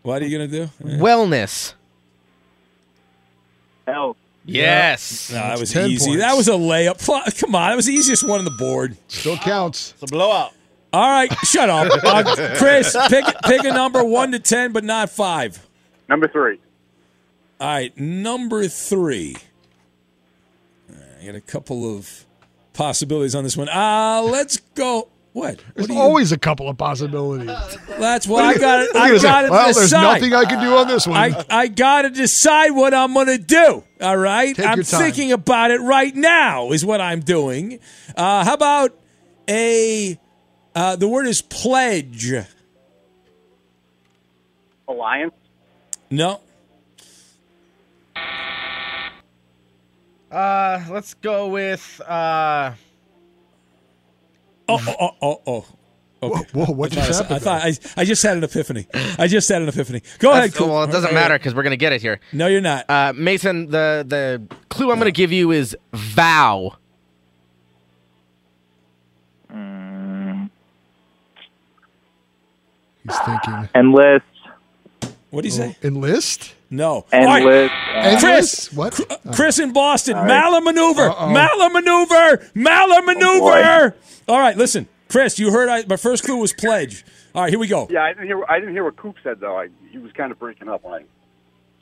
what 0.04 0.22
are 0.22 0.26
you 0.26 0.38
gonna 0.38 0.48
do? 0.48 0.70
Wellness. 0.84 1.74
Health. 3.88 4.18
Yes. 4.46 5.32
No, 5.32 5.38
that 5.40 5.60
was 5.60 5.76
easy. 5.76 6.06
points. 6.06 6.22
That 6.22 6.38
was 6.38 6.48
a 6.48 6.52
layup. 6.52 7.06
Come 7.40 7.56
on, 7.56 7.70
that 7.70 7.76
was 7.76 7.86
the 7.86 7.94
easiest 7.94 8.24
one 8.24 8.40
on 8.40 8.46
the 8.46 8.52
board. 8.52 8.96
Still 9.08 9.38
counts. 9.38 9.94
It's 9.94 10.04
a 10.04 10.08
blowout. 10.08 10.54
All 10.94 11.10
right, 11.10 11.32
shut 11.44 11.70
up, 11.70 11.92
uh, 12.04 12.56
Chris. 12.58 12.96
Pick 13.10 13.26
pick 13.44 13.64
a 13.66 13.74
number 13.74 14.04
one 14.04 14.32
to 14.32 14.40
ten, 14.40 14.72
but 14.72 14.84
not 14.84 15.10
five. 15.10 15.66
Number 16.08 16.28
three. 16.28 16.60
All 17.60 17.68
right, 17.68 17.98
number 17.98 18.68
three. 18.68 19.36
All 20.90 20.96
right, 20.96 21.22
I 21.22 21.26
got 21.26 21.36
a 21.36 21.42
couple 21.42 21.94
of 21.96 22.26
possibilities 22.74 23.36
on 23.36 23.44
this 23.44 23.58
one. 23.58 23.68
Uh, 23.68 24.22
let's 24.24 24.58
go. 24.76 25.10
What? 25.38 25.64
There's 25.76 25.92
always 25.92 26.32
a 26.32 26.38
couple 26.40 26.68
of 26.68 26.80
possibilities. 26.80 27.46
That's 28.00 28.26
what 28.26 28.44
I 28.44 28.58
got. 28.58 28.88
What 28.88 28.96
are 28.96 29.00
I 29.00 29.06
you 29.06 29.12
gonna 29.14 29.22
got 29.22 29.42
to 29.44 29.50
Well, 29.52 29.68
decide. 29.68 29.82
there's 29.82 29.92
nothing 29.92 30.34
I 30.34 30.46
can 30.46 30.64
do 30.64 30.76
on 30.78 30.88
this 30.88 31.06
one. 31.06 31.16
I, 31.16 31.46
I 31.48 31.68
got 31.68 32.02
to 32.02 32.10
decide 32.10 32.72
what 32.72 32.92
I'm 32.96 33.14
going 33.14 33.28
to 33.28 33.38
do. 33.38 33.84
All 34.02 34.18
right. 34.18 34.56
Take 34.56 34.66
I'm 34.66 34.78
your 34.78 34.84
time. 34.84 35.00
thinking 35.00 35.32
about 35.32 35.70
it 35.70 35.80
right 35.82 36.16
now. 36.16 36.72
Is 36.72 36.84
what 36.84 37.02
I'm 37.02 37.20
doing. 37.20 37.78
Uh, 38.16 38.46
how 38.46 38.56
about 38.56 38.96
a? 39.48 40.18
Uh, 40.74 40.96
the 40.96 41.08
word 41.08 41.28
is 41.28 41.44
pledge. 41.44 42.34
Alliance. 44.88 45.36
No. 46.10 46.42
Uh, 50.32 50.84
let's 50.90 51.14
go 51.14 51.50
with 51.50 52.02
uh. 52.08 52.74
Oh, 54.70 54.80
oh, 54.88 54.96
oh, 55.00 55.16
oh, 55.22 55.42
oh. 55.48 55.66
Okay. 56.24 56.44
Whoa, 56.52 56.66
whoa, 56.66 56.74
what 56.74 56.92
I 56.98 57.06
just 57.06 57.26
thought, 57.26 57.30
I, 57.32 57.34
happened 57.36 57.78
thought 57.78 57.96
I, 57.98 58.02
I 58.02 58.06
just 58.06 58.24
had 58.24 58.38
an 58.38 58.44
epiphany. 58.44 58.88
I 59.20 59.28
just 59.28 59.48
had 59.48 59.62
an 59.62 59.70
epiphany. 59.70 60.02
Go 60.18 60.32
ahead. 60.32 60.46
That's- 60.52 60.60
Well, 60.60 60.84
it 60.84 60.92
doesn't 60.92 61.14
matter 61.14 61.38
because 61.38 61.54
we're 61.54 61.62
gonna 61.64 61.78
get 61.78 61.94
it 61.94 62.02
here. 62.02 62.20
No, 62.34 62.48
you're 62.48 62.60
not. 62.60 62.90
Uh, 62.90 63.14
Mason, 63.16 63.70
the 63.70 64.04
the 64.08 64.42
clue 64.70 64.92
I'm 64.92 64.98
gonna 64.98 65.12
give 65.12 65.32
you 65.32 65.52
is 65.52 65.78
vow. 65.94 66.76
He's 73.04 73.18
thinking. 73.26 73.70
Enlist. 73.76 74.26
What 75.30 75.42
do 75.42 75.48
you 75.48 75.54
say? 75.54 75.76
Enlist? 75.84 76.54
No. 76.70 77.06
Enlist. 77.12 77.74
Chris. 78.20 78.74
What? 78.74 78.94
Cr- 78.94 79.32
Chris 79.34 79.60
in 79.60 79.74
Boston. 79.74 80.16
All 80.16 80.24
right. 80.26 80.44
Maller 80.44 80.64
maneuver. 80.64 81.10
Uh-oh. 81.10 81.28
Maller 81.34 81.72
maneuver. 81.74 82.38
Malamaneuver. 82.56 83.94
Oh, 84.28 84.34
All 84.34 84.40
right, 84.40 84.56
listen. 84.58 84.88
Chris, 85.10 85.40
you 85.40 85.52
heard 85.52 85.70
I, 85.70 85.86
my 85.86 85.96
first 85.98 86.24
clue 86.24 86.38
was 86.38 86.54
pledge. 86.54 87.06
All 87.34 87.42
right, 87.44 87.50
here 87.50 87.60
we 87.60 87.68
go. 87.68 87.88
Yeah, 87.90 88.04
I 88.04 88.10
didn't 88.14 88.26
hear. 88.28 88.44
I 88.50 88.60
didn't 88.60 88.74
hear 88.74 88.84
what 88.84 88.98
Coop 88.98 89.16
said 89.24 89.40
though. 89.40 89.58
I, 89.58 89.70
he 89.90 89.98
was 89.98 90.12
kind 90.12 90.32
of 90.32 90.40
breaking 90.40 90.68
up. 90.68 90.84
When 90.84 90.94
I, 90.96 91.04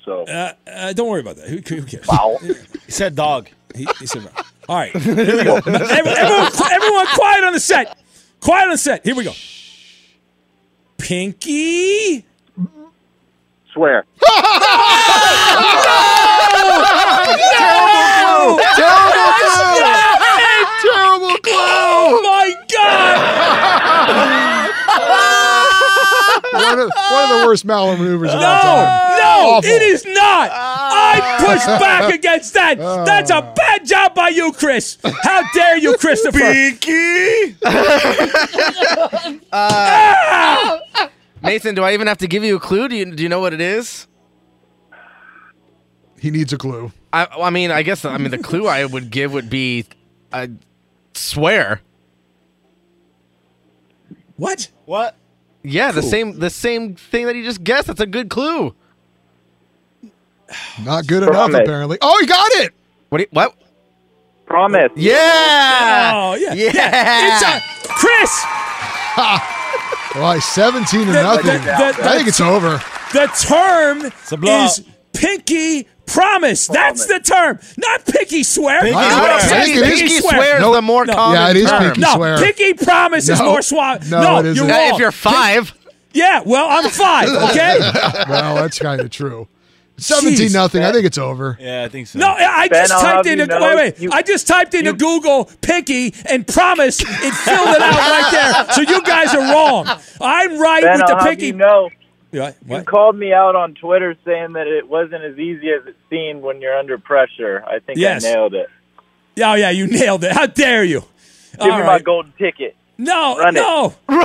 so 0.03 0.23
Uh, 0.25 0.53
uh, 0.67 0.93
don't 0.93 1.09
worry 1.09 1.21
about 1.21 1.37
that. 1.37 1.47
Who, 1.49 1.55
who 1.57 1.83
cares? 1.83 2.05
foul. 2.05 2.37
He 2.85 2.91
said 2.91 3.15
dog. 3.15 3.49
He, 3.73 3.87
he 3.99 4.05
said, 4.05 4.29
all 4.69 4.75
right, 4.77 4.91
here 4.95 5.15
we 5.15 5.43
go. 5.43 5.55
Everyone, 5.65 5.81
everyone, 5.81 6.71
everyone 6.71 7.07
quiet 7.07 7.43
on 7.43 7.53
the 7.53 7.59
set. 7.59 7.97
Quiet 8.39 8.65
on 8.65 8.69
the 8.71 8.77
set. 8.77 9.03
Here 9.03 9.15
we 9.15 9.23
go. 9.23 9.33
Pinky. 10.97 12.25
Swear. 13.75 14.05
No! 17.25 18.59
Terrible 18.75 19.11
That's 19.11 19.55
clue! 19.55 19.79
not 19.81 20.19
it! 20.21 20.67
Terrible 20.81 21.37
clue! 21.43 21.53
Oh 21.55 22.21
my 22.23 22.47
god! 22.71 23.15
one, 26.53 26.79
of, 26.79 26.89
one 27.11 27.23
of 27.23 27.29
the 27.29 27.45
worst 27.47 27.65
Maller 27.65 27.97
maneuvers 27.97 28.29
of 28.31 28.35
all 28.35 28.41
time. 28.61 29.17
no, 29.17 29.49
Awful. 29.57 29.69
it 29.69 29.81
is 29.81 30.05
not. 30.05 30.49
I 30.53 31.37
push 31.39 31.65
back 31.79 32.13
against 32.13 32.53
that. 32.53 32.77
That's 32.77 33.31
a 33.31 33.41
bad 33.55 33.85
job 33.85 34.13
by 34.15 34.29
you, 34.29 34.51
Chris. 34.53 34.97
How 35.23 35.43
dare 35.53 35.77
you, 35.77 35.97
Christopher? 35.97 36.39
Pinky. 36.39 37.55
Ah! 39.51 40.79
Mason, 41.45 41.75
do 41.75 41.83
I 41.83 41.93
even 41.93 42.07
have 42.07 42.17
to 42.19 42.27
give 42.27 42.43
you 42.43 42.55
a 42.55 42.59
clue? 42.59 42.87
Do 42.87 42.95
you 42.95 43.05
do 43.13 43.23
you 43.23 43.29
know 43.29 43.39
what 43.39 43.53
it 43.53 43.61
is? 43.61 44.07
He 46.19 46.31
needs 46.31 46.51
a 46.53 46.57
clue. 46.57 46.91
I 47.13 47.25
I 47.25 47.49
mean, 47.49 47.71
I 47.71 47.83
guess 47.83 48.03
I 48.05 48.17
mean 48.17 48.31
the 48.31 48.37
clue 48.37 48.67
I 48.67 48.85
would 48.85 49.09
give 49.11 49.31
would 49.33 49.49
be, 49.49 49.85
I 50.33 50.49
swear. 51.13 51.81
What? 54.37 54.69
What? 54.85 55.15
Yeah, 55.63 55.91
the 55.91 56.01
Cool. 56.01 56.09
same 56.09 56.39
the 56.39 56.49
same 56.49 56.95
thing 56.95 57.25
that 57.27 57.35
you 57.35 57.43
just 57.43 57.63
guessed. 57.63 57.87
That's 57.87 58.01
a 58.01 58.05
good 58.05 58.29
clue. 58.29 58.73
Not 60.83 61.07
good 61.07 61.23
enough, 61.23 61.33
Promise. 61.33 61.61
apparently. 61.61 61.97
Oh, 62.01 62.17
he 62.21 62.27
got 62.27 62.51
it! 62.63 62.73
What? 63.09 63.17
do 63.19 63.21
you- 63.23 63.29
what? 63.31 63.55
Promise. 64.45 64.91
Yeah. 64.95 66.11
Oh 66.13 66.35
yeah, 66.35 66.53
Yeah. 66.53 67.33
It's 67.33 67.43
a 67.43 67.61
Chris. 67.87 68.45
Well, 70.15 70.39
17 70.41 71.05
to 71.07 71.11
The- 71.11 71.23
nothing. 71.23 71.45
the- 71.45 71.93
the- 71.97 72.09
I 72.09 72.15
think 72.15 72.27
it's 72.27 72.41
over. 72.41 72.81
The 73.13 73.27
term 73.47 74.11
is 74.43 74.81
pinky 75.13 75.87
promise. 76.05 76.67
That's 76.67 77.05
the 77.05 77.19
term, 77.19 77.59
not 77.77 78.05
pinky 78.05 78.43
swear. 78.43 78.81
Pinky 78.81 78.97
You 78.99 79.09
swear. 79.11 79.31
wanna 79.31 79.43
Pinky- 79.65 79.81
Pinky 79.81 80.19
swear 80.19 80.55
is 80.55 80.61
No, 80.61 80.73
the 80.73 80.81
more 80.81 81.05
no. 81.05 81.13
common 81.13 81.39
Yeah, 81.41 81.49
it 81.49 81.57
is 81.57 81.69
term. 81.69 81.83
pinky 81.83 82.01
No, 82.01 82.13
swear. 82.15 82.37
pinky 82.37 82.73
promise 82.73 83.29
is 83.29 83.39
No. 83.39 83.45
more 83.45 83.61
suave. 83.61 84.09
No, 84.09 84.21
No, 84.21 84.37
it 84.39 84.45
isn't. 84.47 84.55
you're 84.67 84.77
wrong. 84.77 84.93
if 84.93 84.99
you're 84.99 85.11
five, 85.11 85.73
yeah, 86.13 86.41
well, 86.45 86.67
I'm 86.69 86.89
five. 86.89 87.29
Okay. 87.51 87.79
well, 88.29 88.55
that's 88.55 88.79
kind 88.79 89.01
of 89.01 89.09
true. 89.09 89.47
17 89.97 90.47
Jeez. 90.49 90.53
nothing. 90.53 90.83
I 90.83 90.91
think 90.91 91.05
it's 91.05 91.17
over. 91.17 91.57
Yeah, 91.59 91.83
I 91.83 91.87
think 91.87 92.07
so. 92.07 92.19
No, 92.19 92.27
I 92.27 92.67
Ben, 92.67 92.81
just 92.81 92.93
I'll 92.93 93.01
typed 93.01 93.25
have 93.27 93.33
in. 93.33 93.37
you 93.39 93.43
A, 93.45 93.47
know, 93.47 93.61
wait, 93.61 93.75
wait. 93.75 93.99
you- 93.99 94.09
I 94.11 94.21
just 94.21 94.45
typed 94.47 94.73
into 94.73 94.93
Google 94.93 95.45
"pinky" 95.61 96.13
and 96.29 96.45
promise. 96.47 96.99
It 97.01 97.07
filled 97.07 97.69
it 97.69 97.81
out 97.81 97.93
right 97.97 98.29
there. 98.31 98.73
So 98.73 98.81
you 98.81 99.01
guys 99.03 99.33
are 99.33 99.53
wrong. 99.53 99.87
I'm 100.21 100.59
right 100.59 100.83
Ben, 100.83 100.93
with 100.93 101.01
I'll 101.03 101.07
the 101.07 101.15
have 101.15 101.23
pinky. 101.29 101.45
you 101.47 101.53
know, 101.53 101.89
Yeah, 102.31 102.51
you 102.67 102.83
called 102.83 103.15
me 103.17 103.31
out 103.31 103.55
on 103.55 103.73
Twitter 103.75 104.17
saying 104.25 104.53
that 104.53 104.67
it 104.67 104.87
wasn't 104.89 105.23
as 105.23 105.37
easy 105.39 105.69
as 105.71 105.87
it 105.87 105.95
seemed 106.09 106.41
when 106.41 106.59
you're 106.61 106.77
under 106.77 106.97
pressure. 106.97 107.63
I 107.65 107.79
think 107.79 107.97
Yes. 107.97 108.25
I 108.25 108.33
nailed 108.33 108.53
it. 108.53 108.69
Oh 109.41 109.53
yeah, 109.53 109.69
you 109.69 109.87
nailed 109.87 110.23
it. 110.25 110.31
How 110.33 110.45
dare 110.45 110.83
you? 110.83 111.03
Give 111.59 111.71
All 111.71 111.79
me 111.79 111.85
my 111.85 111.99
golden 111.99 112.33
ticket. 112.37 112.75
No, 112.97 113.37
Run 113.37 113.55
it. 113.55 113.59
no, 113.59 113.93
no, 114.09 114.17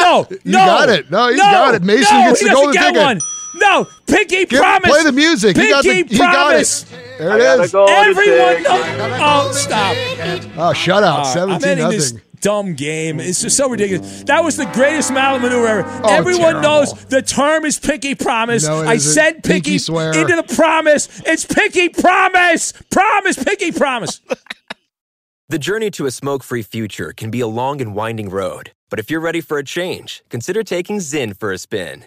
no, 0.00 0.26
You 0.44 0.52
got 0.52 0.88
it. 0.88 1.10
No, 1.10 1.28
he's 1.28 1.38
no, 1.38 1.44
got 1.44 1.74
it. 1.74 1.82
Mason 1.82 2.16
no, 2.16 2.28
gets 2.28 2.40
he 2.40 2.48
the 2.48 2.54
golden 2.54 2.72
get 2.72 2.86
ticket. 2.86 3.02
One. 3.02 3.20
No, 3.54 3.86
pinky 4.06 4.44
Give- 4.46 4.60
promise. 4.60 4.90
play 4.90 5.02
the 5.04 5.12
music. 5.12 5.56
He 5.56 5.62
Pinky 5.62 5.70
got 5.72 5.84
the- 5.84 5.94
he 6.14 6.18
got 6.18 6.32
promise. 6.48 6.82
it. 6.82 6.88
There 7.18 7.30
I 7.32 7.36
it 7.36 7.38
got 7.38 7.60
is. 7.64 7.72
golden 7.72 7.94
Everyone, 7.94 8.48
ticket. 8.56 8.62
knows. 8.64 9.20
oh, 9.20 9.52
stop. 9.52 9.96
Oh, 10.56 10.72
shutout. 10.74 11.02
All 11.12 11.18
right, 11.18 11.26
17 11.32 11.54
I'm 11.54 11.64
ending 11.64 11.88
this 11.90 12.12
dumb 12.40 12.74
game. 12.74 13.20
It's 13.20 13.40
just 13.40 13.56
so 13.56 13.68
ridiculous. 13.70 14.22
That 14.24 14.42
was 14.44 14.56
the 14.56 14.66
greatest 14.66 15.12
maneuver 15.12 15.66
ever. 15.66 16.00
Oh, 16.04 16.12
Everyone 16.12 16.40
terrible. 16.54 16.60
knows 16.62 17.04
the 17.06 17.22
term 17.22 17.64
is 17.64 17.78
pinky 17.78 18.14
promise. 18.14 18.66
No, 18.66 18.82
I 18.82 18.96
said 18.98 19.42
pinky, 19.44 19.52
Pinky 19.70 19.78
swear. 19.78 20.12
into 20.18 20.34
the 20.36 20.42
promise. 20.54 21.08
It's 21.24 21.44
pinky 21.46 21.88
promise. 21.88 22.72
Promise, 22.90 23.42
pinky 23.42 23.72
promise. 23.72 24.20
The 25.50 25.58
journey 25.58 25.90
to 25.92 26.06
a 26.06 26.10
smoke 26.10 26.42
free 26.42 26.62
future 26.62 27.12
can 27.12 27.30
be 27.30 27.40
a 27.40 27.46
long 27.46 27.82
and 27.82 27.94
winding 27.94 28.30
road, 28.30 28.72
but 28.88 28.98
if 28.98 29.10
you're 29.10 29.20
ready 29.20 29.42
for 29.42 29.58
a 29.58 29.62
change, 29.62 30.24
consider 30.30 30.62
taking 30.64 30.96
Zyn 30.98 31.36
for 31.38 31.52
a 31.52 31.58
spin. 31.58 32.06